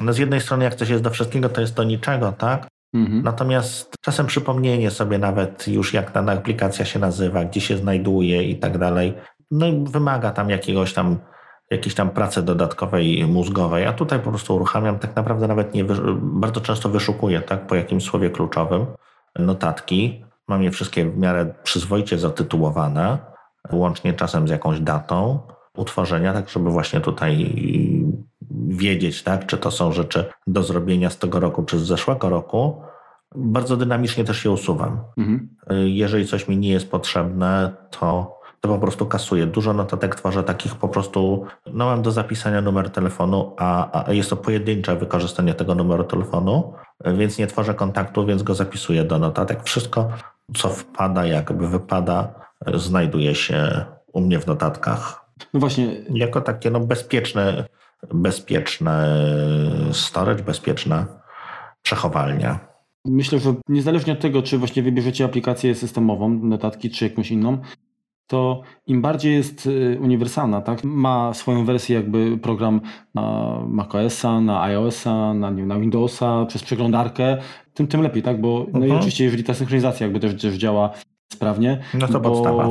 [0.00, 2.68] no z jednej strony jak coś jest do wszystkiego, to jest do niczego, tak?
[2.94, 3.22] Mhm.
[3.22, 8.56] Natomiast czasem przypomnienie sobie nawet już jak ta aplikacja się nazywa, gdzie się znajduje i
[8.56, 9.14] tak dalej,
[9.50, 11.18] no wymaga tam jakiegoś tam
[11.70, 15.84] jakiejś tam pracy dodatkowej mózgowej, a tutaj po prostu uruchamiam, tak naprawdę nawet nie,
[16.20, 18.86] bardzo często wyszukuję tak, po jakimś słowie kluczowym
[19.38, 20.24] notatki.
[20.48, 23.18] Mam je wszystkie w miarę przyzwoicie zatytułowane,
[23.72, 25.40] łącznie czasem z jakąś datą
[25.76, 27.54] utworzenia, tak żeby właśnie tutaj
[28.68, 32.82] wiedzieć, tak, czy to są rzeczy do zrobienia z tego roku, czy z zeszłego roku.
[33.34, 35.00] Bardzo dynamicznie też je usuwam.
[35.16, 35.48] Mhm.
[35.84, 39.46] Jeżeli coś mi nie jest potrzebne, to to po prostu kasuję.
[39.46, 44.30] Dużo notatek tworzę takich po prostu, no mam do zapisania numer telefonu, a, a jest
[44.30, 46.72] to pojedyncze wykorzystanie tego numeru telefonu,
[47.04, 49.62] więc nie tworzę kontaktu, więc go zapisuję do notatek.
[49.62, 50.10] Wszystko,
[50.56, 52.34] co wpada, jakby wypada,
[52.74, 55.19] znajduje się u mnie w notatkach.
[55.54, 55.96] No właśnie.
[56.14, 57.68] Jako takie no, bezpieczne,
[58.14, 59.16] bezpieczne
[59.92, 61.06] storage, bezpieczna
[61.82, 62.70] przechowalnia.
[63.04, 67.58] Myślę, że niezależnie od tego, czy właśnie wybierzecie aplikację systemową, notatki, czy jakąś inną,
[68.26, 70.84] to im bardziej jest y, uniwersalna, tak?
[70.84, 72.80] ma swoją wersję jakby program
[73.14, 77.36] na macOSa, na iOSa, na, na Windowsa, przez przeglądarkę,
[77.74, 78.40] tym, tym lepiej, tak?
[78.40, 78.98] Bo no i mhm.
[78.98, 80.90] oczywiście jeżeli ta synchronizacja jakby też, też działa
[81.32, 82.68] sprawnie, no to bo podstawa.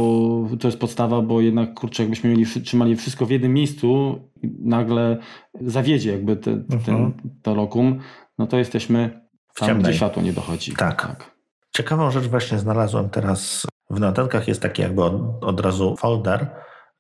[0.59, 4.19] to jest podstawa, bo jednak kurczę, jakbyśmy mieli, trzymali wszystko w jednym miejscu
[4.59, 5.17] nagle
[5.61, 7.13] zawiedzie jakby te, ten, mhm.
[7.41, 7.99] to lokum,
[8.37, 9.21] no to jesteśmy
[9.55, 10.73] tam, gdzie światło nie dochodzi.
[10.73, 11.01] Tak.
[11.01, 11.31] tak.
[11.75, 16.47] Ciekawą rzecz właśnie znalazłem teraz w notatkach jest taki jakby od, od razu folder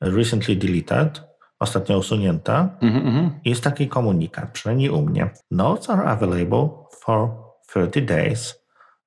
[0.01, 1.21] recently deleted,
[1.59, 2.77] ostatnio usunięta.
[2.81, 3.29] Mm -hmm.
[3.45, 5.29] Jest taki komunikat, przynajmniej u mnie.
[5.51, 6.69] Notes are available
[7.01, 7.29] for
[7.67, 8.58] 30 days.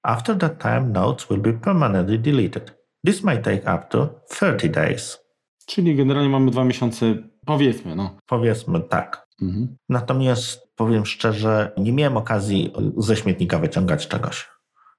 [0.02, 2.74] After that time, notes will be permanently deleted.
[3.06, 5.18] This may take up to 30 days.
[5.66, 7.14] Czyli generalnie mamy dwa miesiące,
[7.46, 8.16] powiedzmy, no.
[8.26, 9.26] Powiedzmy tak.
[9.42, 9.66] -hmm.
[9.88, 14.48] Natomiast powiem szczerze, nie miałem okazji ze śmietnika wyciągać czegoś,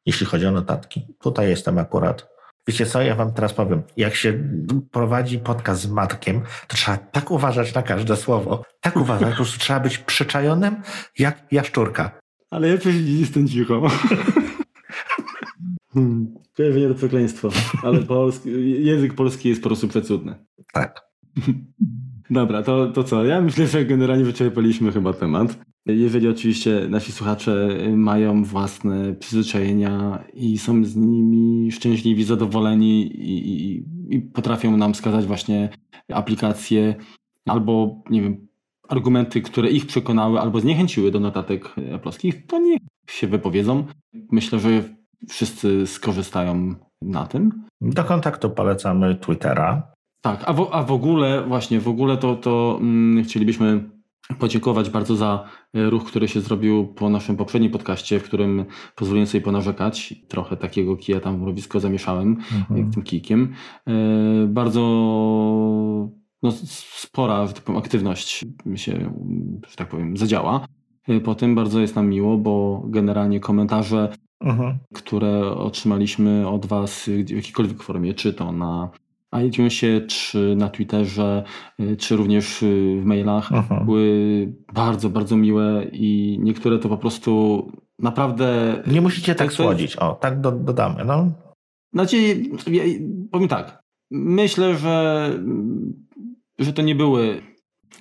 [0.06, 1.08] jeśli chodzi o notatki.
[1.20, 2.34] Tutaj jestem akurat
[2.68, 3.84] Wiecie co, ja wam teraz powiem.
[3.98, 4.44] Jak się
[4.92, 8.64] prowadzi podcast z Matkiem, to trzeba tak uważać na każde słowo.
[8.82, 10.82] Tak uważać, po prostu trzeba być przyczajonym
[11.20, 12.12] jak jaszczurka.
[12.52, 13.82] Ale ja przecież nie jestem cicho.
[15.94, 16.34] hmm.
[16.56, 17.50] Pewnie to przekleństwo,
[17.84, 18.50] ale polski,
[18.84, 20.36] język polski jest po prostu przecudny.
[20.74, 21.02] Tak.
[22.30, 23.26] Dobra, to, to co?
[23.26, 25.60] Ja myślę, że generalnie wyczerpaliśmy chyba temat.
[25.86, 33.84] Jeżeli oczywiście nasi słuchacze mają własne przyzwyczajenia i są z nimi szczęśliwi, zadowoleni i, i,
[34.10, 35.70] i potrafią nam wskazać właśnie
[36.14, 36.96] aplikacje
[37.46, 38.48] albo, nie wiem,
[38.90, 43.86] argumenty, które ich przekonały albo zniechęciły do notatek aploskich, to niech się wypowiedzą.
[44.32, 44.84] Myślę, że
[45.30, 47.66] wszyscy skorzystają na tym.
[47.82, 49.94] Do kontaktu polecamy Twittera.
[50.22, 53.90] Tak, a w, a w ogóle, właśnie, w ogóle to, to hmm, chcielibyśmy
[54.40, 58.66] podziękować bardzo za e, ruch, który się zrobił po naszym poprzednim podcaście, w którym
[58.96, 60.16] pozwoliłem sobie ponarzekać.
[60.28, 62.92] Trochę takiego kija tam w mrowisko zamieszałem mhm.
[62.92, 63.54] tym kijkiem.
[63.88, 63.94] E,
[64.48, 64.82] bardzo
[66.44, 66.52] no,
[66.96, 68.46] spora tak powiem, aktywność
[68.76, 69.12] się,
[69.70, 70.66] że tak powiem, zadziała.
[71.08, 74.78] E, po tym bardzo jest nam miło, bo generalnie komentarze, mhm.
[74.94, 78.90] które otrzymaliśmy od Was w jakiejkolwiek formie, czy to na
[79.48, 81.44] iTunesie, czy na Twitterze,
[81.80, 83.82] y, czy również y, w mailach Aha.
[83.86, 88.82] były bardzo, bardzo miłe i niektóre to po prostu naprawdę...
[88.88, 91.32] Nie musicie tak słodzić, o, tak do, dodamy, no.
[91.94, 92.84] Znaczy, ja,
[93.32, 95.30] powiem tak, myślę, że,
[96.60, 97.42] że to nie były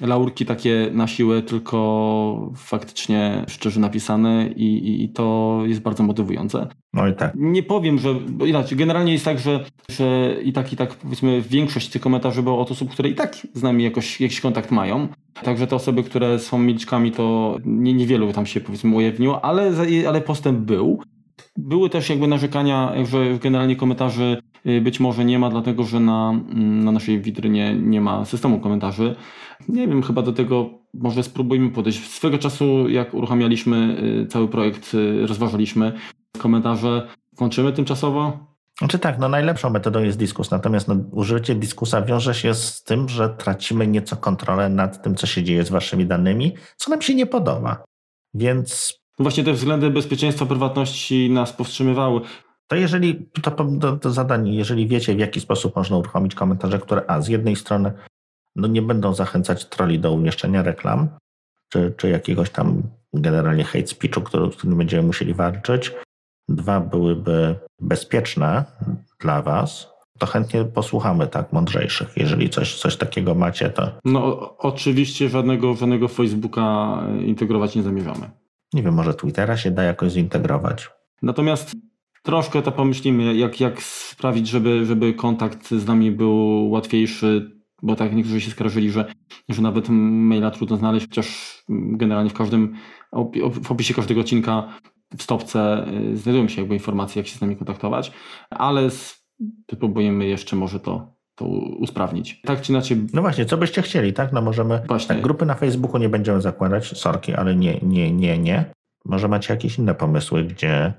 [0.00, 6.68] laurki takie na siłę, tylko faktycznie szczerze napisane i, i, i, to jest bardzo motywujące.
[6.92, 7.32] No i tak.
[7.34, 11.42] Nie powiem, że bo inaczej, generalnie jest tak, że, że i tak, i tak powiedzmy
[11.42, 15.08] większość tych komentarzy było od osób, które i tak z nami jakoś, jakiś kontakt mają.
[15.42, 19.72] Także te osoby, które są milczkami, to nie, niewielu tam się powiedzmy ujawniło, ale,
[20.08, 21.02] ale postęp był.
[21.56, 24.42] Były też jakby narzekania, że generalnie komentarzy
[24.82, 29.14] być może nie ma, dlatego że na, mm, na naszej witrynie nie ma systemu komentarzy.
[29.68, 32.10] Nie wiem, chyba do tego może spróbujmy podejść.
[32.10, 35.92] Swego czasu, jak uruchamialiśmy y, cały projekt, y, rozważaliśmy
[36.38, 37.08] komentarze.
[37.38, 38.52] Włączymy tymczasowo?
[38.78, 43.08] Znaczy tak, no najlepszą metodą jest dyskus, natomiast no, użycie dyskusa wiąże się z tym,
[43.08, 47.14] że tracimy nieco kontrolę nad tym, co się dzieje z waszymi danymi, co nam się
[47.14, 47.84] nie podoba.
[48.34, 48.94] Więc...
[49.18, 52.20] Właśnie te względy bezpieczeństwa, prywatności nas powstrzymywały.
[52.68, 53.26] To jeżeli,
[54.00, 57.92] to, zadanie, jeżeli wiecie w jaki sposób można uruchomić komentarze, które a z jednej strony
[58.56, 61.08] no nie będą zachęcać troli do umieszczenia reklam,
[61.72, 62.82] czy, czy jakiegoś tam
[63.12, 65.92] generalnie hate speechu, który, z którym będziemy musieli walczyć.
[66.48, 68.64] Dwa byłyby bezpieczne
[69.20, 72.16] dla Was, to chętnie posłuchamy tak mądrzejszych.
[72.16, 73.90] Jeżeli coś, coś takiego macie, to.
[74.04, 78.30] No, oczywiście żadnego, żadnego Facebooka integrować nie zamierzamy.
[78.72, 80.90] Nie wiem, może Twittera się da jakoś zintegrować.
[81.22, 81.72] Natomiast
[82.22, 88.14] troszkę to pomyślimy, jak, jak sprawić, żeby, żeby kontakt z nami był łatwiejszy, bo tak
[88.14, 89.12] niektórzy się skarżyli, że,
[89.48, 92.74] że nawet maila trudno znaleźć, chociaż generalnie w każdym,
[93.62, 94.78] w opisie każdego odcinka
[95.16, 98.12] w stopce y, znajdują się jakby informacje, jak się z nami kontaktować,
[98.50, 98.88] ale
[99.72, 101.44] spróbujemy jeszcze może to, to
[101.78, 102.40] usprawnić.
[102.42, 103.06] Tak czy inaczej.
[103.12, 104.32] No właśnie, co byście chcieli, tak?
[104.32, 104.82] No możemy.
[104.88, 105.08] Właśnie.
[105.08, 108.64] Tak, grupy na Facebooku nie będziemy zakładać, sorki, ale nie, nie, nie, nie.
[109.04, 110.92] Może macie jakieś inne pomysły, gdzie,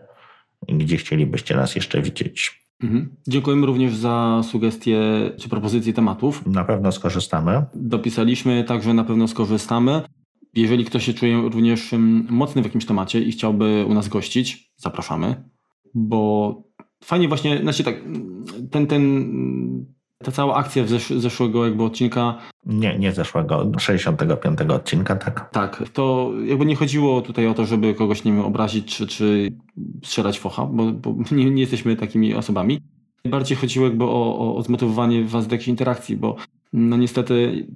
[0.67, 2.63] gdzie chcielibyście nas jeszcze widzieć.
[2.83, 3.15] Mhm.
[3.27, 4.99] Dziękujemy również za sugestie
[5.37, 6.45] czy propozycje tematów.
[6.45, 7.65] Na pewno skorzystamy.
[7.75, 10.01] Dopisaliśmy, także na pewno skorzystamy.
[10.53, 11.91] Jeżeli ktoś się czuje również
[12.29, 15.43] mocny w jakimś temacie i chciałby u nas gościć, zapraszamy,
[15.93, 16.63] bo
[17.03, 17.95] fajnie właśnie, znaczy tak,
[18.71, 19.85] ten, ten,
[20.23, 22.37] ta cała akcja zesz zeszłego jakby odcinka.
[22.65, 25.49] Nie, nie zeszłego, 65 odcinka, tak?
[25.49, 29.53] Tak, to jakby nie chodziło tutaj o to, żeby kogoś, nie wiem, obrazić czy, czy
[30.03, 32.81] strzelać focha, bo, bo nie, nie jesteśmy takimi osobami.
[33.25, 36.35] Bardziej chodziło jakby o, o, o zmotywowanie was do jakiejś interakcji, bo
[36.73, 37.67] no niestety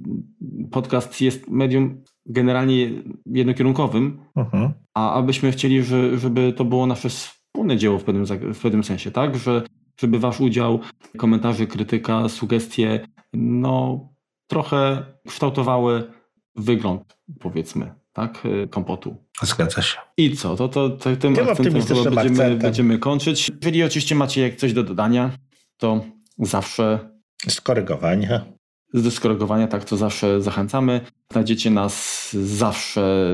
[0.72, 2.90] podcast jest medium generalnie
[3.26, 4.72] jednokierunkowym, uh-huh.
[4.94, 9.12] a abyśmy chcieli, że, żeby to było nasze wspólne dzieło w pewnym, w pewnym sensie,
[9.12, 9.38] tak?
[9.38, 9.62] Że,
[9.98, 10.80] żeby wasz udział,
[11.18, 14.08] komentarze, krytyka, sugestie, no
[14.48, 16.12] trochę kształtowały
[16.56, 19.16] wygląd, powiedzmy, tak, kompotu.
[19.42, 19.98] Zgadza się.
[20.18, 20.56] I co?
[20.56, 23.52] To, to, to tym, tym akcentem chyba będziemy, będziemy kończyć.
[23.62, 25.32] Jeżeli oczywiście macie coś do dodania,
[25.78, 26.06] to
[26.40, 27.00] zawsze...
[27.48, 28.46] Skorygowania.
[28.94, 31.02] Do skorygowania, tak, to zawsze zachęcamy.
[31.32, 33.28] Znajdziecie nas zawsze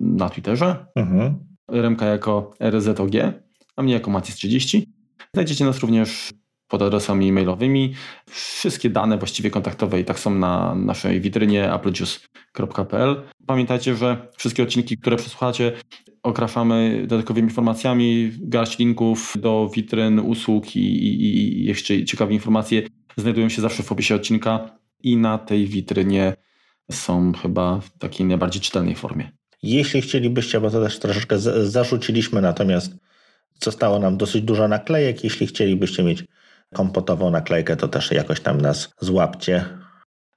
[0.00, 0.86] na Twitterze.
[0.94, 1.38] Mhm.
[1.70, 3.10] Remka jako RZOG,
[3.76, 4.82] a mnie jako Matis30.
[5.36, 6.32] Znajdziecie nas również
[6.68, 7.94] pod adresami e-mailowymi.
[8.30, 13.22] Wszystkie dane właściwie kontaktowe i tak są na naszej witrynie applejuice.pl.
[13.46, 15.72] Pamiętajcie, że wszystkie odcinki, które przesłuchacie,
[16.22, 22.82] okraszamy dodatkowymi informacjami, garść linków do witryn, usług i, i, i jeszcze ciekawe informacje
[23.16, 26.36] znajdują się zawsze w opisie odcinka i na tej witrynie
[26.90, 29.30] są chyba w takiej najbardziej czytelnej formie.
[29.62, 31.38] Jeśli chcielibyście, bo to też troszeczkę
[31.68, 33.05] zarzuciliśmy, natomiast
[33.64, 35.24] zostało nam dosyć dużo naklejek.
[35.24, 36.24] Jeśli chcielibyście mieć
[36.74, 39.64] kompotową naklejkę, to też jakoś tam nas złapcie.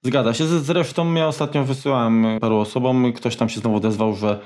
[0.04, 0.48] Zgadza się.
[0.48, 4.40] Zresztą ja ostatnio wysyłałem paru osobom, ktoś tam się znowu odezwał, że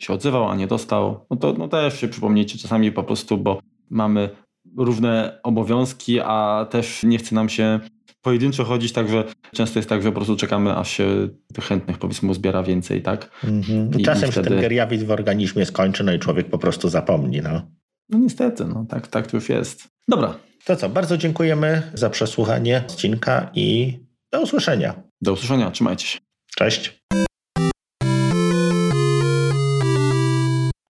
[0.00, 1.26] się odzywał, a nie dostał.
[1.30, 3.60] No to no też się przypomnijcie czasami po prostu, bo
[3.90, 4.30] mamy
[4.76, 7.80] równe obowiązki, a też nie chce nam się
[8.22, 12.30] pojedynczo chodzić, także często jest tak, że po prostu czekamy, aż się tych chętnych powiedzmy
[12.30, 13.30] uzbiera więcej, tak?
[13.44, 14.00] Mm-hmm.
[14.00, 14.48] I, Czasem i wtedy...
[14.48, 17.62] się ten geriawit w organizmie skończy, no i człowiek po prostu zapomni, no.
[18.08, 19.88] No niestety, no tak, tak to już jest.
[20.08, 20.34] Dobra.
[20.64, 23.98] To co, bardzo dziękujemy za przesłuchanie odcinka i
[24.32, 25.02] do usłyszenia.
[25.20, 26.18] Do usłyszenia, trzymajcie się.
[26.56, 27.02] Cześć.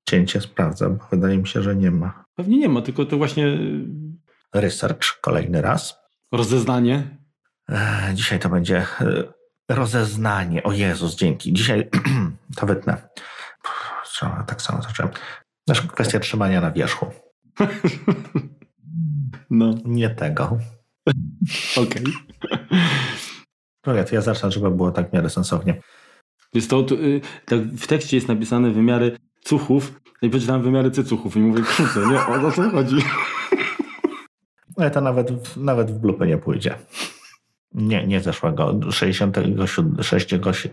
[0.09, 2.24] Cięcie sprawdza, bo wydaje mi się, że nie ma.
[2.34, 3.59] Pewnie nie ma, tylko to właśnie...
[4.55, 5.97] Research kolejny raz.
[6.32, 7.18] Rozeznanie.
[8.14, 8.86] Dzisiaj to będzie e,
[9.68, 10.62] rozeznanie.
[10.62, 11.52] O Jezus, dzięki.
[11.52, 11.90] Dzisiaj
[12.56, 13.09] to wytnę.
[14.47, 15.12] Tak samo zacząłem.
[15.68, 17.06] Nasz kwestia trzymania na wierzchu.
[19.51, 19.74] No.
[19.84, 20.44] Nie tego.
[21.82, 22.05] Okej.
[23.82, 24.05] Okay.
[24.05, 25.82] to ja zacznę, żeby było tak w miarę sensownie.
[26.55, 31.38] Jest to, y, tak w tekście jest napisane wymiary cuchów i przeczytałem wymiary cycuchów i
[31.38, 32.97] mówię, kurde, nie, o, co chodzi?
[34.76, 36.74] Ale to nawet, nawet w blupę nie pójdzie.
[37.74, 38.80] Nie, nie zeszłego.
[38.90, 40.68] 66,